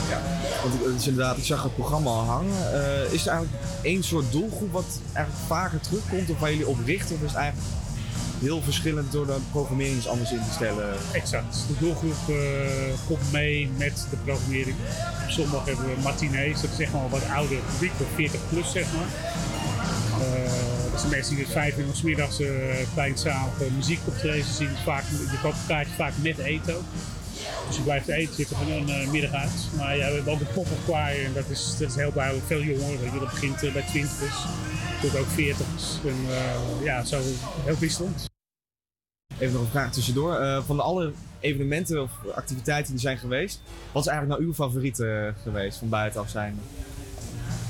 Ja. 0.09 0.21
Want 0.63 0.85
het 0.85 1.01
is 1.01 1.07
inderdaad, 1.07 1.37
ik 1.37 1.45
zag 1.45 1.63
het 1.63 1.75
programma 1.75 2.11
al 2.11 2.25
hangen. 2.25 2.75
Eh, 2.75 3.13
is 3.13 3.27
er 3.27 3.33
eigenlijk 3.33 3.65
één 3.83 4.03
soort 4.03 4.33
doelgroep 4.33 4.73
wat 4.73 5.01
eigenlijk 5.13 5.47
vaker 5.47 5.81
terugkomt 5.81 6.31
of 6.31 6.39
waar 6.39 6.51
jullie 6.51 6.69
op 6.69 6.79
richten? 6.85 7.17
Of 7.17 7.23
is 7.23 7.29
het 7.29 7.37
eigenlijk 7.37 7.69
heel 8.41 8.63
verschillend 8.63 9.13
door 9.13 9.27
de 9.27 9.37
programmering 9.51 10.07
anders 10.07 10.33
in 10.33 10.39
te 10.39 10.53
stellen? 10.53 10.95
Exact. 11.13 11.65
De 11.69 11.75
doelgroep 11.79 12.29
eh, 12.29 12.37
komt 13.07 13.33
mee 13.33 13.71
met 13.77 14.07
de 14.11 14.17
programmering. 14.25 14.77
Op 15.25 15.31
zondag 15.31 15.65
hebben 15.65 15.85
we 15.85 16.03
matinees. 16.03 16.61
Dat 16.61 16.71
is 16.79 16.91
wel 16.91 17.01
een 17.01 17.11
wat 17.11 17.29
ouder 17.35 17.59
publiek, 17.73 17.93
voor 17.97 18.07
40 18.15 18.41
plus 18.49 18.71
zeg 18.71 18.87
maar. 18.93 19.09
Eh, 20.21 20.80
zijn 20.99 21.11
mensen 21.11 21.35
die 21.35 21.45
het 21.45 21.53
vijf 21.53 21.79
uur 21.79 21.85
s 21.93 22.03
middags 22.03 22.41
uh, 22.41 22.49
kleinzalige 22.95 23.65
muziek 23.77 24.01
optreden 24.07 24.55
zien. 24.55 24.69
Vaak, 24.85 25.05
je 25.11 25.49
een 25.49 25.53
kaartje 25.67 25.95
vaak 25.95 26.13
met 26.23 26.39
eten 26.39 26.77
ook. 26.77 26.83
Dus 27.67 27.77
je 27.77 27.83
blijft 27.83 28.09
eten, 28.09 28.35
zit 28.35 28.51
er 28.51 28.57
van 28.57 28.71
een 28.71 28.89
eh, 28.89 29.11
middag 29.11 29.33
uit. 29.33 29.69
Maar 29.77 29.97
ja, 29.97 30.09
we 30.09 30.15
hebben 30.15 30.33
ook 30.33 30.41
een 30.41 30.53
pop-up 30.55 30.79
choir 30.85 31.25
en 31.25 31.33
dat 31.33 31.49
is, 31.49 31.77
dat 31.79 31.89
is 31.89 31.97
heel 31.97 32.13
duidelijk 32.13 32.47
veel 32.47 32.63
jonger. 32.63 33.01
Weet 33.01 33.13
je, 33.13 33.19
dat 33.19 33.31
begint 33.31 33.63
eh, 33.63 33.73
bij 33.73 33.83
twintigers 33.83 34.45
tot 35.01 35.19
ook 35.19 35.27
veertigers. 35.27 35.99
En 36.05 36.17
eh, 36.29 36.85
ja, 36.85 37.05
zo 37.05 37.21
heel 37.65 37.79
wisselend. 37.79 38.29
Even 39.39 39.53
nog 39.53 39.63
een 39.63 39.71
vraag 39.71 39.93
tussendoor. 39.93 40.41
Eh, 40.41 40.63
van 40.67 40.77
de 40.77 40.83
alle 40.83 41.13
evenementen 41.41 42.03
of 42.03 42.11
activiteiten 42.35 42.93
die 42.93 43.01
zijn 43.01 43.19
geweest, 43.19 43.61
wat 43.93 44.03
is 44.03 44.09
eigenlijk 44.11 44.39
nou 44.39 44.51
uw 44.51 44.57
favoriete 44.57 45.35
eh, 45.37 45.43
geweest 45.43 45.79
van 45.79 45.89
buitenaf 45.89 46.29
zijn? 46.29 46.61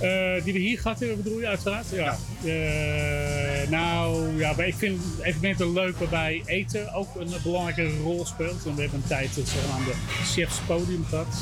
Eh, 0.01 0.45
die 0.45 0.53
we 0.53 0.59
hier 0.59 0.79
gehad 0.81 0.99
hebben, 0.99 1.23
bedoel 1.23 1.41
je 1.41 1.47
uiteraard? 1.47 1.87
Ja. 1.91 2.17
Eh, 2.45 3.69
nou, 3.71 4.37
ja, 4.37 4.53
maar 4.57 4.67
ik 4.67 4.75
vind 4.75 5.01
evenementen 5.23 5.73
leuk 5.73 5.99
waarbij 5.99 6.43
eten 6.47 6.93
ook 6.95 7.17
een 7.17 7.31
belangrijke 7.43 7.99
rol 8.03 8.27
speelt. 8.27 8.63
We 8.63 8.69
hebben 8.71 8.93
een 9.03 9.09
tijd 9.09 9.37
het 9.37 9.49
zogenaamde 9.49 9.93
Chefs 10.25 10.59
Podium 10.67 11.05
gehad. 11.05 11.37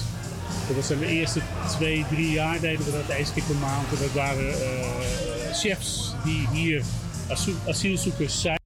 Dat 0.66 0.76
was 0.76 0.90
in 0.90 0.98
de 0.98 1.06
eerste 1.06 1.40
twee, 1.76 2.04
drie 2.10 2.30
jaar 2.30 2.60
deden 2.60 2.84
we 2.84 2.90
dat 2.92 3.16
eens 3.16 3.32
keer 3.32 3.42
per 3.42 3.54
maand. 3.56 3.88
En 3.92 3.98
dat 4.00 4.12
waren 4.12 4.52
eh, 4.52 5.54
chefs 5.54 6.14
die 6.24 6.48
hier 6.52 6.82
asiel- 7.30 7.68
asielzoekers 7.68 8.40
zijn. 8.40 8.60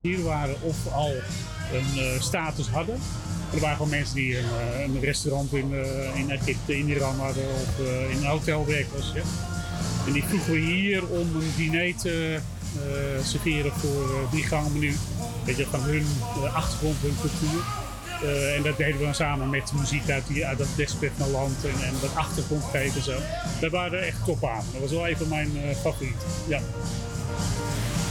Hier 0.00 0.22
waren 0.22 0.62
of 0.62 0.92
al 0.92 1.12
een 1.72 1.98
eh, 1.98 2.20
status 2.20 2.68
hadden. 2.68 2.98
Er 3.54 3.60
waren 3.60 3.76
gewoon 3.76 3.90
mensen 3.90 4.14
die 4.14 4.38
een, 4.38 4.44
eh, 4.44 4.80
een 4.80 5.00
restaurant 5.00 5.54
in, 5.54 5.74
eh, 5.74 6.18
in 6.18 6.30
Egypte, 6.30 6.78
in 6.78 6.88
Iran 6.88 7.18
hadden 7.18 7.44
of 7.44 7.86
eh, 7.86 8.10
in 8.10 8.16
een 8.16 8.24
hotel 8.24 8.66
chef. 9.00 9.24
En 10.06 10.12
die 10.12 10.24
vroegen 10.24 10.52
we 10.52 10.58
hier 10.58 11.06
om 11.06 11.34
een 11.34 11.52
diner 11.56 11.96
te 11.96 12.38
serveren 13.22 13.72
voor 13.72 14.10
eh, 14.10 14.30
drie 14.30 14.42
gangen 14.42 14.72
menu. 14.72 14.94
Van 15.70 15.80
hun 15.80 16.06
achtergrond, 16.54 16.96
hun 17.00 17.16
cultuur. 17.20 17.62
En 18.56 18.62
dat 18.62 18.76
deden 18.76 18.98
we 18.98 19.04
dan 19.04 19.14
samen 19.14 19.50
met 19.50 19.72
muziek 19.72 20.10
uit, 20.10 20.26
die, 20.26 20.46
uit 20.46 20.58
dat 20.58 20.66
desperate 20.76 21.30
land 21.30 21.64
en, 21.64 21.86
en 21.86 21.92
wat 22.00 22.14
achtergrond 22.14 22.64
geven 22.64 22.96
en 22.96 23.02
zo. 23.02 23.18
Dat 23.60 23.70
waren 23.70 24.02
echt 24.02 24.24
top 24.24 24.44
aan. 24.44 24.64
Dat 24.72 24.80
was 24.80 24.90
wel 24.90 25.08
een 25.08 25.16
van 25.16 25.28
mijn 25.28 25.50
favorieten. 25.82 26.28
Ja. 26.48 26.60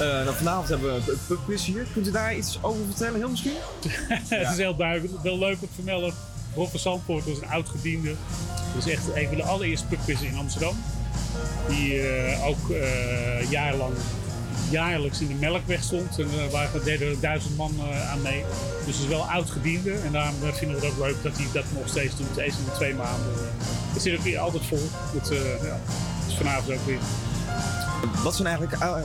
Eh, 0.04 0.24
nou, 0.24 0.36
vanavond 0.36 0.70
hebben 0.70 0.94
we 0.94 1.12
een 1.12 1.18
pubquiz 1.28 1.66
hier. 1.66 1.88
Kunt 1.94 2.08
u 2.08 2.12
daar 2.12 2.36
iets 2.36 2.60
over 2.62 2.86
vertellen, 2.86 3.20
heel 3.20 3.30
misschien? 3.30 3.54
het 4.30 4.50
is 4.52 4.58
heel 4.58 4.76
duidelijk. 4.76 5.24
Wel 5.24 5.38
leuk 5.38 5.58
om 5.62 5.68
te 5.68 5.74
vermelden. 5.74 6.14
Rob 6.56 6.70
van 6.70 6.80
Zandvoort 6.80 7.26
was 7.26 7.38
een 7.38 7.50
oud 7.50 7.70
gediende. 7.70 8.14
Dat 8.76 8.86
is 8.86 8.92
echt 8.92 9.16
een 9.16 9.28
van 9.28 9.38
de 9.38 9.44
allereerste 9.44 9.88
pubquizzen 9.88 10.28
in 10.28 10.38
Amsterdam. 10.38 10.76
Die 11.68 12.08
eh, 12.08 12.48
ook 12.48 12.70
eh, 12.70 13.52
jarenlang 13.52 13.94
jaarlijks 14.70 15.22
in 15.22 15.28
de 15.28 15.34
Melkweg 15.34 15.84
stond. 15.84 16.20
En 16.20 16.28
daar 16.36 16.50
waren 16.50 16.84
deden 16.84 17.20
duizend 17.20 17.58
man 17.58 17.74
aan 18.10 18.22
mee. 18.22 18.44
Dus 18.86 18.96
het 18.96 19.04
is 19.04 19.10
wel 19.10 19.30
oud 19.30 19.50
gediende. 19.50 19.94
En 19.94 20.12
daarom 20.12 20.36
vinden 20.54 20.80
we 20.80 20.86
het 20.86 20.94
ook 20.94 21.06
leuk 21.06 21.24
dat 21.24 21.38
hij 21.38 21.46
dat 21.54 21.66
nog 21.74 21.88
steeds 21.88 22.18
doet. 22.18 22.38
Eens 22.38 22.58
in 22.58 22.66
de 22.66 22.72
twee 22.72 22.94
maanden. 22.94 23.32
Het 23.94 24.02
zit 24.02 24.18
ook 24.18 24.24
weer 24.24 24.40
altijd 24.40 24.66
vol. 24.66 24.90
Het, 25.14 25.28
ja, 25.64 25.80
dus 26.26 26.36
vanavond 26.36 26.72
ook 26.72 26.86
weer. 26.86 27.00
Wat 28.24 28.36
zijn 28.36 28.48
eigenlijk 28.48 28.82
eh, 28.82 28.96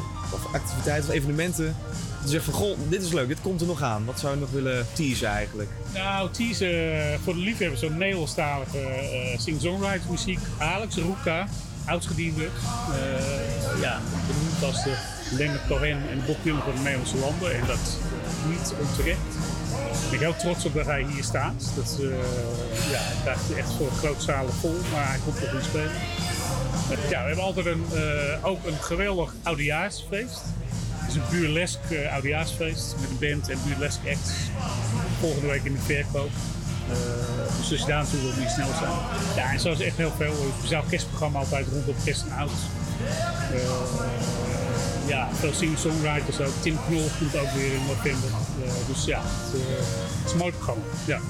activiteiten 0.52 1.08
of 1.08 1.14
evenementen 1.14 1.76
die 2.20 2.30
zeggen 2.30 2.52
van 2.52 2.60
goh, 2.62 2.78
dit 2.88 3.02
is 3.02 3.12
leuk, 3.12 3.28
dit 3.28 3.40
komt 3.40 3.60
er 3.60 3.66
nog 3.66 3.82
aan. 3.82 4.04
Wat 4.04 4.20
zou 4.20 4.34
je 4.34 4.40
nog 4.40 4.50
willen 4.50 4.86
teasen 4.92 5.28
eigenlijk? 5.28 5.70
Nou, 5.94 6.30
teasen 6.30 7.02
eh, 7.12 7.18
voor 7.24 7.34
de 7.34 7.40
liefhebbers, 7.40 7.80
zo'n 7.80 7.98
Nederlandstalige 7.98 8.78
eh 8.78 9.38
sing-songwriter 9.38 10.10
muziek. 10.10 10.38
Alex 10.58 10.96
Roeka, 10.96 11.46
oudgediende. 11.86 12.44
eh 12.44 13.80
ja, 13.80 14.00
als 14.62 14.82
de 14.82 14.94
Leonard 15.36 15.66
Cohen 15.66 16.08
en 16.10 16.22
Bob 16.26 16.36
Dylan 16.42 16.62
van 16.62 16.72
de 16.74 16.78
Nederlandse 16.80 17.16
landen. 17.16 17.54
En 17.54 17.66
dat 17.66 17.98
niet 18.48 18.72
onterecht. 18.80 19.18
Ik 20.04 20.10
ben 20.10 20.18
heel 20.18 20.36
trots 20.36 20.64
op 20.64 20.74
dat 20.74 20.86
hij 20.86 21.06
hier 21.12 21.24
staat. 21.24 21.72
Dat, 21.76 21.96
ja, 22.90 22.98
hij 23.00 23.16
krijgt 23.22 23.54
echt 23.56 23.72
voor 23.78 23.90
grote 23.90 24.22
zalen 24.22 24.52
vol, 24.52 24.76
maar 24.92 25.08
hij 25.08 25.18
komt 25.24 25.40
toch 25.40 25.52
niet 25.52 25.64
spelen. 25.64 25.90
Ja, 27.10 27.20
we 27.20 27.26
hebben 27.26 27.44
altijd 27.44 27.66
een, 27.66 27.84
eh, 27.92 28.46
ook 28.46 28.66
een 28.66 28.80
geweldig 28.80 29.34
oudejaarsfeest. 29.42 30.42
Het 30.92 31.08
is 31.08 31.14
een 31.14 31.40
burlesk 31.40 31.78
uh, 31.90 32.14
met 33.00 33.10
een 33.10 33.18
band 33.20 33.48
en 33.48 33.58
burlesk 33.68 33.98
acts. 34.08 34.30
Volgende 35.20 35.46
week 35.46 35.64
in 35.64 35.72
de 35.72 35.78
verkoop. 35.78 36.30
Uh, 36.90 36.94
dus 37.58 37.70
als 37.70 37.80
je 37.80 37.86
daar 37.86 38.02
naartoe 38.02 38.20
wil, 38.20 38.42
je 38.42 38.48
snel 38.48 38.68
zijn. 38.78 38.90
Ja, 39.36 39.52
en 39.52 39.60
zo 39.60 39.72
is 39.72 39.80
echt 39.80 39.96
heel 39.96 40.12
veel. 40.16 40.32
Een 40.32 40.52
speciaal 40.58 40.84
kerstprogramma 40.88 41.38
altijd 41.38 41.66
rondom 41.66 41.94
kerst 42.04 42.22
en 42.22 42.32
oud. 42.32 42.50
Ja, 45.06 45.28
veel 45.32 45.52
singer-songwriters 45.52 46.40
ook. 46.40 46.52
Tim 46.60 46.78
Knol 46.86 47.08
komt 47.18 47.36
ook 47.36 47.50
weer 47.50 47.72
in 47.72 47.86
november. 47.86 48.30
Uh, 48.64 48.72
dus 48.86 49.04
ja, 49.04 49.20
het, 49.24 49.52
het, 49.52 50.26
is 50.26 50.32
een 50.32 50.38
mooi 50.38 50.52
programma. 50.52 50.82
Ja. 51.06 51.20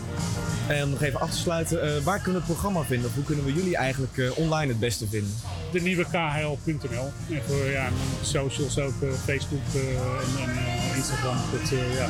En 0.68 0.84
om 0.84 0.90
nog 0.90 1.02
even 1.02 1.20
af 1.20 1.30
te 1.30 1.36
sluiten, 1.36 1.86
uh, 1.86 2.04
waar 2.04 2.20
kunnen 2.20 2.40
we 2.40 2.46
het 2.46 2.56
programma 2.56 2.82
vinden? 2.82 3.08
Of 3.08 3.14
hoe 3.14 3.24
kunnen 3.24 3.44
we 3.44 3.52
jullie 3.52 3.76
eigenlijk 3.76 4.16
uh, 4.16 4.38
online 4.38 4.66
het 4.66 4.80
beste 4.80 5.08
vinden? 5.08 5.34
De 5.72 5.80
nieuwe 5.80 6.04
KHL.nl. 6.04 7.12
En 7.30 7.42
voor 7.46 7.64
ja, 7.70 7.88
socials 8.22 8.78
ook, 8.78 9.02
uh, 9.02 9.12
Facebook 9.12 9.60
en, 9.74 10.42
en 10.42 10.96
Instagram. 10.96 11.36
Dat, 11.52 11.68
ja. 11.68 12.08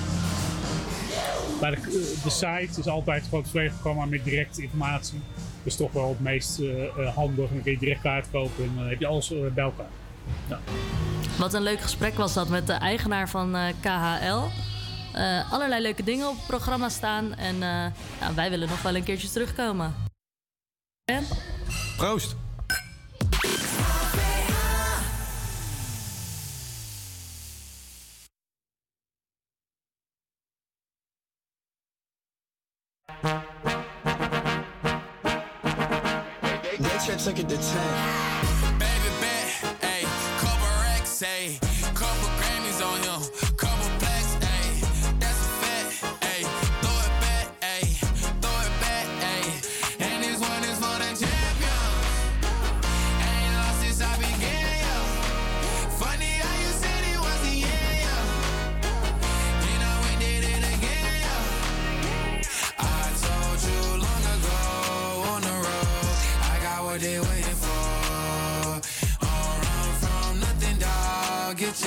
Maar 1.60 1.70
de, 1.70 2.14
de, 2.24 2.30
site 2.30 2.80
is 2.80 2.86
altijd 2.86 3.24
gewoon 3.24 3.44
het 3.52 3.72
programma 3.72 4.04
met 4.04 4.24
directe 4.24 4.62
informatie. 4.62 5.20
Dat 5.36 5.72
is 5.72 5.76
toch 5.76 5.92
wel 5.92 6.08
het 6.08 6.20
meest 6.20 6.60
handig. 7.14 7.48
Dan 7.48 7.62
kun 7.62 7.72
je 7.72 7.78
direct 7.78 8.00
kaart 8.00 8.26
kopen 8.30 8.64
en 8.64 8.72
dan 8.76 8.88
heb 8.88 9.00
je 9.00 9.06
alles 9.06 9.32
bij 9.54 9.64
elkaar. 9.64 9.90
Ja. 10.48 10.58
Wat 11.38 11.54
een 11.54 11.62
leuk 11.62 11.80
gesprek 11.80 12.14
was 12.14 12.34
dat 12.34 12.48
met 12.48 12.66
de 12.66 12.72
eigenaar 12.72 13.28
van 13.28 13.56
KHL. 13.80 14.67
Eh, 15.18 15.52
allerlei 15.52 15.82
leuke 15.82 16.02
dingen 16.02 16.28
op 16.28 16.36
het 16.36 16.46
programma 16.46 16.88
staan. 16.88 17.34
En 17.34 17.54
eh, 17.54 17.86
nou, 18.20 18.34
wij 18.34 18.50
willen 18.50 18.68
nog 18.68 18.82
wel 18.82 18.96
een 18.96 19.04
keertje 19.04 19.30
terugkomen. 19.30 19.94
En? 21.04 21.24
Proost. 21.96 22.36
They 36.78 36.98
tried 37.06 37.18
took 37.18 37.38
it 37.38 37.48
to 37.48 37.56
10. 37.56 38.27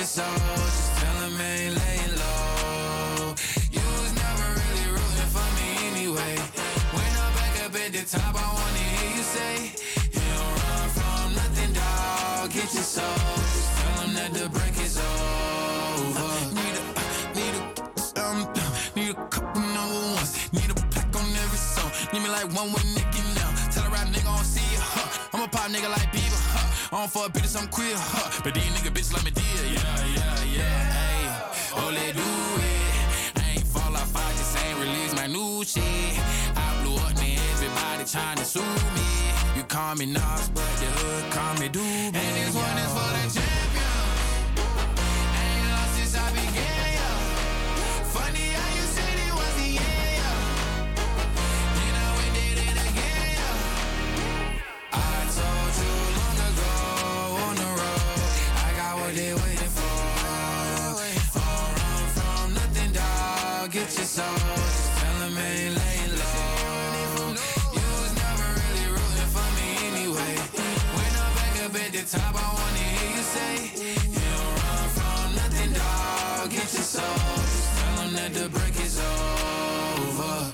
Get 0.02 0.08
your 0.16 0.24
soul, 0.24 0.56
just 0.56 0.96
tell 0.98 1.16
'em 1.26 1.40
ain't 1.40 1.74
laying 1.78 2.14
low. 2.18 3.34
You 3.70 3.84
was 4.02 4.12
never 4.24 4.46
really 4.58 4.86
rooting 4.94 5.30
for 5.34 5.48
me 5.58 5.68
anyway. 5.92 6.34
When 6.96 7.10
I'm 7.22 7.32
back 7.38 7.54
up 7.64 7.74
at 7.76 7.92
the 7.92 8.02
top, 8.02 8.34
I 8.34 8.48
wanna 8.58 8.84
hear 8.94 9.10
you 9.16 9.22
say, 9.22 9.54
You 10.12 10.24
don't 10.34 10.54
run 10.64 10.88
from 10.98 11.34
nothing, 11.38 11.72
dog. 11.72 12.50
Get 12.50 12.74
your 12.74 12.82
soul, 12.82 13.14
just 13.54 13.70
tell 13.78 14.02
'em 14.02 14.14
that 14.14 14.30
the 14.34 14.48
break 14.48 14.76
is 14.86 14.98
over. 14.98 16.34
Need 16.58 16.76
a, 16.80 16.84
need 17.38 17.54
a, 17.60 18.24
um, 18.26 18.38
need 18.96 19.10
a 19.10 19.14
couple 19.30 19.62
number 19.76 20.00
ones. 20.18 20.32
Need 20.50 20.70
a 20.70 20.74
plaque 20.90 21.14
on 21.14 21.26
every 21.44 21.62
song. 21.74 21.90
Need 22.12 22.22
me 22.24 22.28
like 22.28 22.48
one 22.58 22.72
with 22.72 22.86
Nicky 22.96 23.22
now. 23.38 23.50
Tell 23.70 23.84
a 23.86 23.90
rap 23.94 24.08
nigga 24.08 24.26
I 24.32 24.36
don't 24.36 24.44
see 24.54 24.66
ya, 24.74 24.80
huh? 24.82 25.08
I'm 25.32 25.42
a 25.42 25.48
pop 25.48 25.70
nigga 25.70 25.88
like 25.96 26.11
I 26.92 26.96
don't 26.96 27.10
fuck 27.10 27.32
bitches, 27.32 27.58
I'm 27.58 27.68
queer, 27.68 27.94
huh? 27.96 28.42
But 28.44 28.52
these 28.52 28.64
nigga 28.64 28.92
bitches 28.92 29.14
like 29.14 29.24
me 29.24 29.30
dear, 29.30 29.64
yeah, 29.64 30.04
yeah, 30.12 30.44
yeah. 30.44 30.92
Hey, 30.92 31.72
oh, 31.74 31.90
let 31.90 32.14
do 32.14 32.20
it. 32.20 33.40
I 33.40 33.52
ain't 33.52 33.66
fall 33.66 33.96
off, 33.96 34.14
I 34.14 34.30
just 34.32 34.54
ain't 34.62 34.78
release 34.78 35.14
my 35.16 35.26
new 35.26 35.64
shit. 35.64 35.82
I 36.54 36.82
blew 36.84 36.96
up, 36.96 37.16
man, 37.16 37.38
everybody 37.56 38.04
trying 38.04 38.36
to 38.36 38.44
sue 38.44 38.60
me. 38.60 39.08
You 39.56 39.62
call 39.64 39.94
me 39.94 40.04
Nas, 40.04 40.50
but 40.52 40.68
the 40.80 40.88
hood 41.00 41.32
call 41.32 41.54
me 41.54 41.70
Doobie. 41.70 42.12
And 42.12 42.36
this 42.36 42.54
one 42.54 42.76
is 42.76 42.92
for 42.92 43.08
the 43.16 43.40
champion. 43.40 43.51
Top, 72.06 72.34
I 72.34 72.54
wanna 72.54 72.78
hear 72.78 73.16
you 73.16 73.22
say, 73.22 73.54
You 74.10 74.20
don't 74.34 74.54
run 74.64 74.88
from 74.96 75.34
nothing, 75.36 75.72
dog. 75.72 76.50
Get 76.50 76.72
your 76.72 76.82
soul, 76.82 77.02
just 77.36 77.78
tell 77.78 78.00
'em 78.04 78.12
that 78.14 78.34
the 78.34 78.48
break 78.48 78.76
is 78.80 78.98
over. 78.98 80.52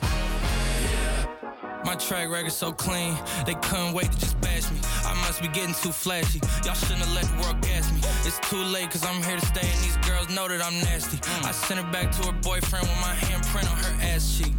My 1.85 1.95
track 1.95 2.29
record 2.29 2.53
so 2.53 2.71
clean, 2.73 3.17
they 3.47 3.55
couldn't 3.55 3.95
wait 3.95 4.13
to 4.13 4.19
just 4.19 4.39
bash 4.41 4.71
me. 4.71 4.79
I 5.05 5.15
must 5.27 5.41
be 5.41 5.49
getting 5.49 5.75
too 5.75 5.93
flashy. 5.93 6.41
Y'all 6.65 6.75
shouldn't 6.75 7.01
have 7.01 7.15
let 7.15 7.25
the 7.25 7.37
world 7.43 7.61
gas 7.63 7.91
me. 7.93 8.01
It's 8.27 8.39
too 8.51 8.63
late, 8.63 8.91
cause 8.91 9.05
I'm 9.07 9.23
here 9.23 9.39
to 9.39 9.47
stay, 9.47 9.67
and 9.67 9.81
these 9.83 9.97
girls 10.09 10.29
know 10.29 10.49
that 10.49 10.61
I'm 10.61 10.79
nasty. 10.81 11.19
I 11.45 11.53
sent 11.53 11.81
her 11.81 11.91
back 11.91 12.13
to 12.17 12.27
her 12.27 12.33
boyfriend 12.43 12.87
with 12.87 13.01
my 13.01 13.15
handprint 13.27 13.71
on 13.73 13.79
her 13.79 13.95
ass 14.03 14.37
cheek. 14.37 14.55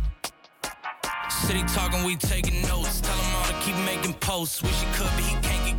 City 1.29 1.63
talking, 1.73 2.03
we 2.03 2.15
taking 2.15 2.61
notes. 2.63 2.99
Tell 3.01 3.15
him 3.15 3.35
all 3.35 3.45
to 3.45 3.53
keep 3.61 3.75
making 3.85 4.13
posts. 4.15 4.61
Wish 4.63 4.79
he 4.81 4.87
could, 4.93 5.11
but 5.15 5.23
he 5.23 5.35
can't 5.47 5.65
get 5.67 5.78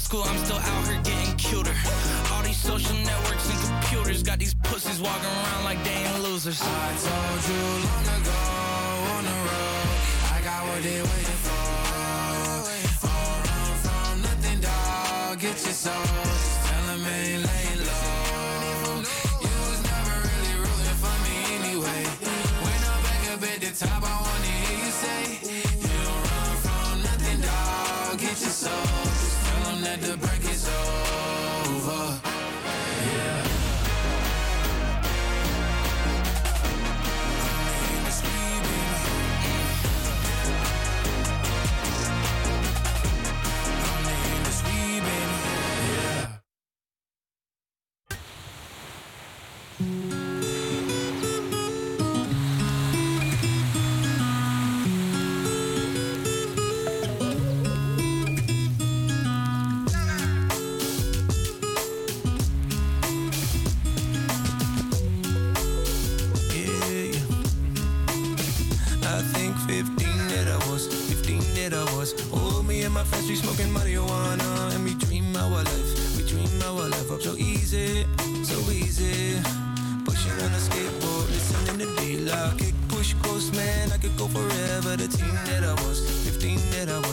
High 0.00 0.04
school, 0.04 0.22
I'm 0.24 0.38
still 0.38 0.56
out 0.56 0.86
here 0.88 1.00
getting 1.02 1.36
cuter. 1.36 1.74
All 2.32 2.42
these 2.42 2.56
social 2.56 2.96
networks 2.96 3.46
and 3.50 3.60
computers 3.68 4.22
got 4.22 4.38
these 4.38 4.54
pussies 4.54 4.98
walking 4.98 5.26
around 5.26 5.64
like 5.64 5.82
they 5.84 5.90
ain't 5.90 6.22
losers. 6.22 6.58
I 6.62 6.88
told 7.04 7.40
you 7.50 7.62
long 7.84 8.06
ago 8.16 8.40
on 9.14 9.22
the 9.28 9.36
road, 9.44 9.88
I 10.32 10.40
got 10.48 10.60
what 10.68 10.80
they 10.82 11.00
waiting 11.10 11.40
for. 11.44 11.60
Don't 13.04 13.44
run 13.50 13.76
from 13.84 14.22
nothing, 14.22 14.60
dog. 14.60 15.38
Get 15.38 15.56
your 15.68 15.76
soul, 15.84 16.04
just 16.24 16.64
tell 16.64 16.86
'em 16.94 17.04
ain't 17.04 17.44
laying 17.48 17.82
low. 17.90 19.04
You 19.44 19.54
was 19.68 19.80
never 19.92 20.16
really 20.28 20.54
rooting 20.64 20.98
for 21.04 21.16
me 21.26 21.36
anyway. 21.58 22.02
When 22.64 22.80
I'm 22.92 23.00
back 23.04 23.22
up 23.34 23.42
at 23.52 23.58
the 23.64 23.72
top, 23.84 24.02
I 24.02 24.14
wanna 24.24 24.52
hear 24.64 24.76
you 24.84 24.92
say, 25.04 25.20
You 25.84 25.96
don't 26.08 26.22
run 26.32 26.52
from 26.64 26.92
nothing, 27.08 27.40
dog. 27.44 28.18
Get 28.18 28.40
your 28.40 28.56
soul, 28.64 28.99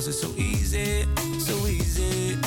It's 0.07 0.21
so 0.21 0.29
easy, 0.37 1.03
so 1.37 1.67
easy. 1.67 2.37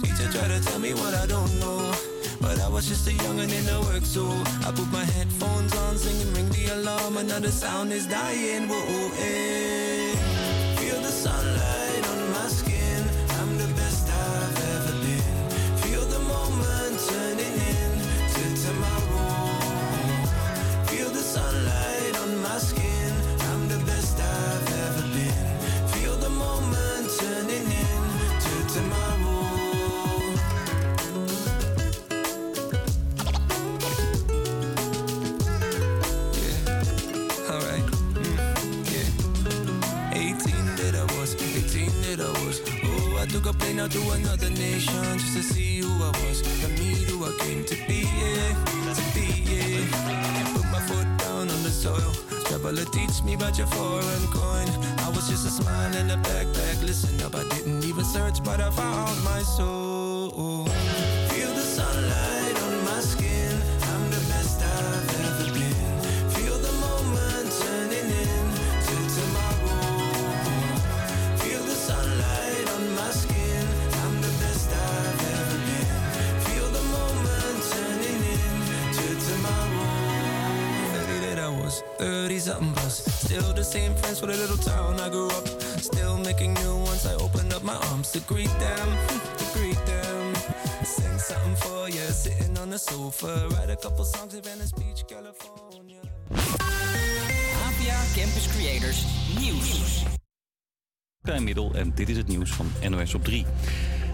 Teacher 0.00 0.26
try 0.32 0.48
to 0.48 0.58
tell 0.64 0.78
me 0.78 0.94
what 0.94 1.12
I 1.12 1.26
don't 1.26 1.52
know. 1.60 1.92
But 2.40 2.58
I 2.58 2.68
was 2.68 2.88
just 2.88 3.06
a 3.06 3.10
youngin' 3.10 3.52
in 3.52 3.66
the 3.66 3.78
work, 3.92 4.06
so 4.06 4.24
I 4.66 4.72
put 4.72 4.90
my 4.90 5.04
headphones 5.04 5.76
on, 5.76 5.98
singing, 5.98 6.32
ring 6.32 6.48
the 6.48 6.74
alarm, 6.74 7.18
another 7.18 7.50
sound 7.50 7.92
is 7.92 8.06
dying. 8.06 8.68
Whoa, 8.68 9.10
eh. 9.18 10.16
Feel 10.76 11.00
the 11.02 11.10
sunlight 11.10 11.83
Flying 43.64 43.80
out 43.80 43.90
to 43.92 44.10
another 44.10 44.50
nation 44.50 45.18
just 45.18 45.34
to 45.34 45.42
see 45.42 45.78
who 45.78 45.88
I 45.88 46.08
was. 46.08 46.42
The 46.60 46.68
me 46.78 46.92
who 47.08 47.24
I 47.24 47.32
came 47.44 47.64
to 47.64 47.74
be, 47.88 48.04
yeah. 48.20 48.52
To 48.92 49.04
be, 49.14 49.24
yeah. 49.50 50.52
Put 50.52 50.66
my 50.70 50.80
foot 50.80 51.08
down 51.16 51.48
on 51.48 51.62
the 51.62 51.70
soil. 51.70 52.12
Traveler 52.44 52.84
teach 52.84 53.22
me 53.22 53.32
about 53.32 53.56
your 53.56 53.66
foreign 53.68 54.26
coin. 54.28 54.68
I 54.98 55.08
was 55.14 55.30
just 55.30 55.46
a 55.46 55.50
smile 55.50 55.96
in 55.96 56.10
a 56.10 56.18
backpack. 56.18 56.82
Listen 56.82 57.18
up, 57.22 57.34
I 57.34 57.48
didn't 57.54 57.84
even 57.84 58.04
search, 58.04 58.44
but 58.44 58.60
I 58.60 58.68
found 58.68 59.24
my 59.24 59.40
soul. 59.40 60.66
Feel 61.30 61.54
the 61.54 61.62
sunlight 61.62 62.43
30 82.54 82.64
something 82.64 82.72
plus. 82.74 83.04
Still 83.04 83.52
the 83.52 83.64
same 83.64 83.94
friends 83.94 84.20
for 84.20 84.26
the 84.26 84.36
little 84.36 84.56
town 84.56 85.00
I 85.00 85.08
grew 85.08 85.28
up. 85.28 85.46
Still 85.78 86.18
making 86.18 86.54
new 86.54 86.76
ones. 86.76 87.06
I 87.06 87.14
opened 87.14 87.52
up 87.52 87.62
my 87.62 87.76
arms 87.90 88.10
to 88.12 88.20
greet 88.20 88.52
them, 88.58 88.88
to 89.38 89.44
greet 89.58 89.80
them. 89.86 90.34
Sing 90.84 91.18
something 91.18 91.56
for 91.56 91.88
you, 91.88 92.06
sitting 92.12 92.58
on 92.58 92.70
the 92.70 92.78
sofa. 92.78 93.48
Write 93.50 93.70
a 93.70 93.76
couple 93.76 94.04
songs 94.04 94.34
in 94.34 94.42
Venice 94.42 94.72
Beach, 94.72 95.04
California. 95.06 96.00
APA 97.66 97.98
Campus 98.14 98.46
Creators 98.56 99.06
Nieuws. 99.38 100.04
Middel 101.40 101.74
en 101.74 101.92
dit 101.94 102.08
is 102.08 102.16
het 102.16 102.28
nieuws 102.28 102.50
van 102.50 102.66
NOS 102.88 103.14
op 103.14 103.24
3. 103.24 103.46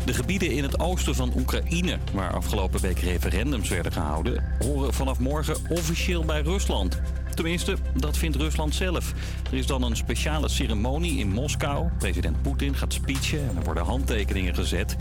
De 0.04 0.14
gebieden 0.14 0.50
in 0.50 0.62
het 0.62 0.80
oosten 0.80 1.14
van 1.14 1.32
Oekraïne, 1.36 1.98
waar 2.12 2.32
afgelopen 2.32 2.80
week 2.80 2.98
referendums 2.98 3.68
werden 3.68 3.92
gehouden, 3.92 4.44
horen 4.58 4.94
vanaf 4.94 5.18
morgen 5.18 5.56
officieel 5.68 6.24
bij 6.24 6.40
Rusland. 6.40 7.00
Tenminste, 7.40 7.76
dat 7.94 8.16
vindt 8.16 8.36
Rusland 8.36 8.74
zelf. 8.74 9.12
Er 9.50 9.56
is 9.56 9.66
dan 9.66 9.82
een 9.82 9.96
speciale 9.96 10.48
ceremonie 10.48 11.18
in 11.18 11.32
Moskou. 11.32 11.88
President 11.98 12.42
Poetin 12.42 12.74
gaat 12.74 12.92
speechen 12.92 13.48
en 13.48 13.56
er 13.56 13.64
worden 13.64 13.84
handtekeningen 13.84 14.54
gezet. 14.54 14.96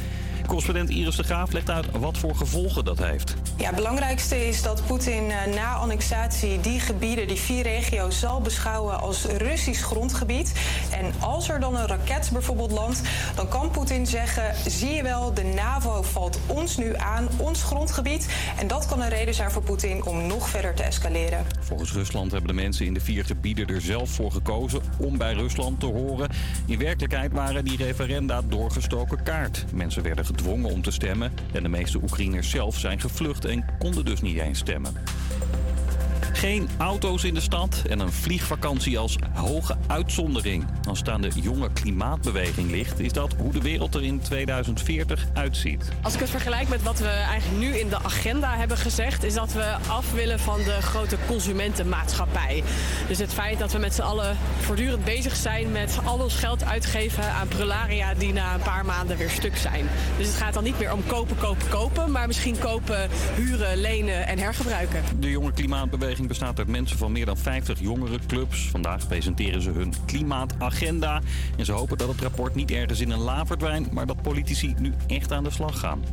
Correspondent 0.49 0.89
Iris 0.89 1.15
de 1.15 1.23
Graaf 1.23 1.51
legt 1.51 1.69
uit 1.69 1.91
wat 1.91 2.17
voor 2.17 2.35
gevolgen 2.35 2.85
dat 2.85 2.97
heeft. 2.97 3.35
Ja, 3.57 3.65
het 3.65 3.75
belangrijkste 3.75 4.47
is 4.47 4.61
dat 4.61 4.85
Poetin 4.87 5.31
eh, 5.31 5.53
na 5.55 5.73
annexatie 5.73 6.59
die 6.59 6.79
gebieden, 6.79 7.27
die 7.27 7.37
vier 7.37 7.63
regio's, 7.63 8.19
zal 8.19 8.41
beschouwen 8.41 8.99
als 8.99 9.25
Russisch 9.25 9.85
grondgebied. 9.85 10.53
En 10.91 11.13
als 11.19 11.49
er 11.49 11.59
dan 11.59 11.75
een 11.75 11.87
raket 11.87 12.29
bijvoorbeeld 12.33 12.71
landt, 12.71 13.01
dan 13.35 13.47
kan 13.47 13.71
Poetin 13.71 14.07
zeggen: 14.07 14.55
zie 14.67 14.93
je 14.93 15.03
wel, 15.03 15.33
de 15.33 15.43
NAVO 15.43 16.01
valt 16.01 16.39
ons 16.47 16.77
nu 16.77 16.95
aan, 16.95 17.27
ons 17.37 17.63
grondgebied. 17.63 18.29
En 18.57 18.67
dat 18.67 18.85
kan 18.85 19.01
een 19.01 19.09
reden 19.09 19.33
zijn 19.33 19.51
voor 19.51 19.63
Poetin 19.63 20.05
om 20.05 20.27
nog 20.27 20.49
verder 20.49 20.73
te 20.73 20.83
escaleren. 20.83 21.45
Volgens 21.59 21.91
Rusland 21.91 22.28
hebben 22.31 22.55
de 22.55 22.61
mensen 22.61 22.85
in 22.85 22.93
de 22.93 22.99
vier 22.99 23.25
gebieden 23.25 23.67
er 23.67 23.81
zelf 23.81 24.09
voor 24.09 24.31
gekozen 24.31 24.81
om 24.97 25.17
bij 25.17 25.33
Rusland 25.33 25.79
te 25.79 25.85
horen. 25.85 26.29
In 26.65 26.79
werkelijkheid 26.79 27.31
waren 27.31 27.65
die 27.65 27.77
referenda 27.77 28.41
doorgestoken 28.41 29.23
kaart. 29.23 29.65
Mensen 29.73 30.03
werden 30.03 30.25
gedwongen 30.25 30.71
om 30.71 30.81
te 30.81 30.91
stemmen 30.91 31.31
en 31.51 31.63
de 31.63 31.69
meeste 31.69 32.01
Oekraïners 32.01 32.49
zelf 32.49 32.77
zijn 32.77 32.99
gevlucht 32.99 33.45
en 33.45 33.65
konden 33.79 34.05
dus 34.05 34.21
niet 34.21 34.37
eens 34.37 34.59
stemmen. 34.59 34.93
Geen 36.39 36.69
auto's 36.77 37.23
in 37.23 37.33
de 37.33 37.41
stad 37.41 37.81
en 37.89 37.99
een 37.99 38.11
vliegvakantie 38.11 38.99
als 38.99 39.15
hoge 39.33 39.75
uitzondering. 39.87 40.65
Als 40.87 40.99
het 40.99 41.09
aan 41.09 41.21
de 41.21 41.31
jonge 41.41 41.71
klimaatbeweging 41.73 42.71
ligt, 42.71 42.99
is 42.99 43.13
dat 43.13 43.35
hoe 43.37 43.51
de 43.51 43.61
wereld 43.61 43.95
er 43.95 44.03
in 44.03 44.19
2040 44.19 45.25
uitziet. 45.33 45.89
Als 46.01 46.13
ik 46.13 46.19
het 46.19 46.29
vergelijk 46.29 46.69
met 46.69 46.83
wat 46.83 46.99
we 46.99 47.07
eigenlijk 47.07 47.61
nu 47.61 47.77
in 47.77 47.89
de 47.89 48.03
agenda 48.03 48.55
hebben 48.57 48.77
gezegd, 48.77 49.23
is 49.23 49.33
dat 49.33 49.53
we 49.53 49.75
af 49.87 50.13
willen 50.13 50.39
van 50.39 50.57
de 50.57 50.81
grote 50.81 51.17
consumentenmaatschappij. 51.27 52.63
Dus 53.07 53.17
het 53.17 53.33
feit 53.33 53.59
dat 53.59 53.71
we 53.71 53.77
met 53.77 53.93
z'n 53.93 54.01
allen 54.01 54.37
voortdurend 54.59 55.03
bezig 55.03 55.35
zijn 55.35 55.71
met 55.71 55.99
al 56.05 56.19
ons 56.19 56.35
geld 56.35 56.63
uitgeven 56.63 57.33
aan 57.33 57.47
prularia 57.47 58.13
die 58.13 58.33
na 58.33 58.53
een 58.53 58.61
paar 58.61 58.85
maanden 58.85 59.17
weer 59.17 59.29
stuk 59.29 59.57
zijn. 59.57 59.87
Dus 60.17 60.27
het 60.27 60.35
gaat 60.35 60.53
dan 60.53 60.63
niet 60.63 60.79
meer 60.79 60.93
om 60.93 61.05
kopen, 61.07 61.37
kopen, 61.37 61.69
kopen, 61.69 62.11
maar 62.11 62.27
misschien 62.27 62.59
kopen, 62.59 63.09
huren, 63.35 63.77
lenen 63.77 64.27
en 64.27 64.39
hergebruiken. 64.39 65.03
De 65.19 65.29
jonge 65.29 65.51
klimaatbeweging 65.51 66.27
bestaat 66.29 66.57
uit 66.57 66.67
mensen 66.67 66.97
van 66.97 67.11
meer 67.11 67.25
dan 67.25 67.37
50 67.37 67.79
jongerenclubs. 67.79 68.69
Vandaag 68.69 69.07
presenteren 69.07 69.61
ze 69.61 69.69
hun 69.69 69.93
klimaatagenda. 70.05 71.21
En 71.57 71.65
ze 71.65 71.71
hopen 71.71 71.97
dat 71.97 72.07
het 72.07 72.21
rapport 72.21 72.55
niet 72.55 72.71
ergens 72.71 72.99
in 72.99 73.11
een 73.11 73.19
la 73.19 73.45
verdwijnt, 73.45 73.91
maar 73.91 74.05
dat 74.05 74.21
politici 74.21 74.75
nu 74.79 74.93
echt 75.07 75.31
aan 75.31 75.43
de 75.43 75.51
slag 75.51 75.79
gaan. 75.79 76.03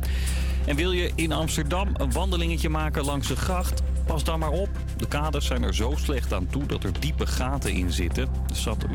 En 0.65 0.75
wil 0.75 0.91
je 0.91 1.11
in 1.15 1.31
Amsterdam 1.31 1.89
een 1.93 2.11
wandelingetje 2.11 2.69
maken 2.69 3.05
langs 3.05 3.27
de 3.27 3.35
gracht? 3.35 3.81
Pas 4.05 4.23
dan 4.23 4.39
maar 4.39 4.49
op. 4.49 4.69
De 4.97 5.07
kaders 5.07 5.45
zijn 5.45 5.63
er 5.63 5.75
zo 5.75 5.93
slecht 5.95 6.33
aan 6.33 6.47
toe 6.47 6.65
dat 6.65 6.83
er 6.83 6.99
diepe 6.99 7.25
gaten 7.25 7.71
in 7.71 7.91
zitten. 7.91 8.29
De 8.47 8.55
stad 8.55 8.85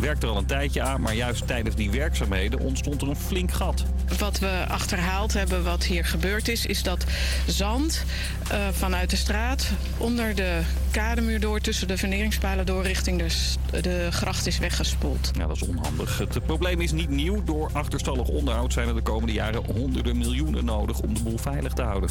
werkt, 0.00 0.22
er 0.22 0.28
al 0.28 0.36
een 0.36 0.46
tijdje 0.46 0.82
aan, 0.82 1.00
maar 1.00 1.14
juist 1.14 1.46
tijdens 1.46 1.76
die 1.76 1.90
werkzaamheden 1.90 2.60
ontstond 2.60 3.02
er 3.02 3.08
een 3.08 3.16
flink 3.16 3.52
gat. 3.52 3.84
Wat 4.18 4.38
we 4.38 4.64
achterhaald 4.68 5.32
hebben, 5.32 5.64
wat 5.64 5.84
hier 5.84 6.04
gebeurd 6.04 6.48
is, 6.48 6.66
is 6.66 6.82
dat 6.82 7.04
zand 7.46 8.04
eh, 8.50 8.68
vanuit 8.72 9.10
de 9.10 9.16
straat 9.16 9.70
onder 9.96 10.34
de 10.34 10.60
kademuur 10.90 11.40
door, 11.40 11.60
tussen 11.60 11.88
de 11.88 11.96
verneringspalen 11.96 12.66
door, 12.66 12.82
richting 12.82 13.18
de, 13.18 13.80
de 13.80 14.08
gracht 14.10 14.46
is 14.46 14.58
weggespoeld. 14.58 15.30
Ja, 15.38 15.46
dat 15.46 15.56
is 15.56 15.62
onhandig. 15.62 16.18
Het 16.18 16.46
probleem 16.46 16.80
is 16.80 16.92
niet 16.92 17.08
nieuw. 17.08 17.44
Door 17.44 17.70
achterstallig 17.72 18.28
onderhoud 18.28 18.72
zijn 18.72 18.88
er 18.88 18.94
de 18.94 19.02
komende 19.02 19.32
jaren 19.32 19.64
honderden 19.64 20.18
miljoenen 20.18 20.64
nodig 20.64 21.00
om 21.00 21.14
de 21.14 21.22
boel 21.22 21.38
veilig 21.38 21.72
te 21.72 21.82
houden. 21.82 22.10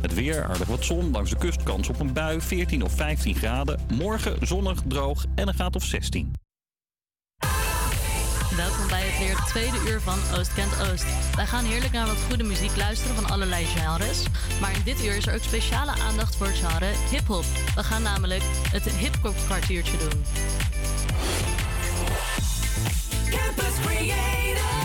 Het 0.00 0.14
weer, 0.14 0.44
aardig 0.44 0.68
wat 0.68 0.84
zon, 0.84 1.10
langs 1.10 1.30
de 1.30 1.36
kust 1.36 1.62
kans 1.62 1.88
op 1.88 2.00
een 2.00 2.12
bui, 2.12 2.40
14 2.40 2.82
of 2.82 2.92
15 2.92 3.34
graden. 3.34 3.80
Morgen 3.94 4.46
zonnig, 4.46 4.82
droog 4.86 5.24
en 5.34 5.48
een 5.48 5.54
graad 5.54 5.76
of 5.76 5.84
16. 5.84 6.32
Welkom 8.56 8.88
bij 8.88 9.02
het 9.02 9.18
weer 9.18 9.36
tweede 9.36 9.90
uur 9.90 10.00
van 10.00 10.18
Oost 10.38 10.54
Kent 10.54 10.90
Oost. 10.90 11.04
Wij 11.36 11.46
gaan 11.46 11.64
heerlijk 11.64 11.92
naar 11.92 12.06
wat 12.06 12.24
goede 12.28 12.44
muziek 12.44 12.76
luisteren 12.76 13.14
van 13.14 13.30
allerlei 13.30 13.64
genres. 13.64 14.26
Maar 14.60 14.72
in 14.72 14.82
dit 14.84 15.04
uur 15.04 15.16
is 15.16 15.26
er 15.26 15.34
ook 15.34 15.42
speciale 15.42 15.90
aandacht 15.90 16.36
voor 16.36 16.46
het 16.46 16.56
genre 16.56 16.92
hip-hop. 17.10 17.44
We 17.74 17.82
gaan 17.82 18.02
namelijk 18.02 18.42
het 18.70 18.88
hip-hop 18.88 19.34
kwartiertje 19.46 19.96
doen. 19.98 20.24
Campus 23.30 23.74
Creators, 23.84 24.60
HVA. 24.60 24.81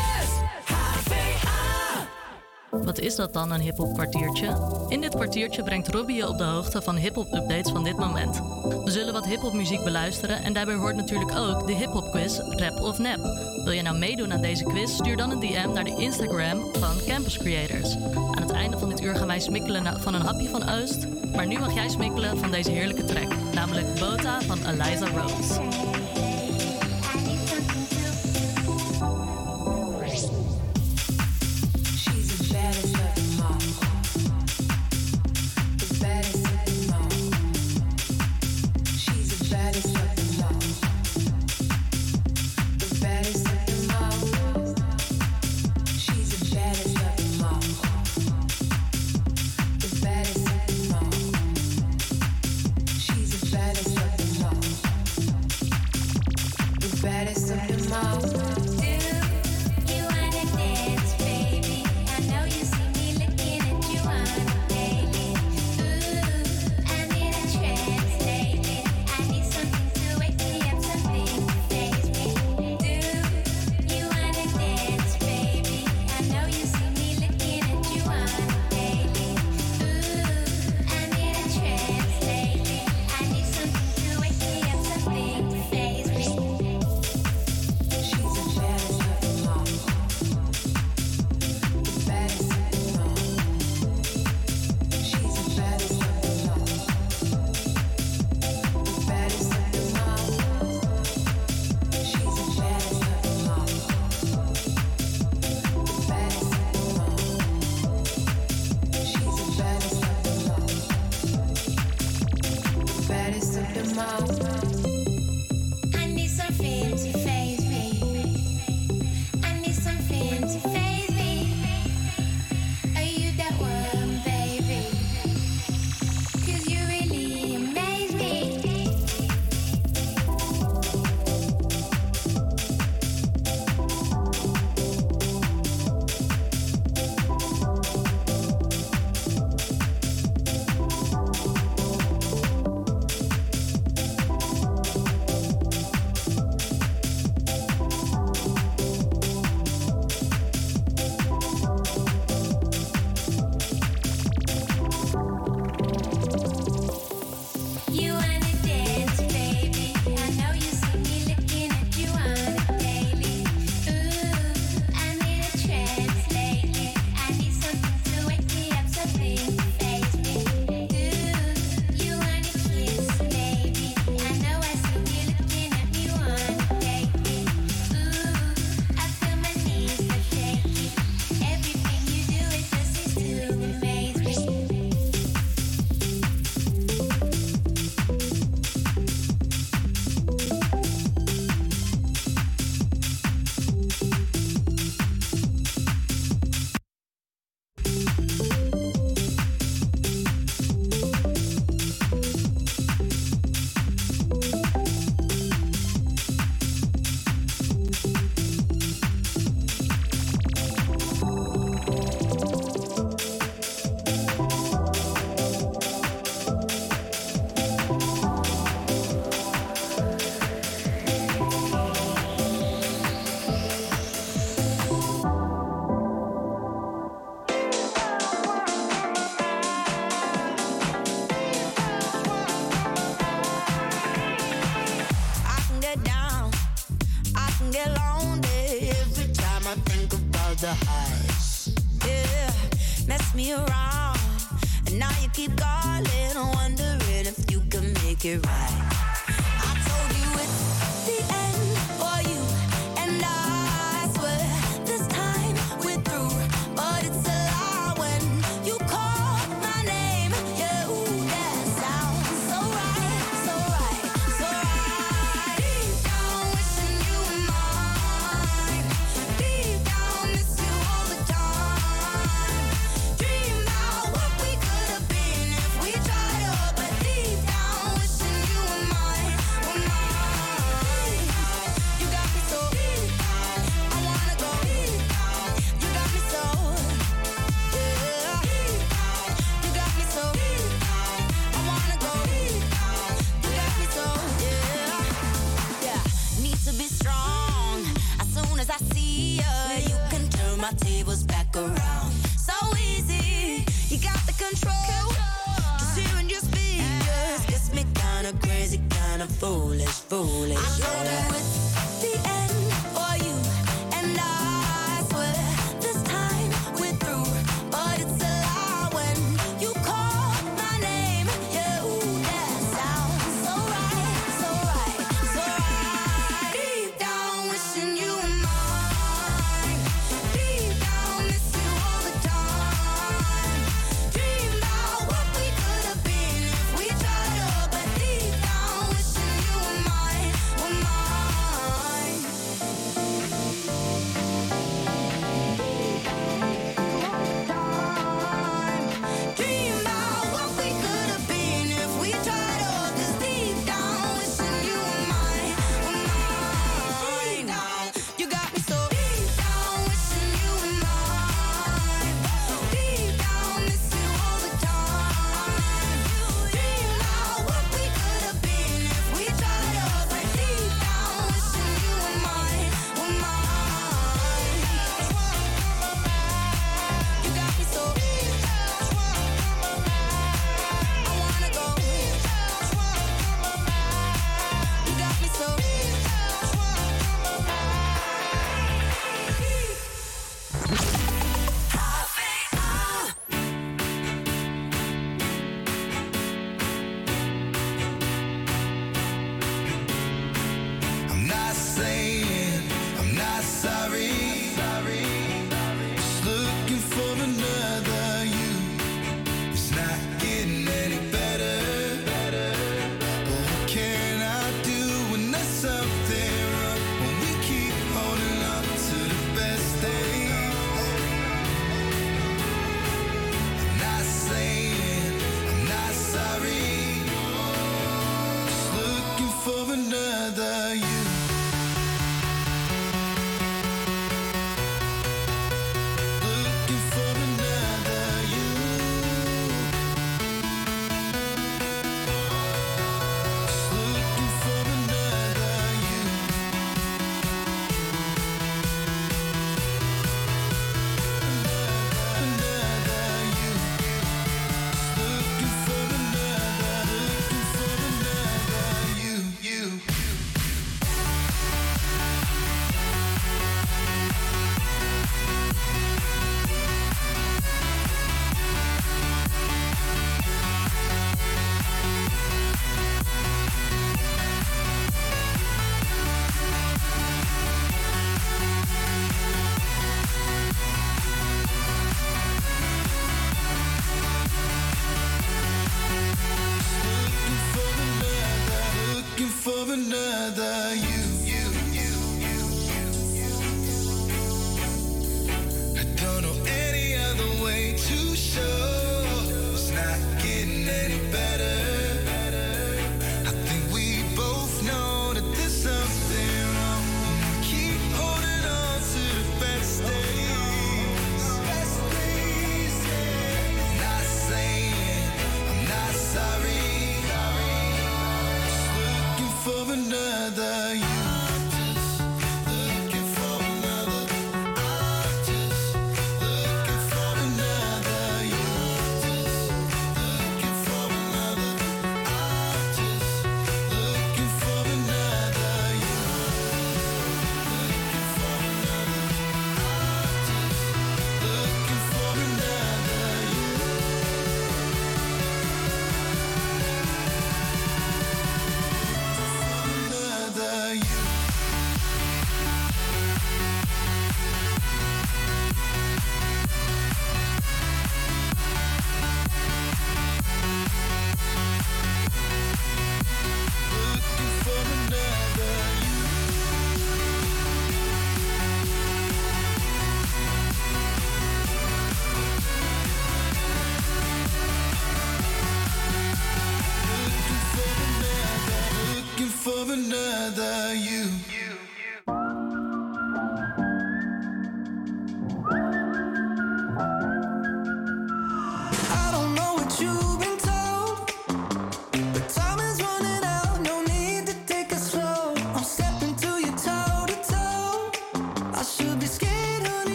Wat 2.71 2.99
is 2.99 3.15
dat 3.15 3.33
dan, 3.33 3.51
een 3.51 3.59
hip-hop 3.59 3.93
kwartiertje? 3.93 4.57
In 4.87 5.01
dit 5.01 5.15
kwartiertje 5.15 5.63
brengt 5.63 5.87
Robbie 5.87 6.15
je 6.15 6.27
op 6.27 6.37
de 6.37 6.43
hoogte 6.43 6.81
van 6.81 6.95
hip-hop 6.95 7.33
updates 7.33 7.71
van 7.71 7.83
dit 7.83 7.97
moment. 7.97 8.41
We 8.83 8.91
zullen 8.91 9.13
wat 9.13 9.25
hip-hop 9.25 9.53
muziek 9.53 9.83
beluisteren 9.83 10.43
en 10.43 10.53
daarbij 10.53 10.75
hoort 10.75 10.95
natuurlijk 10.95 11.31
ook 11.37 11.67
de 11.67 11.73
hip-hop 11.73 12.11
quiz 12.11 12.37
Rap 12.37 12.81
of 12.81 12.97
Nap. 12.97 13.19
Wil 13.63 13.71
je 13.71 13.81
nou 13.81 13.97
meedoen 13.97 14.33
aan 14.33 14.41
deze 14.41 14.63
quiz? 14.63 14.93
Stuur 14.93 15.17
dan 15.17 15.31
een 15.31 15.39
DM 15.39 15.71
naar 15.73 15.83
de 15.83 15.95
Instagram 15.97 16.59
van 16.73 16.95
Campus 17.07 17.37
Creators. 17.37 17.95
Aan 18.15 18.41
het 18.41 18.51
einde 18.51 18.77
van 18.77 18.89
dit 18.89 19.01
uur 19.01 19.15
gaan 19.15 19.27
wij 19.27 19.39
smikkelen 19.39 20.01
van 20.01 20.13
een 20.13 20.25
hapje 20.25 20.49
van 20.49 20.69
Oost. 20.69 21.07
Maar 21.35 21.47
nu 21.47 21.59
mag 21.59 21.73
jij 21.73 21.89
smikkelen 21.89 22.37
van 22.37 22.51
deze 22.51 22.71
heerlijke 22.71 23.05
track, 23.05 23.33
namelijk 23.53 23.99
Bota 23.99 24.41
van 24.41 24.65
Eliza 24.65 25.07
Rose. 25.07 26.06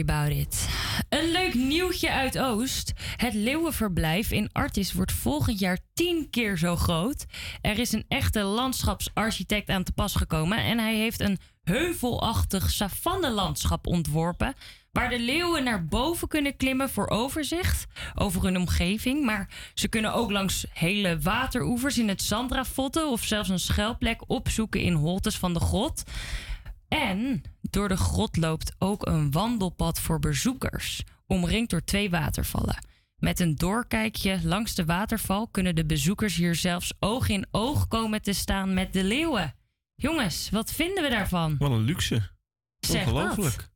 About 0.00 0.30
it. 0.30 0.68
Een 1.08 1.30
leuk 1.30 1.54
nieuwtje 1.54 2.10
uit 2.10 2.38
Oost. 2.38 2.92
Het 3.16 3.34
leeuwenverblijf 3.34 4.30
in 4.30 4.48
Artis 4.52 4.92
wordt 4.92 5.12
volgend 5.12 5.58
jaar 5.58 5.78
tien 5.94 6.30
keer 6.30 6.58
zo 6.58 6.76
groot. 6.76 7.26
Er 7.60 7.78
is 7.78 7.92
een 7.92 8.04
echte 8.08 8.42
landschapsarchitect 8.42 9.68
aan 9.68 9.84
te 9.84 9.92
pas 9.92 10.14
gekomen 10.14 10.58
en 10.58 10.78
hij 10.78 10.94
heeft 10.94 11.20
een 11.20 11.38
heuvelachtig 11.62 12.70
savannelandschap 12.70 13.86
ontworpen. 13.86 14.54
Waar 14.92 15.08
de 15.08 15.20
leeuwen 15.20 15.64
naar 15.64 15.84
boven 15.84 16.28
kunnen 16.28 16.56
klimmen 16.56 16.90
voor 16.90 17.08
overzicht 17.08 17.86
over 18.14 18.42
hun 18.42 18.56
omgeving. 18.56 19.24
Maar 19.24 19.48
ze 19.74 19.88
kunnen 19.88 20.14
ook 20.14 20.30
langs 20.30 20.66
hele 20.72 21.18
wateroevers 21.18 21.98
in 21.98 22.08
het 22.08 22.22
zand 22.22 22.52
ravotten 22.52 23.08
of 23.08 23.24
zelfs 23.24 23.48
een 23.48 23.58
schuilplek 23.58 24.20
opzoeken 24.26 24.80
in 24.80 24.94
holtes 24.94 25.36
van 25.36 25.52
de 25.52 25.60
grot. 25.60 26.02
En 26.88 27.42
door 27.72 27.88
de 27.88 27.96
grot 27.96 28.36
loopt 28.36 28.74
ook 28.78 29.06
een 29.06 29.30
wandelpad 29.30 30.00
voor 30.00 30.18
bezoekers, 30.18 31.02
omringd 31.26 31.70
door 31.70 31.84
twee 31.84 32.10
watervallen. 32.10 32.86
Met 33.16 33.40
een 33.40 33.56
doorkijkje 33.56 34.40
langs 34.42 34.74
de 34.74 34.84
waterval 34.84 35.48
kunnen 35.48 35.74
de 35.74 35.86
bezoekers 35.86 36.36
hier 36.36 36.54
zelfs 36.54 36.92
oog 36.98 37.28
in 37.28 37.46
oog 37.50 37.88
komen 37.88 38.22
te 38.22 38.32
staan 38.32 38.74
met 38.74 38.92
de 38.92 39.04
leeuwen. 39.04 39.54
Jongens, 39.94 40.50
wat 40.50 40.72
vinden 40.72 41.02
we 41.02 41.08
daarvan? 41.08 41.56
Wat 41.58 41.70
een 41.70 41.80
luxe. 41.80 42.30
Ongelooflijk. 42.90 43.69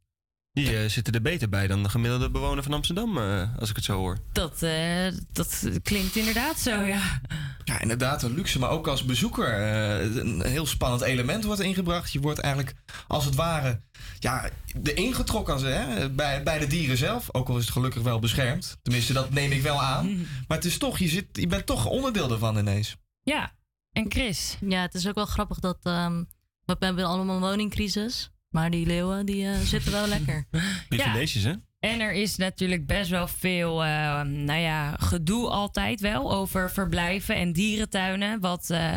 Die 0.55 0.79
eh, 0.79 0.89
zitten 0.89 1.15
er 1.15 1.23
beter 1.23 1.49
bij 1.49 1.67
dan 1.67 1.83
de 1.83 1.89
gemiddelde 1.89 2.31
bewoner 2.31 2.63
van 2.63 2.73
Amsterdam, 2.73 3.19
eh, 3.19 3.59
als 3.59 3.71
ik 3.71 3.77
het 3.77 3.85
zo 3.85 3.97
hoor. 3.99 4.19
Dat, 4.33 4.63
eh, 4.63 5.07
dat 5.33 5.69
klinkt 5.83 6.17
inderdaad 6.17 6.59
zo, 6.59 6.81
ja. 6.83 7.21
Ja, 7.65 7.81
inderdaad, 7.81 8.23
een 8.23 8.35
luxe, 8.35 8.59
maar 8.59 8.71
ook 8.71 8.87
als 8.89 9.05
bezoeker. 9.05 9.49
eh, 9.49 10.17
een 10.17 10.43
heel 10.47 10.67
spannend 10.67 11.03
element 11.03 11.45
wordt 11.45 11.61
ingebracht. 11.61 12.13
Je 12.13 12.21
wordt 12.21 12.39
eigenlijk, 12.39 12.75
als 13.07 13.25
het 13.25 13.35
ware, 13.35 13.81
ja, 14.19 14.49
de 14.77 14.95
ingetrokken 14.95 15.59
ze, 15.59 15.67
hè, 15.67 16.11
bij, 16.11 16.43
bij 16.43 16.59
de 16.59 16.67
dieren 16.67 16.97
zelf. 16.97 17.29
Ook 17.35 17.49
al 17.49 17.57
is 17.57 17.63
het 17.65 17.73
gelukkig 17.73 18.03
wel 18.03 18.19
beschermd. 18.19 18.77
Tenminste, 18.83 19.13
dat 19.13 19.31
neem 19.31 19.53
ik 19.53 19.63
wel 19.63 19.83
aan. 19.83 20.17
Maar 20.49 20.57
het 20.57 20.67
is 20.67 20.79
toch, 20.79 20.99
je, 20.99 21.09
zit, 21.09 21.27
je 21.33 21.47
bent 21.47 21.67
toch 21.67 21.87
onderdeel 21.87 22.31
ervan 22.31 22.59
ineens. 22.59 22.97
Ja, 23.23 23.53
en 23.93 24.07
Chris? 24.09 24.57
Ja, 24.61 24.81
het 24.81 24.95
is 24.95 25.09
ook 25.09 25.15
wel 25.15 25.27
grappig 25.27 25.59
dat... 25.59 25.79
ehm, 25.83 26.25
we 26.65 26.77
hebben 26.79 27.05
allemaal 27.05 27.35
een 27.35 27.41
woningcrisis. 27.43 28.31
Maar 28.55 28.71
die 28.71 28.87
leeuwen, 28.87 29.27
die 29.27 29.47
eh, 29.47 29.59
zitten 29.59 29.93
wel 29.93 30.07
lekker. 30.07 30.47
Privileges, 30.89 31.43
hè? 31.43 31.53
En 31.79 32.01
er 32.01 32.13
is 32.13 32.37
natuurlijk 32.37 32.87
best 32.87 33.11
wel 33.11 33.29
veel, 33.29 33.85
eh, 33.85 34.21
nou 34.23 34.61
ja, 34.61 34.97
gedoe 35.01 35.49
altijd 35.49 36.01
wel 36.01 36.33
over 36.33 36.71
verblijven 36.71 37.37
en 37.37 37.53
dierentuinen. 37.53 38.41
Wat 38.41 38.71
eh, 38.71 38.95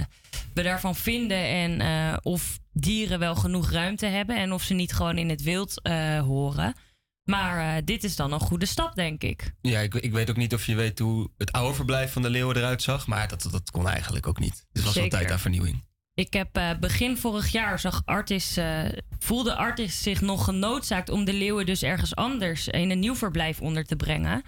we 0.53 0.61
daarvan 0.61 0.95
vinden 0.95 1.37
en 1.37 1.81
eh, 1.81 2.17
of 2.21 2.59
dieren 2.73 3.19
wel 3.19 3.35
genoeg 3.35 3.71
ruimte 3.71 4.05
hebben 4.05 4.35
en 4.37 4.53
of 4.53 4.63
ze 4.63 4.73
niet 4.73 4.93
gewoon 4.93 5.17
in 5.17 5.29
het 5.29 5.41
wild 5.41 5.81
eh, 5.81 6.19
horen. 6.19 6.73
Maar 7.23 7.75
eh, 7.75 7.81
dit 7.85 8.03
is 8.03 8.15
dan 8.15 8.31
een 8.33 8.39
goede 8.39 8.65
stap, 8.65 8.95
denk 8.95 9.23
ik. 9.23 9.51
Ja, 9.61 9.79
ik, 9.79 9.95
ik 9.95 10.11
weet 10.11 10.29
ook 10.29 10.37
niet 10.37 10.53
of 10.53 10.65
je 10.65 10.75
weet 10.75 10.99
hoe 10.99 11.29
het 11.37 11.51
oude 11.51 11.75
verblijf 11.75 12.11
van 12.11 12.21
de 12.21 12.29
leeuwen 12.29 12.55
eruit 12.55 12.81
zag. 12.81 13.07
Maar 13.07 13.27
dat, 13.27 13.47
dat 13.51 13.71
kon 13.71 13.87
eigenlijk 13.89 14.27
ook 14.27 14.39
niet. 14.39 14.65
Het 14.71 14.83
was 14.83 14.93
wel 14.93 15.03
Zeker. 15.03 15.17
tijd 15.17 15.31
aan 15.31 15.39
vernieuwing. 15.39 15.83
Ik 16.17 16.33
heb 16.33 16.57
eh, 16.57 16.69
begin 16.79 17.17
vorig 17.17 17.51
jaar 17.51 17.79
zag 17.79 18.01
Artis, 18.05 18.57
eh, 18.57 18.83
voelde 19.19 19.55
Artis 19.55 20.01
zich 20.01 20.21
nog 20.21 20.43
genoodzaakt 20.43 21.09
om 21.09 21.25
de 21.25 21.33
leeuwen 21.33 21.65
dus 21.65 21.83
ergens 21.83 22.15
anders 22.15 22.67
in 22.67 22.89
een 22.89 22.99
nieuw 22.99 23.15
verblijf 23.15 23.61
onder 23.61 23.85
te 23.85 23.95
brengen. 23.95 24.41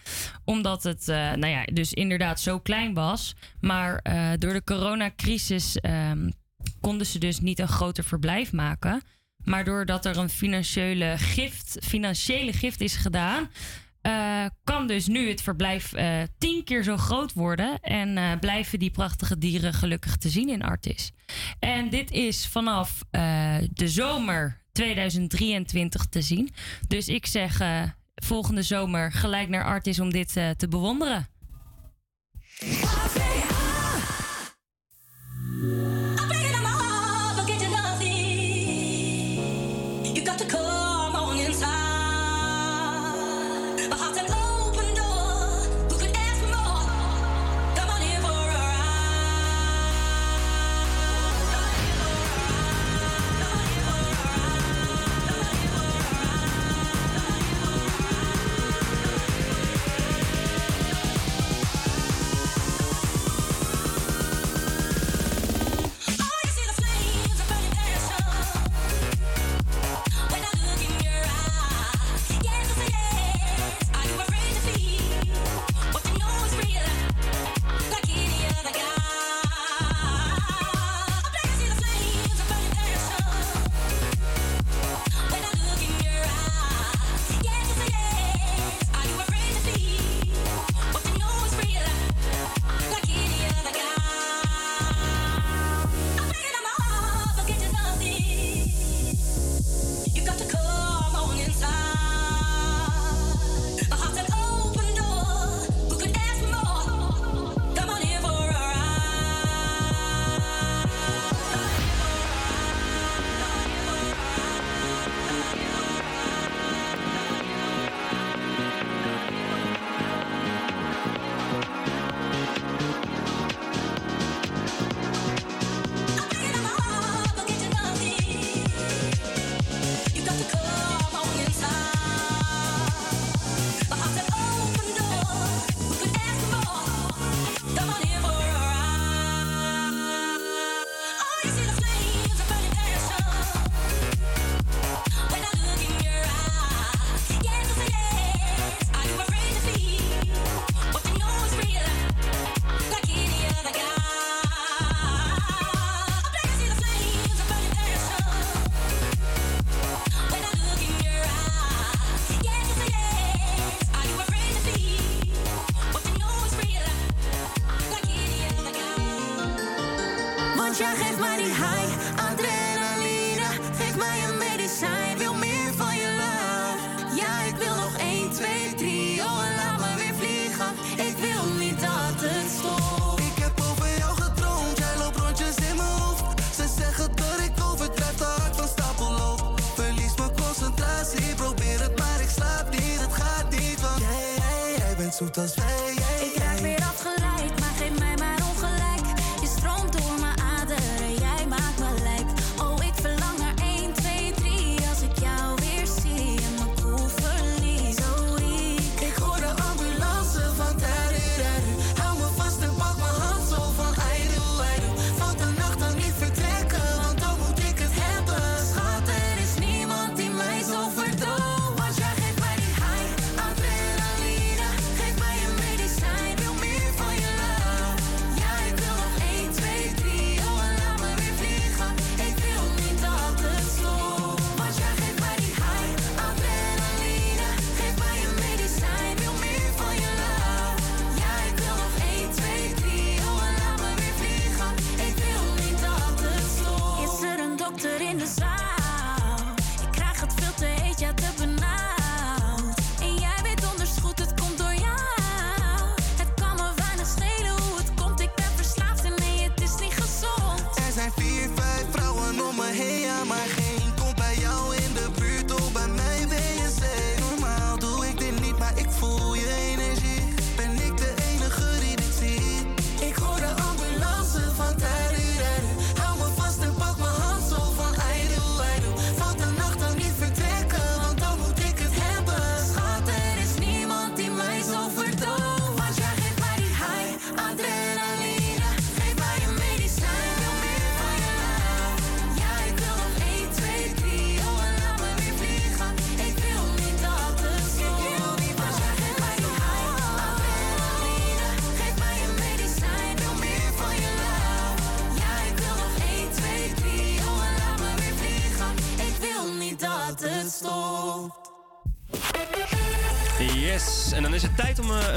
Omdat 0.45 0.83
het, 0.83 1.07
eh, 1.07 1.15
nou 1.15 1.47
ja, 1.47 1.65
dus 1.65 1.93
inderdaad 1.93 2.39
zo 2.39 2.59
klein 2.59 2.93
was. 2.93 3.35
Maar 3.59 4.01
door 4.39 4.53
de 4.53 4.63
coronacrisis 4.63 5.77
ehm, 5.77 6.29
konden 6.81 7.07
ze 7.07 7.19
dus 7.19 7.39
niet 7.39 7.59
een 7.59 7.67
groter 7.67 8.03
verblijf 8.03 8.51
maken. 8.51 9.01
Maar 9.43 9.63
doordat 9.63 10.05
er 10.05 10.17
een 10.17 10.29
financiële 10.29 11.13
gift, 11.17 11.77
financiële 11.81 12.53
gift 12.53 12.81
is 12.81 12.95
gedaan, 12.95 13.49
eh, 14.09 14.45
kan 14.63 14.87
dus 14.87 15.07
nu 15.07 15.29
het 15.29 15.41
verblijf 15.41 15.93
eh, 15.93 16.21
tien 16.37 16.63
keer 16.63 16.83
zo 16.83 16.97
groot 16.97 17.33
worden. 17.33 17.79
En 17.79 18.17
eh, 18.17 18.39
blijven 18.39 18.79
die 18.79 18.91
prachtige 18.91 19.37
dieren 19.37 19.73
gelukkig 19.73 20.17
te 20.17 20.29
zien 20.29 20.49
in 20.49 20.61
Artis. 20.61 21.11
En 21.59 21.89
dit 21.89 22.11
is 22.11 22.47
vanaf 22.47 23.03
de 23.73 23.87
zomer 23.87 24.61
2023 24.71 26.05
te 26.05 26.21
zien. 26.21 26.49
Dus 26.87 27.07
ik 27.07 27.25
zeg 27.25 27.61
volgende 28.15 28.63
zomer 28.63 29.11
gelijk 29.11 29.49
naar 29.49 29.63
Artis 29.63 29.99
om 29.99 30.11
dit 30.11 30.33
te 30.33 30.67
bewonderen. 30.69 31.27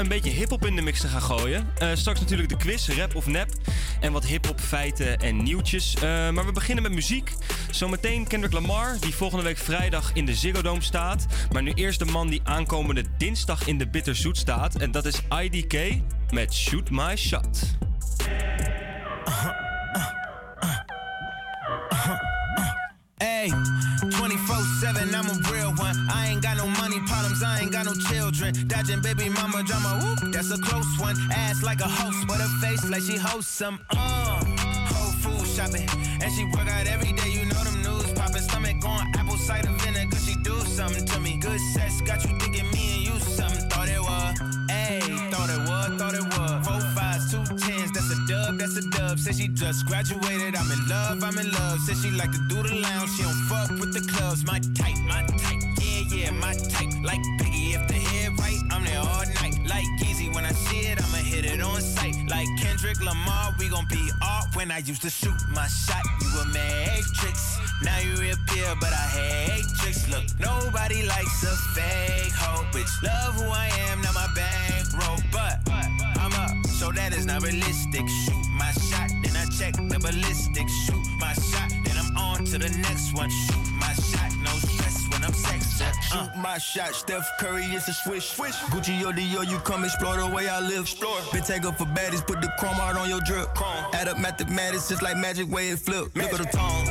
Een 0.03 0.09
beetje 0.09 0.29
hip-hop 0.29 0.65
in 0.65 0.75
de 0.75 0.81
mix 0.81 1.01
te 1.01 1.07
gaan 1.07 1.21
gooien. 1.21 1.67
Eh, 1.77 1.89
straks 1.93 2.19
natuurlijk 2.19 2.49
de 2.49 2.57
quiz, 2.57 2.87
rap 2.87 3.15
of 3.15 3.27
nep. 3.27 3.49
En 3.99 4.11
wat 4.11 4.25
hip-hop 4.25 4.59
feiten 4.59 5.19
en 5.19 5.43
nieuwtjes. 5.43 5.95
Eh, 5.95 6.01
maar 6.01 6.45
we 6.45 6.51
beginnen 6.51 6.83
met 6.83 6.91
muziek. 6.91 7.33
Zometeen 7.71 8.27
Kendrick 8.27 8.53
Lamar, 8.53 8.97
die 8.99 9.15
volgende 9.15 9.43
week 9.43 9.57
vrijdag 9.57 10.11
in 10.13 10.25
de 10.25 10.35
Ziggo 10.35 10.61
Dome 10.61 10.81
staat. 10.81 11.25
Maar 11.51 11.63
nu 11.63 11.71
eerst 11.73 11.99
de 11.99 12.05
man 12.05 12.27
die 12.27 12.41
aankomende 12.43 13.03
dinsdag 13.17 13.67
in 13.67 13.77
de 13.77 13.87
Bitterzoet 13.87 14.37
staat. 14.37 14.75
En 14.75 14.91
dat 14.91 15.05
is 15.05 15.21
IDK 15.41 16.01
met 16.31 16.53
Shoot 16.53 16.89
My 16.89 17.15
Shot. 17.15 17.72
Face 33.41 33.61
like 33.61 33.79
she 33.79 33.79
hosts 33.79 33.79
some. 33.79 33.79
Uh, 33.89 34.43
whole 34.93 35.11
food 35.21 35.47
shopping, 35.47 35.87
and 36.21 36.31
she 36.33 36.45
work 36.45 36.67
out 36.67 36.87
every 36.87 37.13
day, 37.13 37.29
you 37.31 37.45
know 37.45 37.63
them 37.63 37.81
news 37.81 38.11
popping. 38.13 38.41
Stomach 38.41 38.85
on 38.85 39.07
apple 39.17 39.37
cider 39.37 39.69
vinegar, 39.79 40.17
she 40.17 40.35
do 40.43 40.59
something 40.61 41.05
to 41.05 41.19
me. 41.19 41.37
Good 41.37 41.59
sex 41.73 42.01
got 42.01 42.23
you 42.23 42.37
thinking 42.39 42.69
me 42.71 42.93
and 42.95 43.03
you 43.07 43.19
something. 43.19 43.69
Thought 43.69 43.89
it 43.89 43.99
was, 43.99 44.39
ayy, 44.69 45.31
thought 45.31 45.49
it 45.49 45.61
was, 45.69 45.99
thought 45.99 46.13
it 46.13 46.25
was. 46.37 46.67
Four 46.67 46.81
fives, 46.95 47.31
two 47.31 47.43
tens, 47.57 47.91
that's 47.91 48.11
a 48.11 48.19
dub, 48.27 48.57
that's 48.57 48.77
a 48.77 48.89
dub. 48.89 49.19
Said 49.19 49.35
she 49.35 49.47
just 49.49 49.85
graduated, 49.85 50.55
I'm 50.55 50.71
in 50.71 50.87
love, 50.87 51.23
I'm 51.23 51.37
in 51.37 51.51
love. 51.51 51.79
Said 51.81 51.97
she 51.97 52.11
like 52.11 52.31
to 52.31 52.41
do 52.49 52.63
the 52.63 52.75
lounge, 52.75 53.09
she 53.15 53.23
don't 53.23 53.41
fuck 53.49 53.69
with 53.79 53.93
the 53.93 54.01
clubs. 54.11 54.45
My 54.45 54.59
type, 54.75 54.97
my 55.07 55.23
type, 55.23 55.61
yeah, 55.81 56.03
yeah, 56.09 56.31
my 56.31 56.53
type. 56.53 56.91
Like 57.03 57.21
Biggie, 57.39 57.75
if 57.75 57.87
the 57.87 57.95
head 57.95 58.39
right, 58.39 58.59
I'm 58.71 58.83
there 58.85 58.99
all 58.99 59.25
night. 59.41 59.57
Like 59.65 59.85
Easy, 60.13 60.29
when 60.29 60.45
I 60.45 60.51
see 60.51 60.87
it, 60.87 61.01
I'ma 61.03 61.17
hit 61.17 61.45
it 61.45 61.61
on 61.61 61.81
sight. 61.81 62.15
Like 62.27 62.47
Lamar, 63.03 63.53
we 63.59 63.67
gon' 63.69 63.85
be 63.87 64.11
off. 64.21 64.55
When 64.55 64.71
I 64.71 64.79
used 64.79 65.01
to 65.01 65.09
shoot 65.09 65.35
my 65.53 65.67
shot, 65.67 66.03
you 66.21 66.39
a 66.39 66.45
matrix. 66.45 67.57
Now 67.83 67.99
you 67.99 68.15
reappear, 68.15 68.75
but 68.79 68.93
I 68.93 69.07
hate 69.17 69.65
tricks. 69.79 70.07
Look, 70.09 70.23
nobody 70.39 71.05
likes 71.05 71.43
a 71.43 71.55
fake 71.75 72.33
hoe. 72.33 72.63
Bitch, 72.71 72.93
love 73.03 73.35
who 73.35 73.49
I 73.49 73.67
am, 73.89 74.01
not 74.01 74.13
my 74.13 74.27
bankroll. 74.33 75.19
But 75.31 75.59
I'm 76.19 76.33
up, 76.33 76.65
so 76.67 76.91
that 76.91 77.13
is 77.13 77.25
not 77.25 77.43
realistic. 77.43 78.07
Shoot 78.07 78.45
my 78.51 78.71
shot, 78.71 79.09
then 79.23 79.35
I 79.35 79.45
check 79.57 79.73
the 79.75 79.99
ballistics. 79.99 80.73
Shoot 80.85 81.05
my 81.19 81.33
shot, 81.33 81.69
then 81.83 81.97
I'm 81.97 82.15
on 82.17 82.45
to 82.45 82.57
the 82.57 82.69
next 82.69 83.13
one. 83.13 83.29
Shoot 83.29 83.67
my 83.73 83.93
shot, 83.93 84.31
no 84.43 84.51
stress 84.51 85.07
when 85.11 85.23
I'm 85.23 85.33
sexy. 85.33 85.62
Shoot 85.73 86.35
my 86.35 86.59
shot, 86.59 86.93
Steph 86.93 87.27
Curry 87.39 87.63
is 87.63 87.87
a 87.87 87.93
swish. 87.93 88.29
swish. 88.35 88.55
Gucci 88.71 89.01
or 89.03 89.11
Dior, 89.11 89.49
you 89.49 89.57
come 89.59 89.83
explore 89.83 90.17
the 90.17 90.27
way 90.27 90.47
I 90.47 90.59
live. 90.59 90.81
Explore. 90.81 91.17
Been 91.31 91.41
take 91.41 91.65
up 91.65 91.77
for 91.77 91.85
baddies, 91.85 92.25
put 92.25 92.41
the 92.41 92.51
chrome 92.59 92.75
out 92.75 92.95
on 92.95 93.09
your 93.09 93.21
drip. 93.21 93.53
Chrome. 93.55 93.85
Add 93.93 94.07
up 94.07 94.19
mathematics, 94.19 94.89
just 94.89 95.01
like 95.01 95.17
magic 95.17 95.49
way 95.49 95.69
it 95.69 95.79
flip. 95.79 96.15
Look 96.15 96.31
at 96.31 96.37
the 96.37 96.45
tone. 96.45 96.85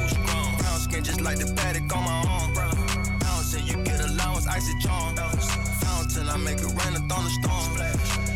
Brown 0.58 0.80
skin, 0.80 1.04
just 1.04 1.20
like 1.20 1.38
the 1.38 1.54
paddock 1.54 1.94
on 1.94 2.04
my 2.04 2.24
arm. 2.28 2.54
Brown 2.54 3.44
say 3.44 3.60
you 3.60 3.84
get 3.84 4.00
allowance, 4.00 4.46
icy 4.48 4.72
charm. 4.80 5.14
Fountain, 5.16 6.28
I 6.28 6.36
make 6.38 6.58
it 6.58 6.66
rain, 6.66 6.96
a 6.96 7.02
thunderstorm. 7.08 7.76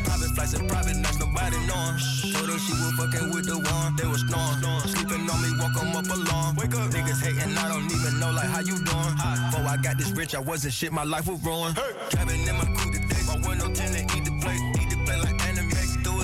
Private 0.04 0.30
flights 0.36 0.54
and 0.54 0.68
private 0.68 0.96
nobody 1.36 1.58
knowing. 1.66 1.98
Told 2.32 2.48
her 2.48 2.58
she 2.58 2.72
was 2.72 2.92
fucking 2.96 3.30
with 3.30 3.46
the 3.46 3.58
one, 3.58 3.96
they 3.96 4.06
was 4.06 4.20
snoring. 4.20 4.80
Sleeping 4.88 5.28
on 5.28 5.38
me, 5.42 5.50
walk 5.60 5.76
'em 5.80 5.96
up 5.96 6.08
along. 6.08 6.56
Wake 6.56 6.74
up, 6.74 6.90
niggas 6.90 7.20
hating, 7.20 7.56
I 7.56 7.68
don't 7.68 7.90
even 7.92 8.18
know 8.20 8.30
like 8.32 8.48
how 8.48 8.60
you 8.60 8.76
doing. 8.84 9.14
Before 9.50 9.66
I 9.66 9.76
got 9.76 9.98
this 9.98 10.10
rich, 10.12 10.34
I 10.34 10.40
wasn't 10.40 10.72
shit, 10.72 10.92
my 10.92 11.04
life 11.04 11.26
was 11.26 11.40
ruined. 11.44 11.78
Driving 12.10 12.46
in 12.48 12.56
my 12.56 12.64
coupe 12.76 12.92
today, 12.94 13.22
my 13.26 13.36
window 13.46 13.68
tinted, 13.72 14.10
eat 14.16 14.24
the 14.24 14.34
plate, 14.42 14.62
eat 14.80 14.90
the 14.90 14.98
plate 15.04 15.22
like 15.22 15.38
anime. 15.48 15.72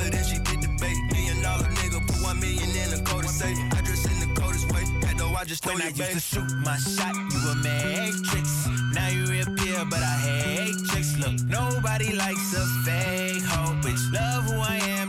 It 0.05 0.15
in, 0.15 0.25
she 0.25 0.39
did 0.39 0.61
the 0.63 0.69
bait. 0.81 0.97
Million 1.13 1.43
dollar 1.43 1.69
nigga, 1.79 2.01
put 2.07 2.23
one 2.23 2.41
million 2.41 2.71
in 2.83 2.91
the 2.91 3.03
code 3.05 3.29
safe. 3.29 3.59
I 3.77 3.81
dress 3.83 4.05
in 4.07 4.19
the 4.25 4.41
coldest 4.41 4.73
way, 4.73 4.85
had 5.07 5.19
though 5.19 5.35
I 5.35 5.45
just 5.45 5.67
When 5.67 5.83
I 5.83 5.89
used 5.89 6.13
to 6.13 6.21
shoot 6.21 6.51
my 6.65 6.77
shot, 6.77 7.15
you 7.15 7.41
a 7.53 7.55
matrix. 7.57 8.49
Now 8.95 9.09
you 9.09 9.27
reappear, 9.27 9.85
but 9.85 10.03
I 10.03 10.17
hate 10.27 10.77
tricks. 10.89 11.17
Look, 11.19 11.37
nobody 11.45 12.15
likes 12.15 12.55
a 12.55 12.65
fake 12.85 13.43
hoe. 13.43 13.75
Bitch, 13.83 14.03
love 14.13 14.45
who 14.45 14.57
I 14.61 14.77
am, 14.99 15.02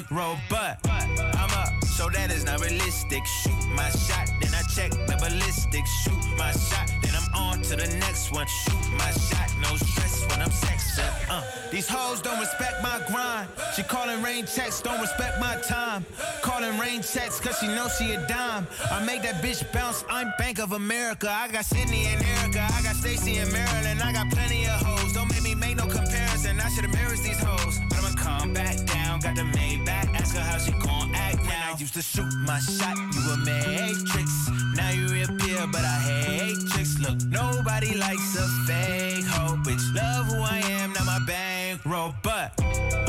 bankroll. 0.00 0.36
But 0.48 0.78
I'm 0.86 1.50
up, 1.50 1.84
so 1.84 2.08
that 2.10 2.30
is 2.30 2.44
not 2.44 2.60
realistic. 2.60 3.24
Shoot 3.26 3.66
my 3.74 3.88
shot, 3.90 4.28
then 4.40 4.52
I 4.54 4.62
check 4.74 4.90
the 4.90 5.16
ballistics. 5.20 5.90
Shoot 6.02 6.24
my 6.36 6.52
shot, 6.52 6.90
then 7.02 7.12
I'm 7.14 7.34
on 7.34 7.62
to 7.62 7.76
the 7.76 7.88
next 7.98 8.32
one. 8.32 8.46
Shoot 8.46 8.92
my 8.92 9.10
shot, 9.10 9.50
no 9.60 9.76
stress 9.76 10.26
when 10.28 10.40
I'm 10.42 10.50
sexy. 10.50 11.02
Uh, 11.28 11.42
these 11.70 11.88
hoes 11.88 12.20
don't 12.20 12.40
respect 12.40 12.82
my 12.82 13.00
grind. 13.08 13.48
She 13.74 13.82
calling 13.82 14.22
rain 14.22 14.46
checks, 14.46 14.80
don't 14.80 15.00
respect 15.00 15.40
my 15.40 15.56
time. 15.66 16.04
Calling 16.42 16.78
rain 16.78 17.02
checks, 17.02 17.40
cause 17.40 17.58
she 17.58 17.66
knows 17.66 17.96
she 17.96 18.12
a 18.12 18.26
dime. 18.26 18.66
I 18.90 19.04
make 19.04 19.22
that 19.22 19.42
bitch 19.42 19.70
bounce, 19.72 20.04
I'm 20.08 20.32
Bank 20.38 20.58
of 20.58 20.72
America. 20.72 21.30
I 21.30 21.48
got 21.48 21.64
Sydney 21.64 22.06
and 22.06 22.24
Erica, 22.24 22.66
I 22.72 22.82
got 22.82 22.96
Stacy 22.96 23.38
and 23.38 23.52
Maryland. 23.52 24.02
I 24.02 24.12
got 24.12 24.30
plenty 24.30 24.64
of 24.66 24.80
hoes, 24.80 25.12
don't 25.12 25.30
make 25.30 25.42
me 25.42 25.54
make 25.54 25.76
no 25.76 25.86
comparison. 25.86 26.60
I 26.60 26.68
should 26.70 26.84
embarrass 26.84 27.20
these 27.20 27.40
hoes. 27.40 27.78
But 27.88 27.98
I'ma 27.98 28.14
come 28.16 28.52
back 28.52 28.89
got 29.20 29.36
the 29.36 29.42
Maybach. 29.42 30.14
Ask 30.14 30.36
her 30.36 30.42
how 30.42 30.58
she 30.58 30.72
gon' 30.72 31.14
act 31.14 31.42
now. 31.44 31.74
I 31.74 31.78
used 31.78 31.94
to 31.94 32.02
shoot 32.02 32.32
my 32.46 32.58
shot, 32.58 32.96
you 32.96 33.22
a 33.32 33.36
matrix. 33.38 34.50
Now 34.74 34.90
you 34.90 35.06
reappear, 35.08 35.66
but 35.70 35.84
I 35.84 35.98
hate 36.10 36.58
tricks. 36.70 36.98
Look, 36.98 37.20
nobody 37.24 37.94
likes 37.96 38.36
a 38.36 38.46
fake 38.66 39.24
hoe. 39.26 39.56
Bitch, 39.64 39.84
love 39.94 40.26
who 40.26 40.40
I 40.42 40.58
am, 40.80 40.92
not 40.92 41.06
my 41.06 41.18
bankroll. 41.26 41.50
bankroll, 41.90 42.14
but 42.22 42.52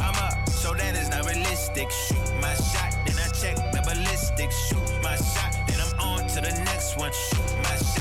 I'm 0.02 0.16
up, 0.24 0.50
so 0.50 0.74
that 0.74 0.96
is 0.96 1.10
not 1.10 1.26
realistic. 1.26 1.90
Shoot 1.92 2.18
my 2.42 2.54
shot, 2.54 2.92
then 3.06 3.18
I 3.18 3.28
check 3.40 3.56
the 3.72 3.82
ballistics. 3.86 4.56
Shoot 4.68 5.04
my 5.04 5.16
shot, 5.16 5.54
then 5.68 5.80
I'm 5.80 6.00
on 6.00 6.28
to 6.30 6.42
the 6.42 6.54
next 6.66 6.98
one. 6.98 7.12
Shoot 7.12 7.52
my 7.64 7.76
shot, 7.78 8.01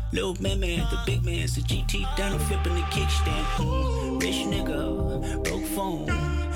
Little 0.13 0.35
man, 0.41 0.59
man, 0.59 0.79
the 0.91 0.99
big 1.05 1.23
man's 1.23 1.55
the 1.55 1.61
GT 1.61 2.03
down 2.17 2.33
and 2.33 2.41
flipping 2.41 2.75
the 2.75 2.81
kickstand. 2.81 4.21
Rich 4.21 4.43
nigga, 4.51 5.41
broke 5.45 5.65
phone. 5.67 6.05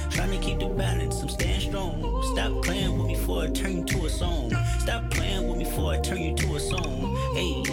Trying 0.10 0.32
to 0.32 0.38
keep 0.40 0.60
the 0.60 0.66
balance, 0.66 1.22
I'm 1.22 1.30
staying 1.30 1.62
strong. 1.62 2.22
Stop 2.34 2.64
playing 2.64 2.98
with 2.98 3.08
me 3.08 3.14
before 3.14 3.44
I 3.44 3.48
turn 3.52 3.78
you 3.78 3.86
to 3.86 4.06
a 4.08 4.10
song. 4.10 4.52
Stop 4.80 5.10
playing 5.10 5.48
with 5.48 5.58
me 5.58 5.64
before 5.64 5.94
I 5.94 6.02
turn 6.02 6.22
you 6.22 6.36
to 6.36 6.56
a 6.56 6.60
song. 6.60 7.16
Hey, 7.34 7.64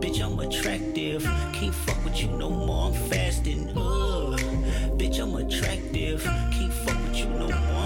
bitch, 0.00 0.18
I'm 0.24 0.38
attractive. 0.38 1.22
Can't 1.52 1.74
fuck 1.74 2.02
with 2.06 2.22
you 2.22 2.28
no 2.28 2.48
more, 2.48 2.86
I'm 2.86 2.94
fasting. 3.10 3.68
Uh, 3.76 4.38
bitch, 4.96 5.20
I'm 5.20 5.34
attractive. 5.34 6.22
Can't 6.24 6.72
fuck 6.72 7.02
with 7.04 7.16
you 7.18 7.26
no 7.26 7.48
more, 7.48 7.50
I'm. 7.50 7.77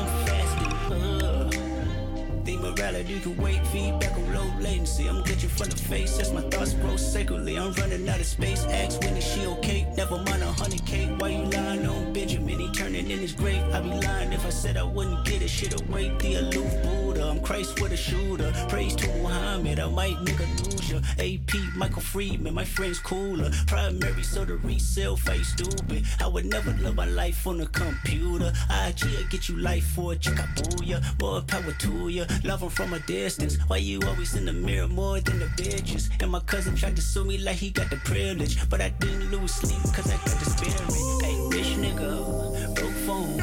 The 2.73 2.83
morality 2.83 3.21
can 3.21 3.37
wait, 3.37 3.67
feedback 3.67 4.17
on 4.17 4.35
low 4.35 4.47
latency. 4.61 5.07
I'm 5.07 5.23
glitching 5.23 5.51
from 5.51 5.69
the 5.69 5.77
face 5.77 6.19
as 6.19 6.33
my 6.33 6.41
thoughts 6.43 6.73
grow 6.75 6.97
sacredly. 6.97 7.59
I'm 7.59 7.73
running 7.73 8.09
out 8.09 8.21
of 8.21 8.27
space. 8.27 8.65
Ask 8.65 9.01
when 9.03 9.17
is 9.17 9.25
she 9.25 9.47
okay? 9.47 9.87
Never 9.97 10.17
mind 10.17 10.43
a 10.43 10.53
honey 10.53 10.79
cake, 10.79 11.11
Why 11.19 11.29
you 11.29 11.45
lying 11.45 11.87
on 11.87 12.13
Benjamin? 12.13 12.59
He 12.59 12.71
turning 12.73 13.11
in 13.11 13.19
his 13.19 13.33
grave. 13.33 13.63
I'd 13.75 13.83
be 13.83 13.91
lying 13.91 14.33
if 14.33 14.47
I 14.47 14.51
said 14.51 14.77
I 14.77 14.85
wouldn't 14.85 15.25
get 15.25 15.43
it. 15.43 15.49
Shit 15.49 15.79
away, 15.81 16.17
the 16.19 16.37
aloof 16.37 16.83
Buddha. 16.83 17.29
I'm 17.29 17.41
Christ 17.41 17.81
with 17.81 17.93
a 17.93 17.97
shooter. 17.97 18.53
Praise 18.69 18.97
to 18.97 19.09
Muhammad. 19.19 19.79
I 19.79 19.89
might 19.89 20.17
nigga 20.17 20.47
lose 20.65 20.91
ya. 20.91 21.01
AP, 21.19 21.77
Michael 21.77 22.01
Friedman. 22.01 22.55
My 22.55 22.65
friend's 22.65 22.99
cooler. 22.99 23.51
Primary, 23.67 24.23
so 24.23 24.45
the 24.45 24.57
resale 24.57 25.17
face 25.17 25.49
stupid. 25.49 26.05
I 26.21 26.27
would 26.27 26.47
never 26.47 26.71
live 26.73 26.95
my 26.95 27.07
life 27.07 27.47
on 27.47 27.61
a 27.61 27.67
computer. 27.67 28.53
IG 28.71 29.05
will 29.05 29.29
get 29.29 29.49
you 29.49 29.57
life 29.57 29.85
for 29.85 30.13
a 30.13 30.17
check. 30.17 30.39
I. 30.39 31.01
More 31.21 31.43
power 31.43 31.73
to 31.73 32.09
ya. 32.09 32.25
Love 32.45 32.62
from 32.71 32.93
a 32.93 32.99
distance. 33.01 33.57
Why 33.67 33.79
you 33.79 34.01
always 34.07 34.35
in 34.35 34.45
the 34.45 34.53
mirror 34.53 34.89
more 34.89 35.21
than 35.21 35.39
the 35.39 35.47
bitches? 35.47 36.11
And 36.21 36.31
my 36.31 36.41
cousin 36.41 36.77
tried 36.77 36.97
to 36.97 37.03
sue 37.03 37.25
me 37.25 37.39
like 37.39 37.57
he 37.57 37.71
got 37.71 37.91
the 37.91 37.97
privilege. 37.97 38.69
But 38.69 38.81
I 38.81 38.91
didn't 38.91 39.31
lose 39.31 39.55
sleep 39.55 39.83
cause 39.95 40.11
I 40.11 40.17
got 40.17 40.39
the 40.39 40.45
spirit. 40.51 40.81
Hey, 41.23 41.37
rich 41.51 41.77
nigga, 41.77 42.75
broke 42.75 42.93
phone. 43.07 43.39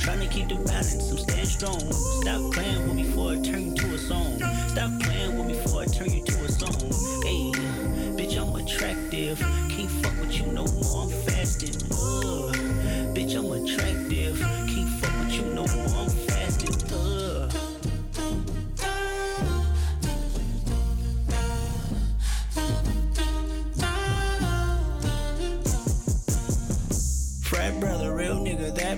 Trying 0.00 0.20
to 0.20 0.26
keep 0.26 0.48
the 0.48 0.56
balance, 0.56 1.10
I'm 1.10 1.18
staying 1.18 1.46
strong. 1.46 1.92
Stop 1.92 2.52
playing 2.52 2.82
with 2.84 2.94
me 2.94 3.02
before 3.04 3.32
I 3.32 3.40
turn 3.42 3.68
you 3.68 3.74
to 3.74 3.94
a 3.94 3.98
song. 3.98 4.38
Stop 4.68 5.00
playing 5.00 5.38
with 5.38 5.46
me 5.46 5.54
before 5.54 5.82
I 5.82 5.86
turn 5.86 6.10
you 6.10 6.24
to 6.24 6.44
a 6.44 6.48
song. 6.48 6.90
Hey, 7.24 7.52
bitch, 8.16 8.36
I'm 8.36 8.54
attractive. 8.54 9.38
Can't 9.68 9.90
fuck 9.90 10.20
with 10.20 10.38
you 10.38 10.46
no 10.52 10.64
more, 10.66 11.02
I'm 11.04 11.10
fasting. 11.24 11.70
Bitch, 13.14 13.34
I'm 13.36 13.50
attractive. 13.52 14.38
Can't 14.40 14.88
fuck 15.00 15.18
with 15.20 15.32
you 15.32 15.46
no 15.54 15.66
more, 15.66 16.00
I'm 16.00 16.08
fasting. 16.08 16.23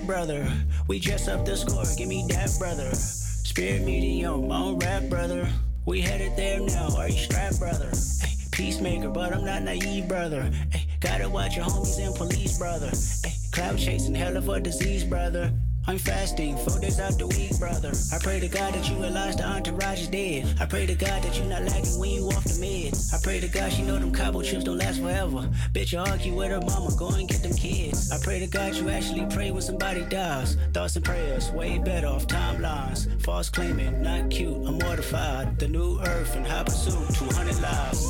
Brother. 0.06 0.46
We 0.88 0.98
dress 0.98 1.28
up 1.28 1.44
the 1.44 1.56
score, 1.56 1.84
give 1.96 2.08
me 2.08 2.24
that 2.30 2.50
brother. 2.58 2.94
Spirit 2.94 3.82
medium, 3.82 4.50
on 4.50 4.78
rap 4.78 5.04
brother. 5.10 5.48
We 5.84 6.00
headed 6.00 6.36
there 6.36 6.60
now, 6.60 6.96
are 6.96 7.08
you 7.08 7.18
strapped 7.18 7.58
brother? 7.58 7.90
Ay, 8.22 8.34
peacemaker, 8.52 9.10
but 9.10 9.32
I'm 9.32 9.44
not 9.44 9.62
naive 9.62 10.08
brother. 10.08 10.50
Ay, 10.74 10.86
gotta 11.00 11.28
watch 11.28 11.56
your 11.56 11.64
homies 11.64 12.04
and 12.04 12.14
police 12.14 12.58
brother. 12.58 12.90
Ay, 13.24 13.32
cloud 13.52 13.78
chasing, 13.78 14.14
hell 14.14 14.36
of 14.36 14.48
a 14.48 14.60
disease 14.60 15.04
brother. 15.04 15.52
I'm 15.88 15.98
fasting, 15.98 16.56
four 16.56 16.80
days 16.80 16.98
out 16.98 17.16
the 17.16 17.28
week, 17.28 17.56
brother. 17.60 17.92
I 18.12 18.18
pray 18.18 18.40
to 18.40 18.48
God 18.48 18.74
that 18.74 18.90
you 18.90 18.96
realize 18.96 19.36
the 19.36 19.44
entourage 19.46 20.00
is 20.00 20.08
dead. 20.08 20.56
I 20.60 20.66
pray 20.66 20.84
to 20.84 20.96
God 20.96 21.22
that 21.22 21.38
you're 21.38 21.46
not 21.46 21.62
lagging 21.62 22.00
when 22.00 22.10
you 22.10 22.26
off 22.26 22.42
the 22.42 22.58
meds. 22.58 23.14
I 23.14 23.20
pray 23.22 23.38
to 23.38 23.46
God 23.46 23.72
she 23.72 23.82
know 23.82 23.96
them 23.96 24.10
cobble 24.10 24.42
chips 24.42 24.64
don't 24.64 24.78
last 24.78 25.00
forever. 25.00 25.48
Bitch, 25.72 25.92
you 25.92 26.00
argue 26.00 26.34
with 26.34 26.50
her 26.50 26.60
mama, 26.60 26.90
go 26.96 27.10
and 27.10 27.28
get 27.28 27.40
them 27.40 27.54
kids. 27.54 28.10
I 28.10 28.18
pray 28.18 28.40
to 28.40 28.48
God 28.48 28.74
you 28.74 28.88
actually 28.88 29.26
pray 29.26 29.52
when 29.52 29.62
somebody 29.62 30.04
dies. 30.06 30.56
Thoughts 30.72 30.96
and 30.96 31.04
prayers, 31.04 31.52
way 31.52 31.78
better 31.78 32.08
off 32.08 32.26
timelines. 32.26 33.06
False 33.22 33.48
claiming, 33.48 34.02
not 34.02 34.28
cute, 34.28 34.56
I'm 34.66 34.78
mortified. 34.78 35.56
The 35.60 35.68
new 35.68 36.00
earth 36.00 36.34
and 36.34 36.44
high 36.44 36.64
pursuit, 36.64 37.14
200 37.14 37.60
lives. 37.62 38.04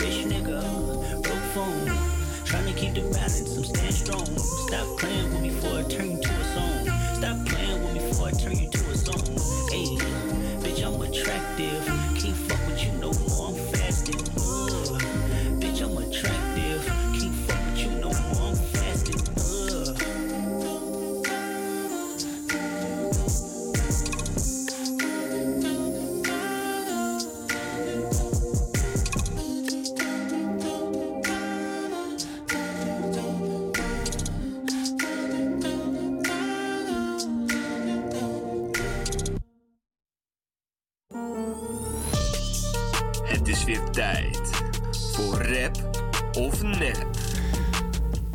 Rich 0.00 0.24
nigga, 0.26 1.22
broke 1.22 1.38
phone. 1.54 2.10
Trying 2.44 2.66
to 2.66 2.80
keep 2.80 2.94
the 2.94 3.02
balance, 3.02 3.56
I'm 3.56 3.62
staying 3.62 3.92
strong. 3.92 4.26
Stop 4.36 4.98
playing 4.98 5.32
with 5.32 5.42
me 5.42 5.50
before 5.50 5.78
I 5.78 5.82
turn 5.84 6.20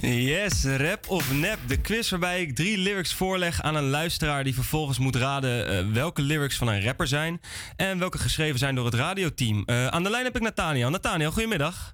Yes, 0.06 0.66
rap 0.66 1.10
of 1.10 1.34
nep. 1.34 1.58
De 1.68 1.82
quiz 1.82 2.10
waarbij 2.10 2.42
ik 2.42 2.56
drie 2.56 2.78
lyrics 2.78 3.14
voorleg 3.14 3.62
aan 3.62 3.76
een 3.76 3.90
luisteraar 3.90 4.44
die 4.44 4.54
vervolgens 4.54 5.00
moet 5.00 5.16
raden 5.16 5.68
eh, 5.68 5.94
welke 5.94 6.22
lyrics 6.22 6.58
van 6.58 6.68
een 6.68 6.84
rapper 6.84 7.08
zijn 7.08 7.40
en 7.76 8.00
welke 8.00 8.18
geschreven 8.18 8.60
zijn 8.60 8.76
door 8.76 8.86
het 8.86 8.94
radioteam. 8.94 9.64
Eh, 9.66 9.88
aan 9.88 10.04
de 10.04 10.10
lijn 10.10 10.24
heb 10.26 10.36
ik 10.36 10.42
Nathaniel. 10.42 10.90
Nathaniel, 10.90 11.32
goedemiddag. 11.32 11.94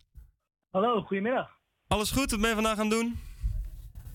Hallo, 0.69 1.01
goedemiddag. 1.01 1.49
Alles 1.87 2.11
goed? 2.11 2.31
Wat 2.31 2.39
ben 2.39 2.49
je 2.49 2.55
vandaag 2.55 2.79
aan 2.79 2.89
het 2.89 2.99
doen? 2.99 3.19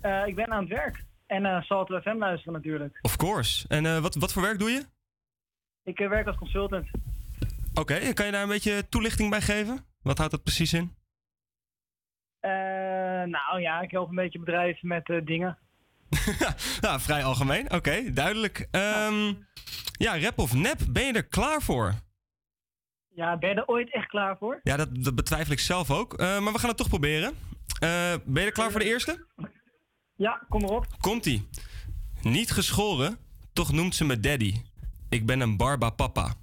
Eh, 0.01 0.27
ik 0.27 0.35
ben 0.35 0.51
aan 0.51 0.61
het 0.61 0.69
werk 0.69 1.05
en 1.27 1.47
eh 1.47 1.63
Salto 1.63 2.01
FM 2.01 2.19
luisteren 2.19 2.53
natuurlijk. 2.53 2.99
Of 3.03 3.17
course. 3.17 3.69
En 3.69 4.03
wat, 4.03 4.15
wat 4.15 4.33
voor 4.33 4.43
werk 4.43 4.59
doe 4.59 4.71
je? 4.71 4.83
Ik 5.85 5.99
werk 5.99 6.27
als 6.27 6.37
consultant. 6.37 6.87
Oké, 7.75 8.13
kan 8.13 8.27
je 8.27 8.33
daar 8.33 8.43
een 8.43 8.49
beetje 8.49 8.89
toelichting 8.89 9.31
bij 9.31 9.41
geven? 9.41 9.85
Wat 10.03 10.19
houdt 10.19 10.33
dat 10.33 10.43
precies 10.43 10.73
in? 10.73 10.95
Eh, 12.47 13.29
nou 13.29 13.61
ja, 13.61 13.81
ik 13.81 13.91
help 13.91 14.09
een 14.09 14.15
beetje 14.15 14.39
bedrijven 14.39 14.89
met 14.89 15.09
eh, 15.09 15.25
dingen. 15.25 15.59
Nou, 16.81 17.01
vrij 17.01 17.25
algemeen. 17.25 17.73
Oké, 17.73 18.13
duidelijk. 18.13 18.69
Ehm, 18.71 19.33
ja, 19.93 20.21
rap 20.21 20.39
of 20.39 20.55
nep, 20.55 20.79
ben 20.91 21.07
je 21.07 21.13
er 21.13 21.27
klaar 21.27 21.63
voor? 21.63 21.95
Ja, 23.15 23.39
ben 23.39 23.49
je 23.49 23.55
er 23.55 23.67
ooit 23.67 23.93
echt 23.93 24.07
klaar 24.07 24.37
voor? 24.39 24.61
Ja, 24.63 24.77
dat, 24.77 24.89
dat 25.05 25.15
betwijfel 25.15 25.53
ik 25.53 25.59
zelf 25.59 25.91
ook. 25.91 26.15
Eh, 26.15 26.39
maar 26.39 26.53
we 26.53 26.59
gaan 26.59 26.69
het 26.69 26.79
toch 26.79 26.89
proberen. 26.89 27.35
Ben 28.25 28.43
je 28.43 28.47
er 28.47 28.53
klaar 28.53 28.71
voor 28.71 28.81
de 28.81 28.87
eerste? 28.87 29.27
Ja, 30.17 30.45
kom 30.49 30.63
erop. 30.63 30.87
Komt-ie. 31.01 31.49
Niet 32.23 32.51
geschoren, 32.51 33.19
toch 33.53 33.73
noemt 33.73 33.95
ze 33.95 34.05
me 34.05 34.21
daddy. 34.21 34.55
Ik 35.09 35.27
ben 35.27 35.41
een 35.41 35.57
barba 35.57 35.91
papa. 35.91 36.35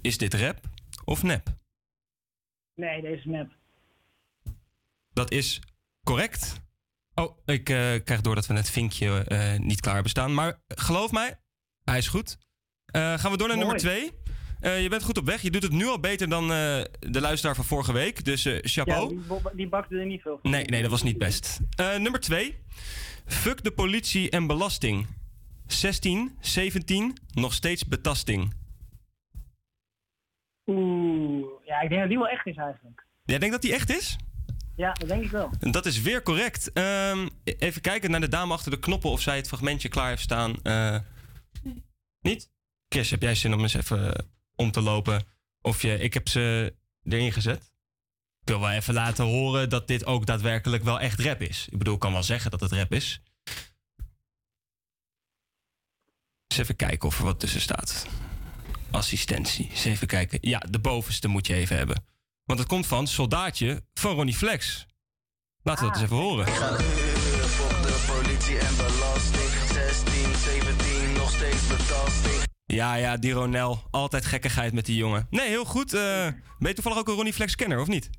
Is 0.00 0.18
dit 0.18 0.34
rap 0.34 0.58
of 1.04 1.22
nep? 1.22 1.48
Nee, 2.74 3.00
deze 3.00 3.16
is 3.16 3.24
nep. 3.24 3.62
Dat 5.14 5.30
is 5.30 5.60
correct. 6.04 6.62
Oh, 7.14 7.38
ik 7.44 7.68
eh, 7.68 7.76
krijg 8.04 8.20
door 8.20 8.34
dat 8.34 8.46
we 8.46 8.52
net 8.52 8.70
vinkje 8.70 9.24
eh, 9.24 9.58
niet 9.58 9.80
klaar 9.80 9.92
hebben 9.94 10.10
staan. 10.12 10.34
Maar 10.34 10.60
geloof 10.66 11.12
mij, 11.12 11.40
hij 11.84 11.98
is 11.98 12.08
goed. 12.08 12.38
Eh, 12.86 13.18
gaan 13.18 13.30
we 13.30 13.36
door 13.36 13.48
naar 13.48 13.56
Mooi. 13.56 13.68
nummer 13.68 13.76
twee. 13.76 14.22
Je 14.82 14.88
bent 14.88 15.02
goed 15.02 15.18
op 15.18 15.24
weg. 15.26 15.42
Je 15.42 15.50
doet 15.50 15.62
het 15.62 15.72
nu 15.72 15.86
al 15.86 16.00
beter 16.00 16.28
dan 16.28 16.48
de 16.48 17.20
luisteraar 17.20 17.54
van 17.54 17.64
vorige 17.64 17.92
week. 17.92 18.24
Dus 18.24 18.44
eh, 18.44 18.54
Ja, 18.54 18.60
chapeau. 18.62 19.08
die, 19.08 19.40
die 19.54 19.68
bakte 19.68 19.96
er 19.98 20.06
niet 20.06 20.22
veel 20.22 20.38
van. 20.42 20.50
Nee, 20.50 20.64
nee, 20.64 20.82
dat 20.82 20.90
was 20.90 21.02
niet 21.02 21.18
best. 21.18 21.60
Nummer 21.76 22.20
2. 22.20 22.58
Fuck 23.26 23.62
de 23.64 23.70
politie 23.70 24.30
en 24.30 24.46
belasting. 24.46 25.06
16, 25.66 26.36
17, 26.40 27.16
nog 27.34 27.52
steeds 27.52 27.86
betasting. 27.86 28.54
Oeh, 30.66 31.46
ja, 31.64 31.80
ik 31.80 31.88
denk 31.88 32.00
dat 32.00 32.08
die 32.10 32.18
wel 32.18 32.28
echt 32.28 32.46
is 32.46 32.56
eigenlijk. 32.56 33.06
Jij 33.24 33.38
denkt 33.38 33.54
dat 33.54 33.62
die 33.62 33.72
echt 33.72 33.90
is? 33.90 34.16
Ja, 34.76 34.92
dat 34.92 35.08
denk 35.08 35.24
ik 35.24 35.30
wel. 35.30 35.50
Dat 35.58 35.86
is 35.86 36.00
weer 36.00 36.22
correct. 36.22 36.72
Ehm, 36.72 37.28
even 37.44 37.80
kijken 37.80 38.10
naar 38.10 38.20
de 38.20 38.28
dame 38.28 38.52
achter 38.52 38.70
de 38.70 38.78
knoppen 38.78 39.10
of 39.10 39.20
zij 39.20 39.36
het 39.36 39.48
fragmentje 39.48 39.88
klaar 39.88 40.08
heeft 40.08 40.22
staan. 40.22 40.62
Eh, 40.62 40.98
niet? 42.20 42.50
Chris, 42.88 43.10
heb 43.10 43.22
jij 43.22 43.34
zin 43.34 43.54
om 43.54 43.60
eens 43.60 43.74
even 43.74 44.14
eh, 44.14 44.24
om 44.56 44.70
te 44.70 44.80
lopen? 44.80 45.26
Of 45.60 45.82
je, 45.82 45.98
ik 45.98 46.14
heb 46.14 46.28
ze 46.28 46.74
erin 47.02 47.32
gezet. 47.32 47.72
Ik 48.40 48.50
wil 48.50 48.60
wel 48.60 48.70
even 48.70 48.94
laten 48.94 49.24
horen 49.24 49.68
dat 49.68 49.86
dit 49.86 50.06
ook 50.06 50.26
daadwerkelijk 50.26 50.82
wel 50.82 51.00
echt 51.00 51.20
rap 51.20 51.40
is. 51.40 51.68
Ik 51.70 51.78
bedoel, 51.78 51.94
ik 51.94 52.00
kan 52.00 52.12
wel 52.12 52.22
zeggen 52.22 52.50
dat 52.50 52.60
het 52.60 52.72
rap 52.72 52.92
is. 52.92 53.20
Eens 56.46 56.60
even 56.60 56.76
kijken 56.76 57.08
of 57.08 57.18
er 57.18 57.24
wat 57.24 57.40
tussen 57.40 57.60
staat. 57.60 58.06
Assistentie. 58.90 59.68
Eens 59.70 59.84
even 59.84 60.06
kijken. 60.06 60.38
Ja, 60.40 60.58
de 60.58 60.78
bovenste 60.78 61.28
moet 61.28 61.46
je 61.46 61.54
even 61.54 61.76
hebben. 61.76 62.04
Want 62.44 62.58
het 62.58 62.68
komt 62.68 62.86
van 62.86 63.06
Soldaatje 63.06 63.82
van 63.94 64.14
Ronnie 64.14 64.34
Flex. 64.34 64.86
Laten 65.62 65.84
we 65.84 65.90
dat 65.90 66.00
eens 66.00 66.10
even 66.10 66.22
horen. 66.24 66.46
Fuck 66.46 67.82
de 67.82 68.04
politie 68.06 68.58
en 68.58 68.76
belasting. 68.76 69.50
16, 69.72 70.34
17, 70.34 71.12
nog 71.12 71.30
steeds 71.30 71.66
betasting. 71.66 72.42
Ja, 72.66 72.94
ja, 72.94 73.16
die 73.16 73.32
Ronel. 73.32 73.82
Altijd 73.90 74.24
gekkigheid 74.24 74.72
met 74.72 74.86
die 74.86 74.96
jongen. 74.96 75.26
Nee, 75.30 75.48
heel 75.48 75.64
goed. 75.64 75.92
Eh, 75.94 76.00
ben 76.58 76.68
je 76.68 76.74
toevallig 76.74 76.98
ook 76.98 77.08
een 77.08 77.14
Ronnie 77.14 77.32
Flex 77.32 77.54
kenner, 77.54 77.80
of 77.80 77.88
niet? 77.88 78.10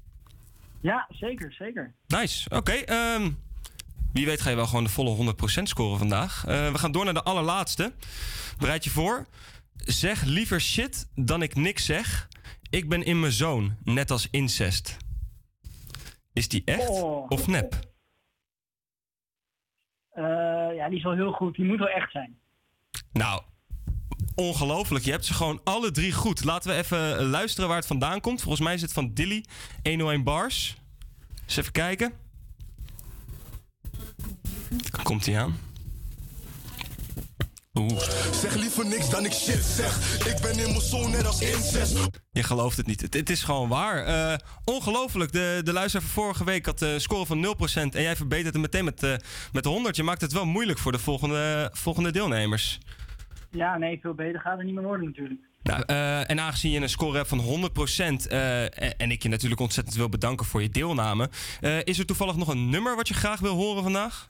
Ja, 0.82 1.08
zeker, 1.10 1.54
zeker. 1.54 1.96
Nice. 2.08 2.50
Oké, 2.50 2.72
ehm, 2.72 3.32
wie 4.14 4.26
weet 4.26 4.42
ga 4.42 4.50
je 4.50 4.56
wel 4.56 4.68
gewoon 4.68 4.84
de 4.84 4.90
volle 4.90 5.10
100% 5.10 5.70
scoren 5.70 5.98
vandaag. 5.98 6.46
Eh, 6.48 6.72
we 6.72 6.78
gaan 6.78 6.92
door 6.92 7.06
naar 7.06 7.14
de 7.14 7.24
allerlaatste. 7.24 7.94
Bereid 8.58 8.84
je 8.84 8.90
voor. 8.90 9.28
Zeg 9.76 10.24
liever 10.24 10.62
shit 10.62 11.08
dan 11.16 11.42
ik 11.42 11.56
niks 11.56 11.86
zeg. 11.86 12.28
Ik 12.76 12.90
ben 12.90 13.04
in 13.04 13.20
mijn 13.20 13.32
zoon, 13.32 13.76
net 13.84 14.12
als 14.12 14.28
incest. 14.32 14.98
Is 16.34 16.48
die 16.48 16.62
echt 16.66 16.90
Oh. 16.90 17.26
of 17.30 17.48
nep? 17.48 17.74
Eh, 20.10 20.24
ja, 20.76 20.90
die 20.90 20.98
is 20.98 21.04
wel 21.04 21.14
heel 21.14 21.32
goed. 21.32 21.56
Die 21.56 21.66
moet 21.66 21.78
wel 21.78 21.88
echt 21.88 22.12
zijn. 22.12 22.38
Nou, 23.12 23.42
ongelooflijk. 24.36 25.06
Je 25.06 25.12
hebt 25.12 25.26
ze 25.26 25.34
gewoon 25.34 25.62
alle 25.64 25.92
drie 25.92 26.14
goed. 26.14 26.44
Laten 26.44 26.72
we 26.72 26.78
even 26.78 27.26
luisteren 27.26 27.68
waar 27.68 27.78
het 27.78 27.88
vandaan 27.88 28.22
komt. 28.22 28.42
Volgens 28.42 28.64
mij 28.64 28.74
is 28.74 28.82
het 28.82 28.94
van 28.94 29.14
Dilly 29.14 29.46
101 29.84 30.24
Bars. 30.24 30.76
Eens 31.44 31.58
even 31.58 31.72
kijken. 31.72 32.14
Komt 35.04 35.26
hij 35.26 35.40
aan? 35.40 35.58
Oeh. 37.80 38.00
Zeg 38.32 38.56
liever 38.56 38.86
niks 38.86 39.10
dan 39.10 39.26
ik 39.26 39.32
shit 39.32 39.64
zeg. 39.64 40.18
Ik 40.34 40.42
ben 40.42 40.52
in 40.52 40.70
mijn 40.70 40.82
zon 40.82 41.12
net 41.12 41.26
als 41.26 41.42
incest. 41.42 42.08
Je 42.32 42.44
gelooft 42.44 42.78
het 42.78 42.86
niet. 42.86 43.02
Het, 43.02 43.14
het 43.14 43.30
is 43.30 43.44
gewoon 43.44 43.70
waar. 43.70 44.04
Eh, 44.04 44.38
ongelooflijk. 44.64 45.32
De, 45.32 45.62
de 45.64 45.74
luisteraar 45.74 46.08
van 46.08 46.24
vorige 46.24 46.44
week 46.44 46.66
had 46.66 46.82
een 46.82 47.02
score 47.02 47.26
van 47.26 47.56
0%. 47.58 47.96
En 47.96 48.02
jij 48.02 48.16
verbetert 48.16 48.54
het 48.54 48.62
meteen 48.62 48.86
met, 48.86 49.04
eh, 49.04 49.14
met 49.52 49.66
100. 49.66 49.96
Je 49.96 50.04
maakt 50.04 50.22
het 50.22 50.34
wel 50.34 50.46
moeilijk 50.46 50.80
voor 50.80 50.92
de 50.92 51.00
volgende, 51.00 51.70
volgende 51.74 52.12
deelnemers. 52.12 52.80
Ja, 53.52 53.78
nee, 53.78 54.00
veel 54.02 54.14
beter 54.14 54.42
gaat 54.42 54.58
het 54.58 54.66
niet 54.66 54.76
meer 54.76 54.84
worden 54.84 55.06
natuurlijk. 55.06 55.40
Nou, 55.66 55.84
eh, 55.86 56.30
en 56.30 56.40
aangezien 56.40 56.72
je 56.72 56.80
een 56.80 56.90
score 56.90 57.18
hebt 57.18 57.30
van 57.30 57.40
100% 57.40 58.28
eh, 58.28 58.64
en, 58.64 58.98
en 58.98 59.12
ik 59.12 59.24
je 59.24 59.30
natuurlijk 59.30 59.62
ontzettend 59.62 59.96
wil 59.96 60.10
bedanken 60.10 60.46
voor 60.46 60.62
je 60.62 60.70
deelname, 60.70 61.30
eh, 61.62 61.84
is 61.84 62.00
er 62.00 62.06
toevallig 62.06 62.36
nog 62.36 62.48
een 62.48 62.70
nummer 62.70 62.96
wat 62.96 63.08
je 63.08 63.14
graag 63.14 63.40
wil 63.40 63.56
horen 63.56 63.84
vandaag? 63.84 64.26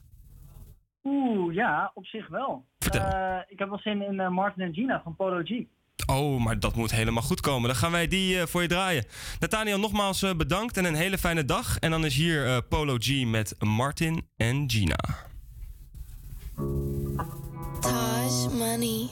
Oeh, 1.05 1.53
ja, 1.53 1.91
op 1.93 2.05
zich 2.05 2.27
wel. 2.27 2.65
Vertel. 2.79 3.01
Eh, 3.01 3.37
ik 3.47 3.59
heb 3.59 3.69
wel 3.69 3.79
zin 3.79 4.01
in 4.01 4.19
eh, 4.19 4.29
Martin 4.29 4.63
en 4.63 4.73
Gina 4.73 5.01
van 5.03 5.15
Polo 5.15 5.41
G. 5.43 5.63
Oh, 6.05 6.43
maar 6.43 6.59
dat 6.59 6.75
moet 6.75 6.91
helemaal 6.91 7.23
goed 7.23 7.41
komen. 7.41 7.67
Dan 7.67 7.77
gaan 7.77 7.91
wij 7.91 8.07
die 8.07 8.39
eh, 8.39 8.45
voor 8.45 8.61
je 8.61 8.67
draaien. 8.67 9.05
Nathaniel, 9.39 9.79
nogmaals 9.79 10.35
bedankt 10.37 10.77
en 10.77 10.85
een 10.85 10.95
hele 10.95 11.17
fijne 11.17 11.45
dag. 11.45 11.79
En 11.79 11.91
dan 11.91 12.05
is 12.05 12.15
hier 12.15 12.45
eh, 12.45 12.57
Polo 12.69 12.95
G 12.99 13.25
met 13.25 13.55
Martin 13.59 14.27
en 14.37 14.63
Gina. 14.67 14.97
Tosh 17.79 18.53
money. 18.53 19.09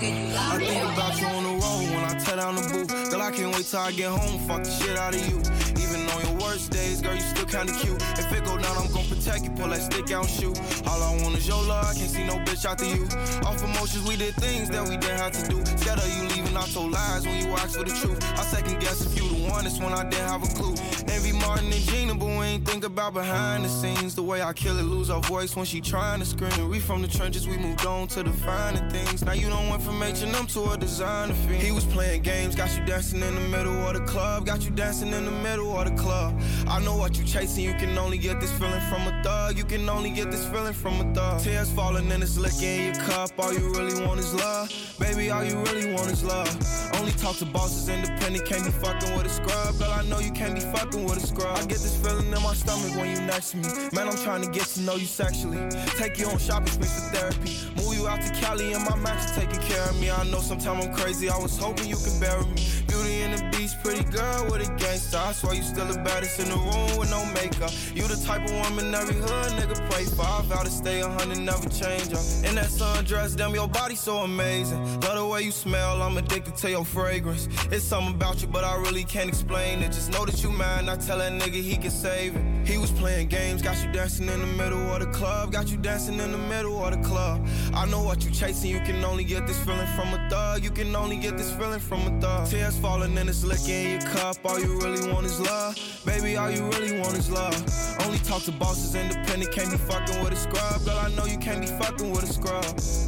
I 0.00 0.60
think 0.60 0.84
about 0.84 1.20
you 1.20 1.26
on 1.26 1.42
the 1.42 1.50
road 1.50 1.90
when 1.90 2.04
I 2.04 2.14
tear 2.24 2.36
down 2.36 2.54
the 2.56 2.68
booth. 2.72 3.10
Girl, 3.10 3.22
I 3.22 3.30
can't 3.30 3.54
wait 3.54 3.70
till 3.70 3.78
I 3.78 3.92
get 3.92 4.08
home, 4.08 4.38
fuck 4.46 4.64
the 4.64 4.70
shit 4.70 4.98
out 4.98 5.14
of 5.14 5.20
you. 5.28 5.67
Even 5.82 6.08
on 6.10 6.20
your 6.26 6.36
worst 6.42 6.70
days, 6.70 7.00
girl, 7.00 7.14
you 7.14 7.20
still 7.20 7.46
kinda 7.46 7.72
cute. 7.80 8.00
If 8.18 8.32
it 8.32 8.44
go 8.44 8.56
down, 8.58 8.76
I'm 8.76 8.90
gon' 8.92 9.06
protect 9.06 9.44
you, 9.44 9.50
pull 9.50 9.68
that 9.68 9.82
stick 9.82 10.10
out 10.10 10.24
and 10.26 10.34
shoot. 10.38 10.56
All 10.86 11.02
I 11.02 11.22
want 11.22 11.36
is 11.38 11.46
your 11.46 11.62
love, 11.62 11.84
I 11.84 11.94
can't 11.94 12.10
see 12.10 12.24
no 12.24 12.36
bitch 12.46 12.64
after 12.64 12.84
you. 12.84 13.04
Off 13.46 13.62
emotions, 13.62 14.06
we 14.08 14.16
did 14.16 14.34
things 14.34 14.68
that 14.70 14.82
we 14.88 14.96
didn't 14.96 15.18
have 15.18 15.32
to 15.32 15.48
do. 15.48 15.64
Scared 15.76 15.98
of 15.98 16.08
you 16.16 16.22
leaving, 16.34 16.56
I 16.56 16.66
told 16.66 16.92
lies 16.92 17.24
when 17.26 17.44
you 17.44 17.52
asked 17.54 17.76
for 17.76 17.84
the 17.84 17.94
truth. 18.00 18.18
I 18.38 18.42
second 18.42 18.80
guess 18.80 19.04
if 19.04 19.16
you 19.16 19.28
the 19.28 19.50
one, 19.50 19.66
it's 19.66 19.78
when 19.78 19.92
I 19.92 20.02
didn't 20.04 20.28
have 20.28 20.42
a 20.42 20.54
clue. 20.54 20.74
Envy 21.08 21.32
Martin 21.32 21.72
and 21.72 21.84
Gina, 21.88 22.14
but 22.14 22.26
we 22.26 22.44
ain't 22.44 22.64
think 22.66 22.84
about 22.84 23.14
behind 23.14 23.64
the 23.64 23.68
scenes. 23.68 24.14
The 24.14 24.22
way 24.22 24.42
I 24.42 24.52
kill 24.52 24.78
it, 24.78 24.82
lose 24.82 25.10
our 25.10 25.22
voice 25.22 25.56
when 25.56 25.64
she 25.64 25.80
trying 25.80 26.20
to 26.20 26.26
scream. 26.26 26.68
We 26.68 26.80
from 26.80 27.02
the 27.02 27.08
trenches, 27.08 27.46
we 27.46 27.56
moved 27.56 27.86
on 27.86 28.08
to 28.08 28.22
the 28.22 28.32
finer 28.32 28.88
things. 28.90 29.24
Now 29.24 29.32
you 29.32 29.48
don't 29.48 29.68
went 29.68 29.82
from 29.82 30.02
H&M 30.02 30.46
to 30.48 30.70
a 30.72 30.76
designer 30.76 31.34
fiend. 31.34 31.62
He 31.62 31.70
was 31.70 31.84
playing 31.84 32.22
games, 32.22 32.54
got 32.54 32.76
you 32.76 32.84
dancing 32.84 33.22
in 33.22 33.34
the 33.34 33.40
middle 33.40 33.74
of 33.86 33.94
the 33.94 34.00
club. 34.00 34.46
Got 34.46 34.64
you 34.64 34.70
dancing 34.70 35.12
in 35.12 35.24
the 35.24 35.30
middle 35.30 35.67
of 35.76 35.90
the 35.90 36.02
club. 36.02 36.40
I 36.66 36.80
know 36.80 36.96
what 36.96 37.18
you 37.18 37.24
chasing, 37.24 37.64
you 37.64 37.74
can 37.74 37.96
only 37.98 38.18
get 38.18 38.40
this 38.40 38.52
feeling 38.52 38.80
from 38.88 39.06
a 39.06 39.22
thug. 39.22 39.56
You 39.56 39.64
can 39.64 39.88
only 39.88 40.10
get 40.10 40.30
this 40.30 40.46
feeling 40.46 40.72
from 40.72 41.00
a 41.00 41.14
thug. 41.14 41.42
Tears 41.42 41.70
falling 41.70 42.10
and 42.12 42.22
it's 42.22 42.36
liquor 42.36 42.64
in 42.64 42.94
your 42.94 43.04
cup. 43.04 43.30
All 43.38 43.52
you 43.52 43.72
really 43.72 44.04
want 44.04 44.20
is 44.20 44.34
love. 44.34 44.72
Baby, 44.98 45.30
all 45.30 45.44
you 45.44 45.56
really 45.64 45.92
want 45.92 46.10
is 46.10 46.24
love. 46.24 46.48
Only 46.98 47.12
talk 47.12 47.36
to 47.36 47.44
bosses, 47.44 47.88
independent, 47.88 48.44
can't 48.44 48.64
be 48.64 48.70
fucking 48.70 49.16
with 49.16 49.26
a 49.26 49.28
scrub. 49.28 49.78
Girl, 49.78 49.90
I 49.90 50.02
know 50.04 50.18
you 50.18 50.32
can't 50.32 50.54
be 50.54 50.60
fucking 50.60 51.04
with 51.04 51.22
a 51.22 51.26
scrub. 51.26 51.56
I 51.56 51.60
get 51.62 51.78
this 51.78 51.96
feeling 51.96 52.26
in 52.26 52.42
my 52.42 52.54
stomach 52.54 52.96
when 52.96 53.10
you 53.10 53.20
next 53.22 53.50
to 53.52 53.58
me. 53.58 53.68
Man, 53.92 54.08
I'm 54.08 54.16
trying 54.16 54.42
to 54.42 54.50
get 54.50 54.66
to 54.74 54.80
know 54.80 54.96
you 54.96 55.06
sexually. 55.06 55.58
Take 55.96 56.18
you 56.18 56.26
on 56.26 56.38
shopping 56.38 56.72
sprees 56.72 56.92
for 56.92 57.16
therapy. 57.16 57.50
Move 57.76 57.94
you 57.98 58.08
out 58.08 58.20
to 58.20 58.30
Cali 58.40 58.72
and 58.72 58.84
my 58.84 58.96
max 58.96 59.32
taking 59.36 59.60
care 59.60 59.82
of 59.82 60.00
me. 60.00 60.10
I 60.10 60.24
know 60.24 60.40
sometimes 60.40 60.86
I'm 60.86 60.94
crazy. 60.94 61.28
I 61.28 61.38
was 61.38 61.56
hoping 61.56 61.88
you 61.88 61.96
could 61.96 62.18
bury 62.20 62.44
me. 62.44 62.62
Beauty 62.88 63.22
and 63.22 63.38
the 63.38 63.56
Beast, 63.56 63.76
pretty 63.82 64.04
girl 64.04 64.44
with 64.50 64.68
a 64.68 64.74
gangster. 64.76 65.18
I 65.18 65.32
swear 65.32 65.47
you 65.52 65.62
still 65.62 65.86
the 65.86 65.98
baddest 66.00 66.40
in 66.40 66.48
the 66.48 66.56
room 66.56 66.98
with 66.98 67.10
no 67.10 67.24
makeup. 67.32 67.70
You 67.94 68.06
the 68.06 68.16
type 68.24 68.44
of 68.44 68.52
woman 68.52 68.94
every 68.94 69.14
hood 69.14 69.52
nigga 69.58 69.76
pray 69.90 70.04
for. 70.04 70.22
I 70.22 70.42
vow 70.42 70.62
to 70.62 70.70
stay 70.70 71.00
a 71.00 71.08
hundred, 71.08 71.38
never 71.38 71.68
change 71.68 72.12
up. 72.12 72.24
In 72.48 72.54
that 72.56 72.70
sundress, 72.70 73.36
damn, 73.36 73.54
your 73.54 73.68
body 73.68 73.94
so 73.94 74.18
amazing. 74.18 75.00
Love 75.00 75.16
the 75.16 75.26
way 75.26 75.42
you 75.42 75.50
smell, 75.50 76.02
I'm 76.02 76.16
addicted 76.16 76.56
to 76.56 76.70
your 76.70 76.84
fragrance. 76.84 77.48
It's 77.70 77.84
something 77.84 78.14
about 78.14 78.42
you, 78.42 78.48
but 78.48 78.64
I 78.64 78.76
really 78.76 79.04
can't 79.04 79.28
explain 79.28 79.82
it. 79.82 79.92
Just 79.92 80.12
know 80.12 80.24
that 80.24 80.42
you 80.42 80.50
mine. 80.50 80.88
I 80.88 80.96
tell 80.96 81.18
that 81.18 81.32
nigga 81.32 81.62
he 81.62 81.76
can 81.76 81.90
save 81.90 82.36
it. 82.36 82.66
He 82.66 82.76
was 82.76 82.90
playing 82.92 83.28
games, 83.28 83.62
got 83.62 83.82
you 83.82 83.90
dancing 83.92 84.28
in 84.28 84.40
the 84.40 84.46
middle 84.46 84.92
of 84.92 85.00
the 85.00 85.06
club. 85.06 85.52
Got 85.52 85.70
you 85.70 85.78
dancing 85.78 86.18
in 86.18 86.32
the 86.32 86.38
middle 86.38 86.84
of 86.84 86.90
the 86.92 87.08
club. 87.08 87.46
I 87.72 87.86
know 87.86 88.02
what 88.02 88.24
you 88.24 88.30
chasing, 88.30 88.70
you 88.70 88.80
can 88.80 89.02
only 89.04 89.24
get 89.24 89.46
this 89.46 89.58
feeling 89.64 89.86
from 89.96 90.12
a 90.12 90.28
thug. 90.28 90.62
You 90.62 90.70
can 90.70 90.94
only 90.94 91.16
get 91.16 91.38
this 91.38 91.50
feeling 91.52 91.80
from 91.80 92.00
a 92.06 92.20
thug. 92.20 92.48
Tears 92.48 92.78
falling 92.78 93.16
and 93.16 93.28
it's 93.28 93.42
in 93.68 94.00
your 94.00 94.10
cup. 94.12 94.36
All 94.44 94.58
you 94.58 94.78
really 94.80 95.10
want 95.12 95.26
is 95.26 95.37
love. 95.40 96.02
Baby, 96.04 96.36
all 96.36 96.50
you 96.50 96.64
really 96.70 97.00
want 97.00 97.16
is 97.16 97.30
love. 97.30 97.54
Only 98.04 98.18
talk 98.18 98.42
to 98.42 98.52
bosses, 98.52 98.94
independent, 98.94 99.52
can't 99.52 99.70
be 99.70 99.76
fucking 99.76 100.22
with 100.22 100.32
a 100.32 100.36
scrub. 100.36 100.84
Girl, 100.84 100.98
I 100.98 101.08
know 101.14 101.24
you 101.26 101.38
can't 101.38 101.60
be 101.60 101.66
fucking 101.66 102.10
with 102.10 102.24
a 102.24 102.32
scrub. 102.32 103.07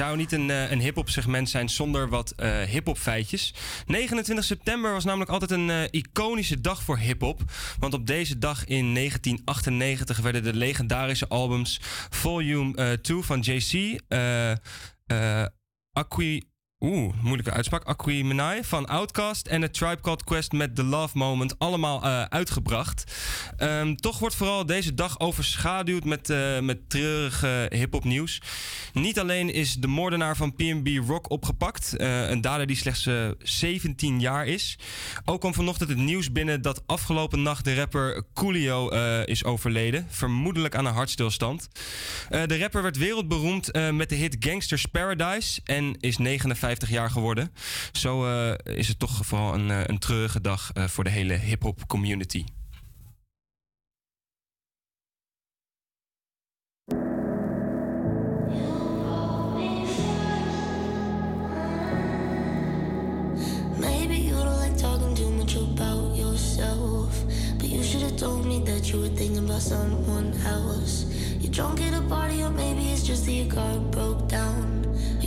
Zou 0.00 0.16
niet 0.16 0.32
een, 0.32 0.50
eh, 0.50 0.70
een 0.70 0.80
hip-hop 0.80 1.08
segment 1.08 1.48
zijn 1.48 1.68
zonder 1.68 2.08
wat 2.08 2.32
eh 2.36 2.60
hip-hop 2.60 2.98
feitjes. 2.98 3.54
29 3.86 4.44
september 4.44 4.92
was 4.92 5.04
namelijk 5.04 5.30
altijd 5.30 5.50
een 5.50 5.70
eh, 5.70 5.82
iconische 5.90 6.60
dag 6.60 6.82
voor 6.82 6.98
hip-hop. 6.98 7.40
Want 7.78 7.94
op 7.94 8.06
deze 8.06 8.38
dag 8.38 8.64
in 8.64 8.92
1998 8.92 10.18
werden 10.18 10.42
de 10.42 10.54
legendarische 10.54 11.28
albums 11.28 11.80
Volume 12.10 12.76
eh, 12.76 12.92
2 12.92 13.22
van 13.22 13.40
JC, 13.40 14.00
eh 14.08 14.52
Oeh, 16.84 17.14
moeilijke 17.22 17.52
uitspraak. 17.52 17.84
Akui 17.84 18.24
Menai 18.24 18.64
van 18.64 18.86
Outcast 18.86 19.46
en 19.46 19.62
het 19.62 19.72
Tribe 19.72 20.00
Called 20.00 20.24
Quest 20.24 20.52
met 20.52 20.74
The 20.74 20.84
Love 20.84 21.18
Moment 21.18 21.58
allemaal 21.58 22.02
eh, 22.02 22.22
uitgebracht. 22.22 23.04
Ehm, 23.56 23.94
toch 23.94 24.18
wordt 24.18 24.34
vooral 24.34 24.66
deze 24.66 24.94
dag 24.94 25.20
overschaduwd 25.20 26.04
met, 26.04 26.30
eh, 26.30 26.60
met 26.60 26.90
treurige 26.90 27.70
hip-hop 27.74 28.04
nieuws. 28.04 28.42
Niet 28.92 29.18
alleen 29.18 29.52
is 29.52 29.74
de 29.74 29.86
moordenaar 29.86 30.36
van 30.36 30.54
PNB 30.54 30.98
Rock 31.06 31.30
opgepakt, 31.30 31.96
eh, 31.96 32.28
een 32.28 32.40
dader 32.40 32.66
die 32.66 32.76
slechts 32.76 33.08
17 33.38 34.20
jaar 34.20 34.46
is. 34.46 34.78
Ook 35.24 35.40
kwam 35.40 35.54
vanochtend 35.54 35.88
het 35.88 35.98
nieuws 35.98 36.32
binnen 36.32 36.62
dat 36.62 36.82
afgelopen 36.86 37.42
nacht 37.42 37.64
de 37.64 37.74
rapper 37.74 38.24
Coolio 38.34 38.88
is 39.24 39.44
overleden, 39.44 40.06
vermoedelijk 40.08 40.74
aan 40.74 40.86
een 40.86 40.92
hartstilstand. 40.92 41.68
de 42.28 42.58
rapper 42.58 42.82
werd 42.82 42.96
wereldberoemd 42.96 43.72
met 43.92 44.08
de 44.08 44.14
hit 44.14 44.36
Gangsters 44.38 44.86
Paradise 44.86 45.60
en 45.64 45.96
is 46.00 46.18
59. 46.18 46.69
50 46.70 46.90
jaar 46.90 47.10
geworden. 47.10 47.52
Zo 47.92 48.26
eh, 48.26 48.76
is 48.76 48.88
het 48.88 48.98
toch 48.98 49.26
vooral 49.26 49.54
een, 49.54 49.70
eh, 49.70 49.80
een 49.86 49.98
treurige 49.98 50.40
dag 50.40 50.70
eh, 50.72 50.84
voor 50.84 51.04
de 51.04 51.10
hele 51.10 51.34
hip-hop 51.34 51.86
community. 51.86 52.44
told 68.16 68.44
me 68.44 68.60
that 68.64 68.90
you 68.90 69.00
were 69.00 69.08
thinking 69.16 69.38
about 69.38 69.62
someone 69.62 70.30
else. 70.44 71.06
You 71.40 71.48
drunk 71.48 71.80
at 71.80 71.94
a 71.94 72.02
party, 72.02 72.42
or 72.42 72.50
maybe 72.50 72.82
it's 72.92 73.06
just 73.06 73.24
that 73.24 73.32
your 73.32 73.48
car 73.48 73.80
broke 73.90 74.28
down. 74.28 74.79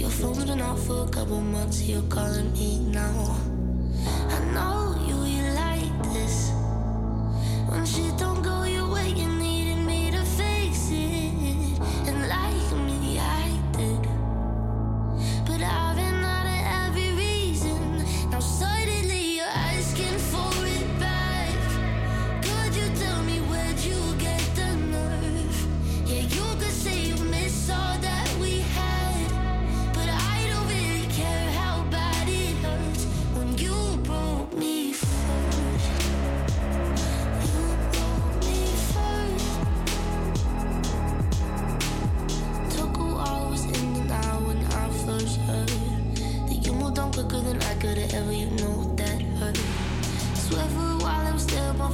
Your 0.03 0.11
phone's 0.11 0.43
been 0.43 0.59
off 0.59 0.85
for 0.85 1.05
a 1.05 1.07
couple 1.07 1.39
months, 1.39 1.81
you're 1.83 2.01
calling 2.09 2.51
me 2.51 2.77
now. 2.91 3.37
I 4.27 4.39
know 4.53 4.99
you, 5.07 5.15
you 5.23 5.43
like 5.53 6.13
this. 6.13 6.51
When 7.69 7.85
shit 7.85 8.17
don't 8.17 8.41
go 8.43 8.63
your 8.63 8.91
way, 8.91 9.11
you 9.11 9.32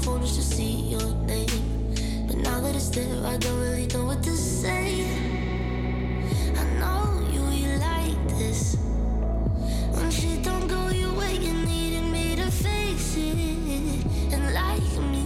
foolish 0.01 0.35
to 0.35 0.41
see 0.41 0.89
your 0.93 1.13
name. 1.25 1.95
But 2.27 2.37
now 2.37 2.61
that 2.61 2.75
it's 2.75 2.89
there, 2.89 3.25
I 3.25 3.37
don't 3.37 3.59
really 3.59 3.87
know 3.87 4.05
what 4.05 4.23
to 4.23 4.31
say. 4.31 5.05
I 6.55 6.63
know 6.79 7.27
you, 7.33 7.43
you 7.61 7.77
like 7.79 8.27
this. 8.37 8.77
When 9.93 10.09
shit 10.11 10.43
don't 10.43 10.67
go 10.67 10.89
your 10.89 11.13
way, 11.13 11.33
you 11.35 11.53
needed 11.53 12.03
me 12.03 12.35
to 12.37 12.49
fix 12.49 13.17
it 13.17 14.33
and 14.33 14.53
like 14.53 14.91
me. 15.11 15.18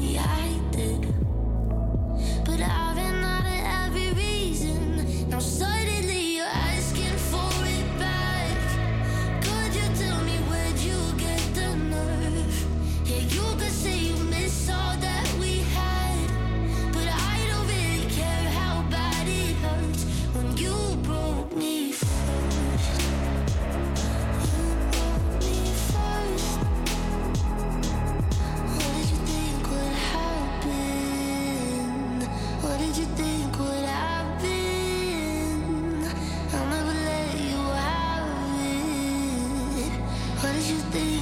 you 40.69 40.77
think 40.93 41.12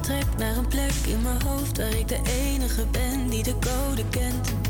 Trek 0.00 0.26
naar 0.38 0.56
een 0.56 0.68
plek 0.68 0.92
in 1.06 1.22
mijn 1.22 1.42
hoofd 1.42 1.78
waar 1.78 1.98
ik 1.98 2.08
de 2.08 2.20
enige 2.24 2.86
ben 2.90 3.28
die 3.28 3.42
de 3.42 3.52
code 3.52 4.04
kent. 4.10 4.67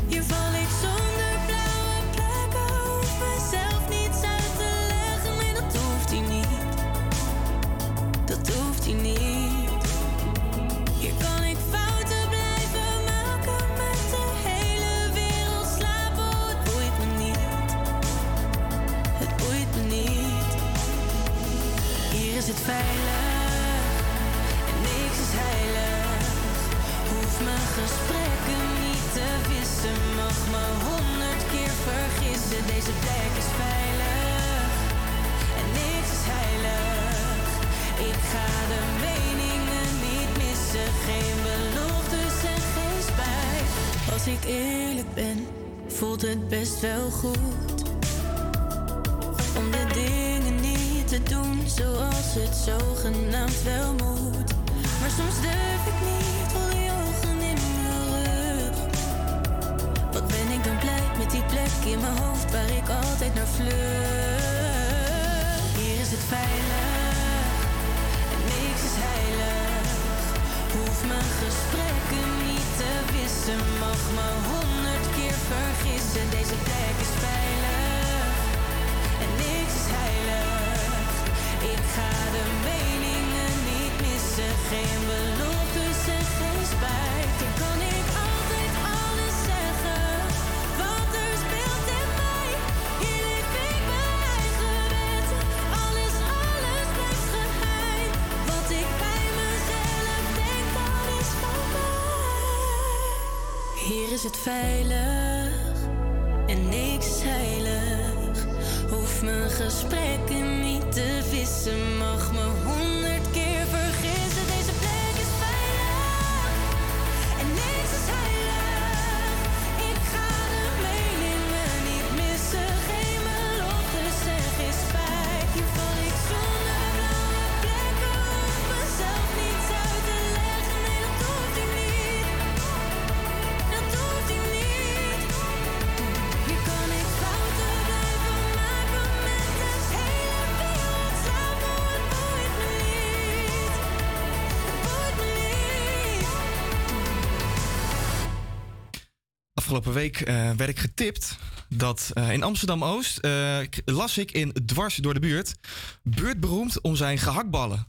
Afgelopen 149.79 150.01
week 150.01 150.21
eh, 150.21 150.51
werd 150.51 150.69
ik 150.69 150.79
getipt 150.79 151.37
dat 151.69 152.11
eh, 152.13 152.31
in 152.31 152.43
Amsterdam-Oost 152.43 153.17
eh, 153.17 153.59
k- 153.59 153.81
las 153.85 154.17
ik 154.17 154.31
in 154.31 154.53
Dwars 154.65 154.95
door 154.95 155.13
de 155.13 155.19
buurt... 155.19 155.55
buurtberoemd 156.03 156.81
om 156.81 156.95
zijn 156.95 157.17
gehaktballen. 157.17 157.87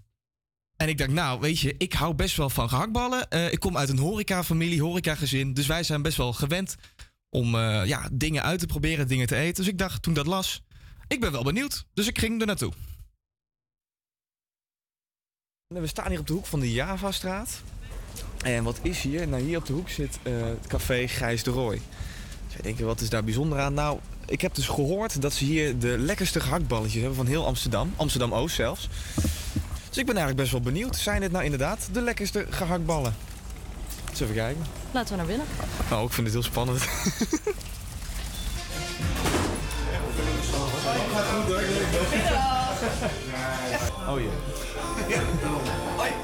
En 0.76 0.88
ik 0.88 0.98
dacht, 0.98 1.10
nou, 1.10 1.40
weet 1.40 1.58
je, 1.60 1.74
ik 1.78 1.92
hou 1.92 2.14
best 2.14 2.36
wel 2.36 2.50
van 2.50 2.68
gehaktballen. 2.68 3.28
Eh, 3.30 3.52
ik 3.52 3.60
kom 3.60 3.76
uit 3.76 3.88
een 3.88 3.98
horecafamilie, 3.98 4.82
horecagezin. 4.82 5.54
Dus 5.54 5.66
wij 5.66 5.82
zijn 5.82 6.02
best 6.02 6.16
wel 6.16 6.32
gewend 6.32 6.76
om 7.28 7.54
eh, 7.54 7.86
ja, 7.86 8.08
dingen 8.12 8.42
uit 8.42 8.58
te 8.60 8.66
proberen, 8.66 9.08
dingen 9.08 9.26
te 9.26 9.36
eten. 9.36 9.54
Dus 9.64 9.72
ik 9.72 9.78
dacht, 9.78 10.02
toen 10.02 10.14
dat 10.14 10.26
las, 10.26 10.62
ik 11.08 11.20
ben 11.20 11.32
wel 11.32 11.44
benieuwd. 11.44 11.86
Dus 11.94 12.06
ik 12.06 12.18
ging 12.18 12.40
er 12.40 12.46
naartoe. 12.46 12.72
We 15.66 15.86
staan 15.86 16.10
hier 16.10 16.20
op 16.20 16.26
de 16.26 16.32
hoek 16.32 16.46
van 16.46 16.60
de 16.60 16.72
Javastraat. 16.72 17.62
En 18.42 18.64
wat 18.64 18.78
is 18.82 19.00
hier? 19.00 19.28
Nou, 19.28 19.42
hier 19.42 19.58
op 19.58 19.66
de 19.66 19.72
hoek 19.72 19.88
zit 19.88 20.18
eh, 20.22 20.32
het 20.32 20.66
café 20.66 21.08
Gijs 21.08 21.42
de 21.42 21.50
Rooi. 21.50 21.80
Zij 22.46 22.60
denken, 22.62 22.86
wat 22.86 23.00
is 23.00 23.08
daar 23.08 23.24
bijzonder 23.24 23.58
aan? 23.58 23.74
Nou, 23.74 23.98
ik 24.26 24.40
heb 24.40 24.54
dus 24.54 24.68
gehoord 24.68 25.22
dat 25.22 25.32
ze 25.32 25.44
hier 25.44 25.78
de 25.78 25.98
lekkerste 25.98 26.40
gehaktballetjes 26.40 27.00
hebben 27.00 27.16
van 27.16 27.26
heel 27.26 27.46
Amsterdam. 27.46 27.92
Amsterdam-Oost 27.96 28.54
zelfs. 28.54 28.88
Dus 29.88 29.98
ik 29.98 30.06
ben 30.06 30.16
eigenlijk 30.16 30.36
best 30.36 30.50
wel 30.50 30.60
benieuwd. 30.60 30.96
Zijn 30.96 31.20
dit 31.20 31.32
nou 31.32 31.44
inderdaad 31.44 31.88
de 31.92 32.00
lekkerste 32.00 32.46
gehaktballen? 32.50 33.14
Eens 34.10 34.20
even 34.20 34.34
kijken. 34.34 34.62
Laten 34.90 35.10
we 35.10 35.16
naar 35.16 35.26
binnen. 35.26 35.46
Oh, 35.92 36.02
ik 36.02 36.12
vind 36.12 36.26
het 36.26 36.34
heel 36.34 36.42
spannend. 36.42 36.82
Oh 44.08 44.18
jee. 44.18 44.30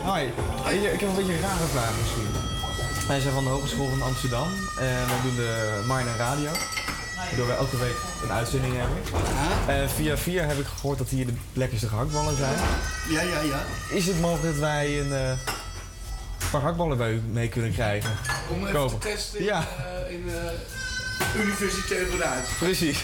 Hoi. 0.04 0.32
Weet 0.64 0.82
je, 0.82 0.92
Ik 0.92 1.00
heb 1.00 1.08
een 1.08 1.14
beetje 1.16 1.34
een 1.34 1.40
rare 1.40 1.66
vraag 1.72 1.90
misschien. 2.00 2.26
Wij 3.08 3.20
zijn 3.20 3.34
van 3.34 3.44
de 3.44 3.50
Hogeschool 3.50 3.88
van 3.88 4.02
Amsterdam 4.02 4.48
en 4.78 5.06
wij 5.06 5.20
doen 5.22 5.36
de 5.36 5.82
Marne 5.86 6.16
Radio. 6.16 6.50
Waardoor 7.16 7.46
wij 7.46 7.56
elke 7.56 7.76
week 7.76 7.96
een 8.22 8.30
uitzending 8.32 8.74
hebben. 8.76 8.96
En 9.68 9.90
via 9.90 10.16
via 10.16 10.44
heb 10.44 10.58
ik 10.58 10.66
gehoord 10.66 10.98
dat 10.98 11.08
hier 11.08 11.26
de 11.26 11.32
lekkerste 11.52 11.88
gehaktballen 11.88 12.36
zijn. 12.36 12.54
Ja, 13.08 13.20
ja, 13.22 13.40
ja. 13.40 13.62
Is 13.90 14.06
het 14.06 14.20
mogelijk 14.20 14.44
dat 14.52 14.60
wij 14.60 15.00
een 15.00 15.12
eh, 15.12 15.32
paar 16.50 16.60
gehaktballen 16.60 16.96
bij 16.98 17.12
u 17.12 17.20
mee 17.32 17.48
kunnen 17.48 17.72
krijgen? 17.72 18.10
Om 18.50 18.60
even 18.60 18.72
Kopen? 18.72 18.98
te 18.98 19.08
testen 19.08 19.38
in, 19.38 19.44
Ja. 19.44 19.64
eh, 20.06 20.12
in 20.14 20.24
eh 20.28 20.34
universitair 21.36 22.10
beraad. 22.10 22.48
Precies. 22.59 23.02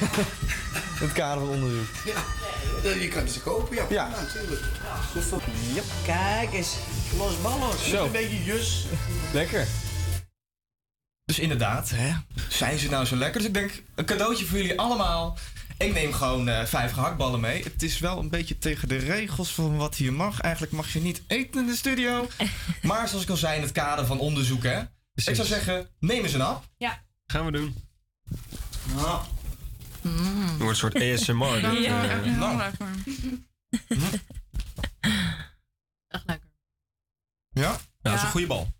het 1.05 1.13
kader 1.13 1.47
van 1.47 1.55
onderzoek. 1.55 1.87
Ja, 2.05 2.91
je 2.91 3.09
kan 3.09 3.29
ze 3.29 3.41
kopen, 3.41 3.77
ja. 3.77 3.87
Ja. 3.91 4.09
natuurlijk. 4.09 4.63
Yep. 5.75 5.85
Kijk 6.05 6.53
eens, 6.53 6.77
los 7.19 7.41
ballos. 7.41 7.89
Zo. 7.89 8.05
Een 8.05 8.13
beetje 8.13 8.45
jus. 8.45 8.87
Lekker. 9.33 9.67
Dus 11.25 11.39
inderdaad, 11.39 11.91
hè? 11.91 12.13
zijn 12.49 12.79
ze 12.79 12.89
nou 12.89 13.05
zo 13.05 13.17
lekker? 13.17 13.41
Dus 13.41 13.49
ik 13.49 13.55
denk, 13.55 13.83
een 13.95 14.05
cadeautje 14.05 14.45
voor 14.45 14.59
jullie 14.59 14.79
allemaal. 14.79 15.39
Ik 15.79 15.93
neem 15.93 16.13
gewoon 16.13 16.49
eh, 16.49 16.65
vijf 16.65 16.93
gehaktballen 16.93 17.41
mee. 17.41 17.63
Het 17.63 17.83
is 17.83 17.99
wel 17.99 18.19
een 18.19 18.29
beetje 18.29 18.59
tegen 18.59 18.89
de 18.89 18.97
regels 18.97 19.55
van 19.55 19.77
wat 19.77 19.95
hier 19.95 20.13
mag. 20.13 20.41
Eigenlijk 20.41 20.73
mag 20.73 20.93
je 20.93 21.01
niet 21.01 21.23
eten 21.27 21.61
in 21.61 21.67
de 21.67 21.77
studio. 21.77 22.29
Maar 22.83 23.09
zoals 23.09 23.25
ik 23.25 23.31
al 23.31 23.37
zei, 23.37 23.57
in 23.57 23.63
het 23.63 23.73
kader 23.73 24.07
van 24.07 24.19
onderzoek, 24.19 24.63
hè? 24.63 24.81
Ik 25.15 25.35
zou 25.35 25.47
zeggen, 25.47 25.89
neem 25.99 26.23
eens 26.23 26.33
een 26.33 26.41
hap. 26.41 26.65
Ja. 26.77 27.03
Gaan 27.27 27.45
we 27.45 27.53
doen. 27.53 27.92
Nou. 28.95 29.23
Het 30.03 30.59
wordt 30.59 30.69
een 30.71 30.77
soort 30.77 30.95
ASMR. 30.95 31.71
dit, 31.71 31.85
Ja, 31.85 32.01
heel 32.01 32.33
nou. 32.35 32.57
lekker. 32.57 32.87
Ja? 37.51 37.71
Ja, 37.71 37.79
dat 38.03 38.15
is 38.15 38.23
een 38.23 38.29
goede 38.31 38.47
bal. 38.47 38.73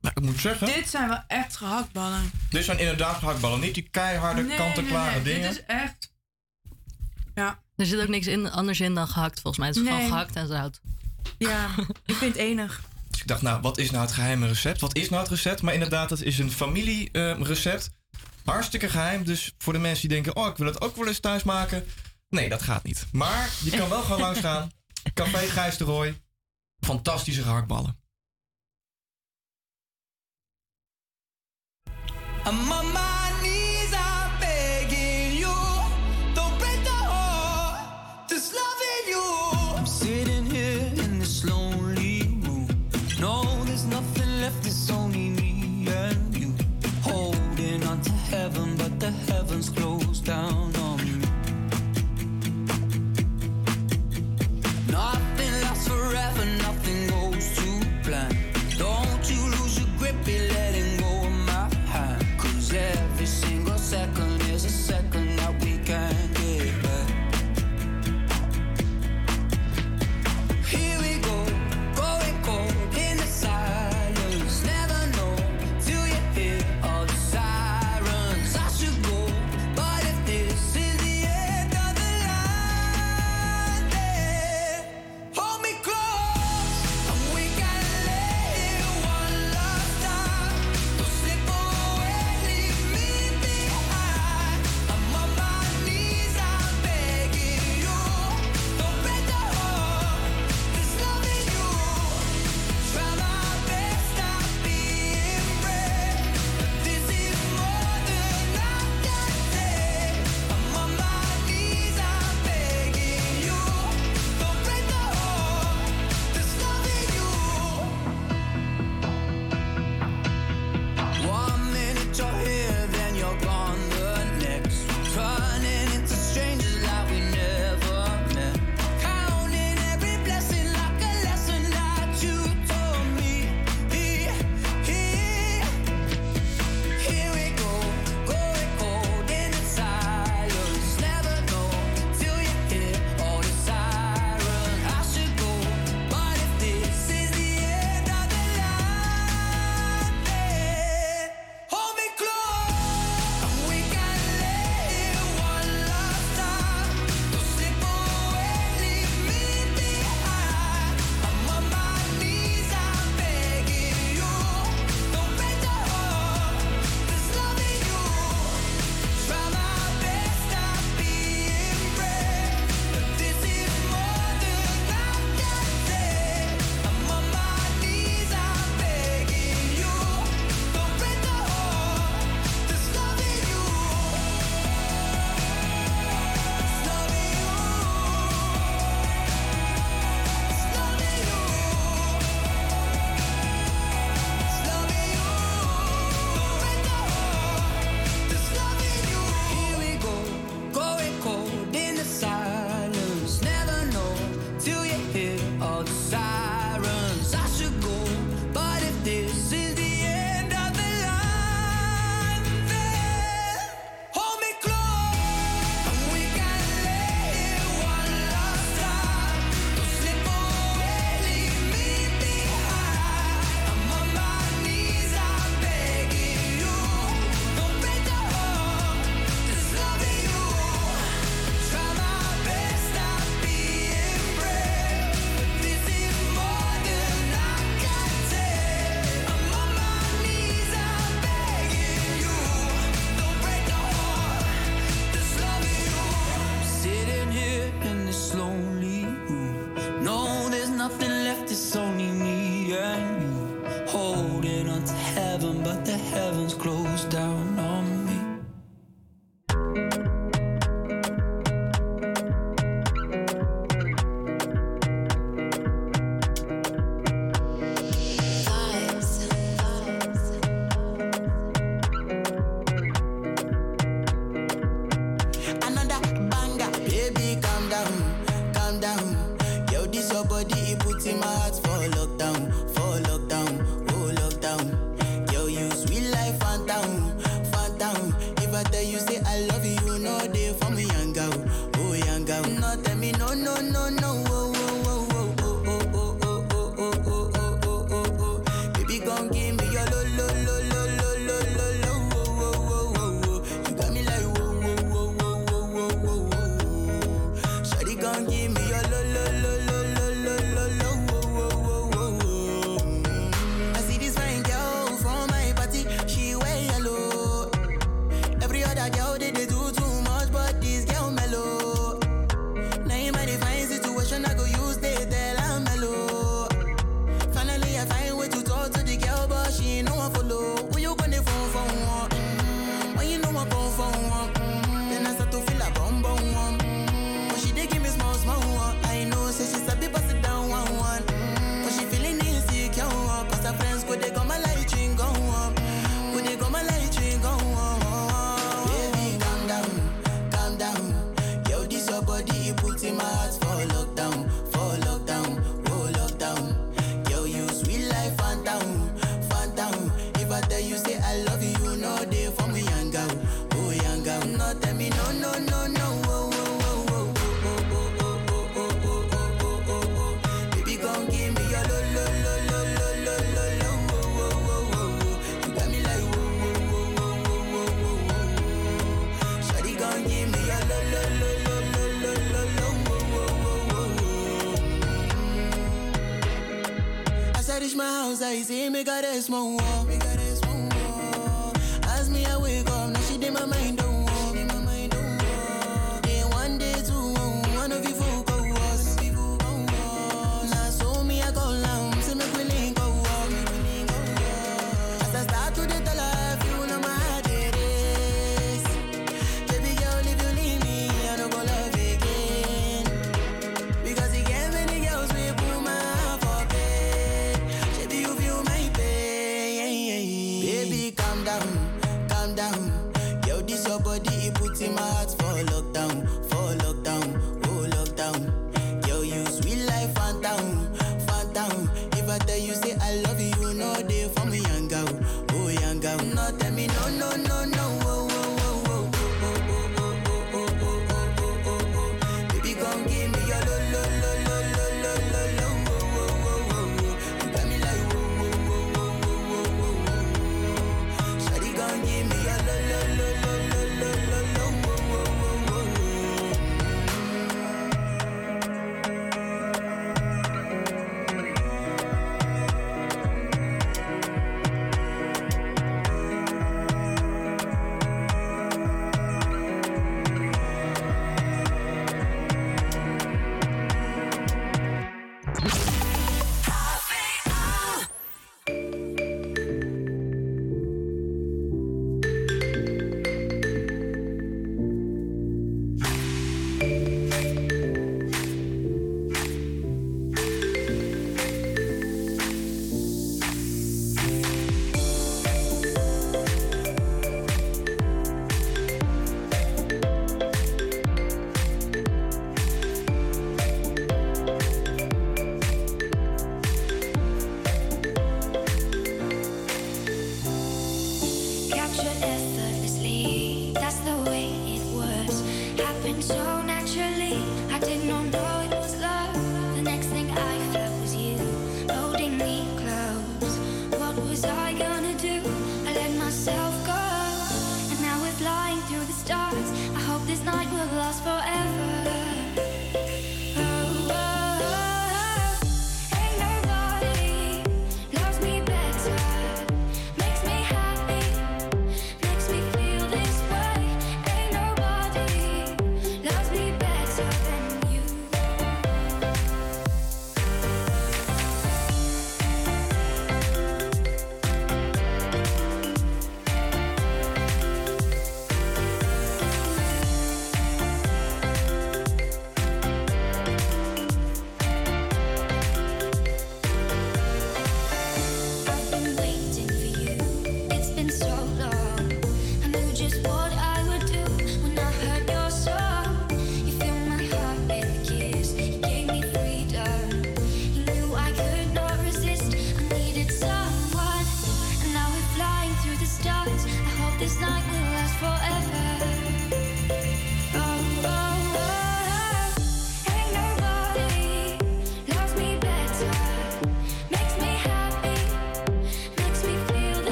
Nou, 0.00 0.14
ik 0.14 0.22
moet 0.22 0.40
zeggen, 0.40 0.66
Dit 0.66 0.88
zijn 0.88 1.08
wel 1.08 1.22
echt 1.26 1.56
gehaktballen. 1.56 2.30
dit 2.50 2.64
zijn 2.64 2.78
inderdaad 2.78 3.16
gehaktballen. 3.18 3.60
Niet 3.60 3.74
die 3.74 3.88
keiharde, 3.90 4.42
Nee, 4.42 4.56
kant-en-klare 4.56 5.10
nee, 5.14 5.22
nee, 5.24 5.34
dingen. 5.34 5.48
Dit 5.50 5.58
is 5.58 5.64
echt... 5.66 6.14
Ja. 7.34 7.62
Er 7.76 7.86
zit 7.86 8.00
ook 8.00 8.08
niks 8.08 8.26
in, 8.26 8.50
anders 8.50 8.80
in 8.80 8.94
dan 8.94 9.08
gehakt, 9.08 9.40
volgens 9.40 9.58
mij. 9.58 9.66
Het 9.68 9.76
is 9.76 9.82
Nee. 9.82 9.92
gewoon 9.92 10.08
gehakt 10.08 10.36
en 10.36 10.46
zout. 10.46 10.80
Ja, 11.38 11.68
ik 12.06 12.14
vind 12.14 12.32
het 12.32 12.42
enig. 12.42 12.82
Dus 13.10 13.20
ik 13.20 13.26
dacht, 13.26 13.42
nou, 13.42 13.60
wat 13.60 13.78
is 13.78 13.90
nou 13.90 14.04
het 14.04 14.12
geheime 14.14 14.46
recept? 14.46 14.80
Wat 14.80 14.96
is 14.96 15.08
nou 15.08 15.22
het 15.22 15.30
recept? 15.30 15.62
Maar 15.62 15.74
inderdaad, 15.74 16.10
het 16.10 16.22
is 16.22 16.38
een 16.38 16.50
familierecept. 16.52 17.90
Hartstikke 18.46 18.88
geheim. 18.88 19.24
Dus 19.24 19.54
voor 19.58 19.72
de 19.72 19.78
mensen 19.78 20.08
die 20.08 20.22
denken, 20.22 20.42
oh, 20.42 20.48
ik 20.48 20.56
wil 20.56 20.66
het 20.66 20.80
ook 20.80 20.96
wel 20.96 21.06
eens 21.06 21.20
thuis 21.20 21.42
maken. 21.42 21.86
Nee, 22.28 22.48
dat 22.48 22.62
gaat 22.62 22.82
niet. 22.82 23.06
Maar 23.12 23.50
je 23.64 23.70
kan 23.70 23.88
wel 23.88 24.02
gewoon 24.02 24.20
langs 24.20 24.40
gaan. 24.40 24.70
Café 25.14 25.38
Gijs 25.38 25.76
de 25.76 25.84
Rooi. 25.84 26.20
Fantastische 26.80 27.42
gehaktballen. 27.42 28.04
I'm 32.46 33.15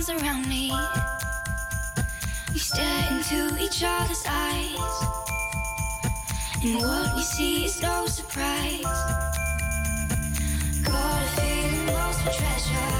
hands 0.00 0.22
around 0.22 0.48
me. 0.48 0.72
We 2.52 2.58
stare 2.58 3.08
into 3.10 3.62
each 3.62 3.82
other's 3.84 4.24
eyes. 4.26 4.78
And 6.62 6.76
what 6.76 7.14
we 7.16 7.22
see 7.22 7.64
is 7.66 7.82
no 7.82 8.06
surprise. 8.06 8.82
Got 10.84 11.22
a 11.22 11.40
feeling 11.40 11.86
lost 11.88 12.20
for 12.22 12.32
treasure. 12.32 12.99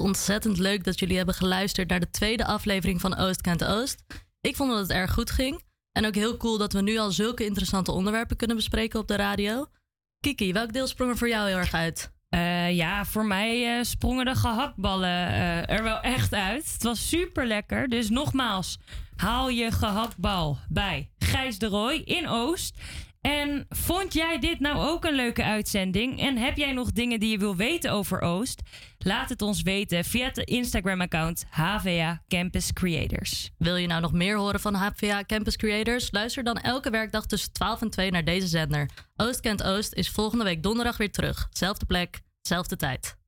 Ontzettend 0.00 0.58
leuk 0.58 0.84
dat 0.84 0.98
jullie 0.98 1.16
hebben 1.16 1.34
geluisterd 1.34 1.88
naar 1.88 2.00
de 2.00 2.10
tweede 2.10 2.44
aflevering 2.44 3.00
van 3.00 3.16
Oost 3.16 3.40
Kent 3.40 3.64
Oost. 3.64 4.04
Ik 4.40 4.56
vond 4.56 4.70
dat 4.70 4.80
het 4.80 4.90
erg 4.90 5.12
goed 5.12 5.30
ging. 5.30 5.62
En 5.92 6.06
ook 6.06 6.14
heel 6.14 6.36
cool 6.36 6.58
dat 6.58 6.72
we 6.72 6.82
nu 6.82 6.98
al 6.98 7.10
zulke 7.10 7.44
interessante 7.44 7.92
onderwerpen 7.92 8.36
kunnen 8.36 8.56
bespreken 8.56 9.00
op 9.00 9.08
de 9.08 9.16
radio. 9.16 9.66
Kiki, 10.20 10.52
welk 10.52 10.72
deel 10.72 10.86
sprong 10.86 11.10
er 11.10 11.18
voor 11.18 11.28
jou 11.28 11.48
heel 11.48 11.56
erg 11.56 11.74
uit? 11.74 12.12
Eh, 12.28 12.76
ja, 12.76 13.04
voor 13.04 13.26
mij 13.26 13.78
eh, 13.78 13.84
sprongen 13.84 14.24
de 14.24 14.34
gehaktballen 14.34 15.28
eh, 15.28 15.70
er 15.70 15.82
wel 15.82 16.00
echt 16.00 16.34
uit. 16.34 16.72
Het 16.72 16.82
was 16.82 17.08
super 17.08 17.46
lekker. 17.46 17.88
Dus 17.88 18.10
nogmaals, 18.10 18.78
haal 19.16 19.48
je 19.48 19.70
gehaktbal 19.70 20.58
bij 20.68 21.10
Gijs 21.18 21.58
de 21.58 21.66
Roy 21.66 22.02
in 22.04 22.28
Oost. 22.28 22.74
En 23.20 23.66
vond 23.68 24.12
jij 24.12 24.38
dit 24.38 24.60
nou 24.60 24.76
ook 24.76 25.04
een 25.04 25.14
leuke 25.14 25.44
uitzending? 25.44 26.20
En 26.20 26.36
heb 26.36 26.56
jij 26.56 26.72
nog 26.72 26.92
dingen 26.92 27.20
die 27.20 27.30
je 27.30 27.38
wil 27.38 27.56
weten 27.56 27.92
over 27.92 28.20
Oost? 28.20 28.62
Laat 28.98 29.28
het 29.28 29.42
ons 29.42 29.62
weten 29.62 30.04
via 30.04 30.26
het 30.26 30.38
Instagram-account 30.38 31.44
HVA 31.50 32.22
Campus 32.28 32.72
Creators. 32.72 33.50
Wil 33.58 33.76
je 33.76 33.86
nou 33.86 34.00
nog 34.00 34.12
meer 34.12 34.36
horen 34.36 34.60
van 34.60 34.74
HVA 34.74 35.24
Campus 35.24 35.56
Creators? 35.56 36.08
Luister 36.10 36.44
dan 36.44 36.56
elke 36.56 36.90
werkdag 36.90 37.26
tussen 37.26 37.52
12 37.52 37.80
en 37.80 37.90
2 37.90 38.10
naar 38.10 38.24
deze 38.24 38.46
zender. 38.46 38.90
Oost 39.16 39.40
Kent 39.40 39.62
Oost 39.62 39.94
is 39.94 40.10
volgende 40.10 40.44
week 40.44 40.62
donderdag 40.62 40.96
weer 40.96 41.12
terug. 41.12 41.48
Zelfde 41.50 41.86
plek, 41.86 42.20
zelfde 42.40 42.76
tijd. 42.76 43.19